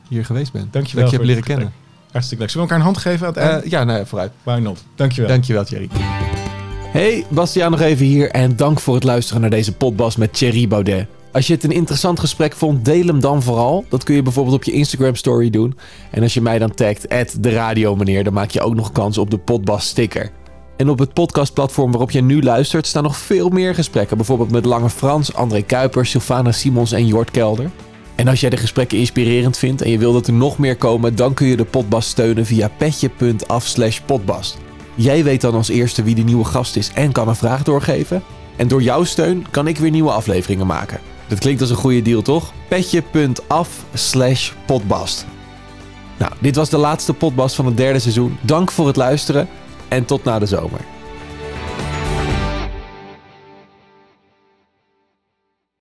hier 0.08 0.24
geweest 0.24 0.52
ben. 0.52 0.68
Dankjewel 0.70 0.80
Dat 0.80 0.92
ik 0.92 0.94
je 0.94 1.02
heb 1.02 1.14
voor 1.16 1.24
leren 1.24 1.42
kennen. 1.42 1.72
Hartstikke 2.12 2.42
leuk. 2.42 2.52
Zullen 2.52 2.66
we 2.66 2.72
elkaar 2.72 2.76
een 2.76 2.92
hand 2.92 2.98
geven 2.98 3.26
aan 3.26 3.32
het 3.32 3.42
eind? 3.42 3.64
Eh, 3.64 3.70
ja, 3.70 3.84
nou 3.84 3.98
ja, 3.98 4.06
vooruit. 4.06 4.32
Why 4.42 4.58
not? 4.62 4.84
Dankjewel. 4.94 5.30
Dankjewel, 5.30 5.64
Thierry. 5.64 5.88
Hey, 6.92 7.24
Bastiaan 7.28 7.70
nog 7.70 7.80
even 7.80 8.06
hier 8.06 8.30
en 8.30 8.56
dank 8.56 8.80
voor 8.80 8.94
het 8.94 9.04
luisteren 9.04 9.40
naar 9.40 9.50
deze 9.50 9.72
potbas 9.72 10.16
met 10.16 10.32
Thierry 10.32 10.68
Baudet. 10.68 11.06
Als 11.32 11.46
je 11.46 11.54
het 11.54 11.64
een 11.64 11.72
interessant 11.72 12.20
gesprek 12.20 12.52
vond, 12.52 12.84
deel 12.84 13.06
hem 13.06 13.20
dan 13.20 13.42
vooral. 13.42 13.84
Dat 13.88 14.04
kun 14.04 14.14
je 14.14 14.22
bijvoorbeeld 14.22 14.56
op 14.56 14.64
je 14.64 14.72
Instagram 14.72 15.14
story 15.14 15.50
doen. 15.50 15.78
En 16.10 16.22
als 16.22 16.34
je 16.34 16.40
mij 16.40 16.58
dan 16.58 16.74
tagt, 16.74 17.08
de 17.42 17.50
radio 17.50 17.96
meneer, 17.96 18.24
dan 18.24 18.32
maak 18.32 18.50
je 18.50 18.60
ook 18.60 18.74
nog 18.74 18.92
kans 18.92 19.18
op 19.18 19.30
de 19.30 19.38
potbas 19.38 19.86
sticker. 19.86 20.30
En 20.76 20.88
op 20.88 20.98
het 20.98 21.12
podcastplatform 21.12 21.90
waarop 21.90 22.10
je 22.10 22.22
nu 22.22 22.42
luistert 22.42 22.86
staan 22.86 23.02
nog 23.02 23.16
veel 23.16 23.48
meer 23.48 23.74
gesprekken. 23.74 24.16
Bijvoorbeeld 24.16 24.50
met 24.50 24.64
Lange 24.64 24.90
Frans, 24.90 25.34
André 25.34 25.62
Kuipers, 25.62 26.10
Sylvana 26.10 26.52
Simons 26.52 26.92
en 26.92 27.06
Jort 27.06 27.30
Kelder. 27.30 27.70
En 28.20 28.28
als 28.28 28.40
jij 28.40 28.50
de 28.50 28.56
gesprekken 28.56 28.98
inspirerend 28.98 29.56
vindt 29.56 29.82
en 29.82 29.90
je 29.90 29.98
wil 29.98 30.12
dat 30.12 30.26
er 30.26 30.32
nog 30.32 30.58
meer 30.58 30.76
komen, 30.76 31.16
dan 31.16 31.34
kun 31.34 31.46
je 31.46 31.56
de 31.56 31.64
potbas 31.64 32.08
steunen 32.08 32.46
via 32.46 32.70
petje.af 32.76 33.66
slash 33.66 34.00
potbas. 34.06 34.56
Jij 34.94 35.24
weet 35.24 35.40
dan 35.40 35.54
als 35.54 35.68
eerste 35.68 36.02
wie 36.02 36.14
de 36.14 36.22
nieuwe 36.22 36.44
gast 36.44 36.76
is 36.76 36.90
en 36.94 37.12
kan 37.12 37.28
een 37.28 37.36
vraag 37.36 37.62
doorgeven. 37.62 38.22
En 38.56 38.68
door 38.68 38.82
jouw 38.82 39.04
steun 39.04 39.46
kan 39.50 39.66
ik 39.66 39.78
weer 39.78 39.90
nieuwe 39.90 40.10
afleveringen 40.10 40.66
maken. 40.66 41.00
Dat 41.28 41.38
klinkt 41.38 41.60
als 41.60 41.70
een 41.70 41.76
goede 41.76 42.02
deal, 42.02 42.22
toch? 42.22 42.52
Petje.af 42.68 43.84
slash 43.94 44.52
potbast. 44.66 45.26
Nou, 46.18 46.32
dit 46.40 46.56
was 46.56 46.68
de 46.70 46.78
laatste 46.78 47.12
potbast 47.12 47.54
van 47.54 47.66
het 47.66 47.76
derde 47.76 47.98
seizoen. 47.98 48.38
Dank 48.40 48.70
voor 48.70 48.86
het 48.86 48.96
luisteren. 48.96 49.48
en 49.88 50.04
tot 50.04 50.24
na 50.24 50.38
de 50.38 50.46
zomer. 50.46 50.80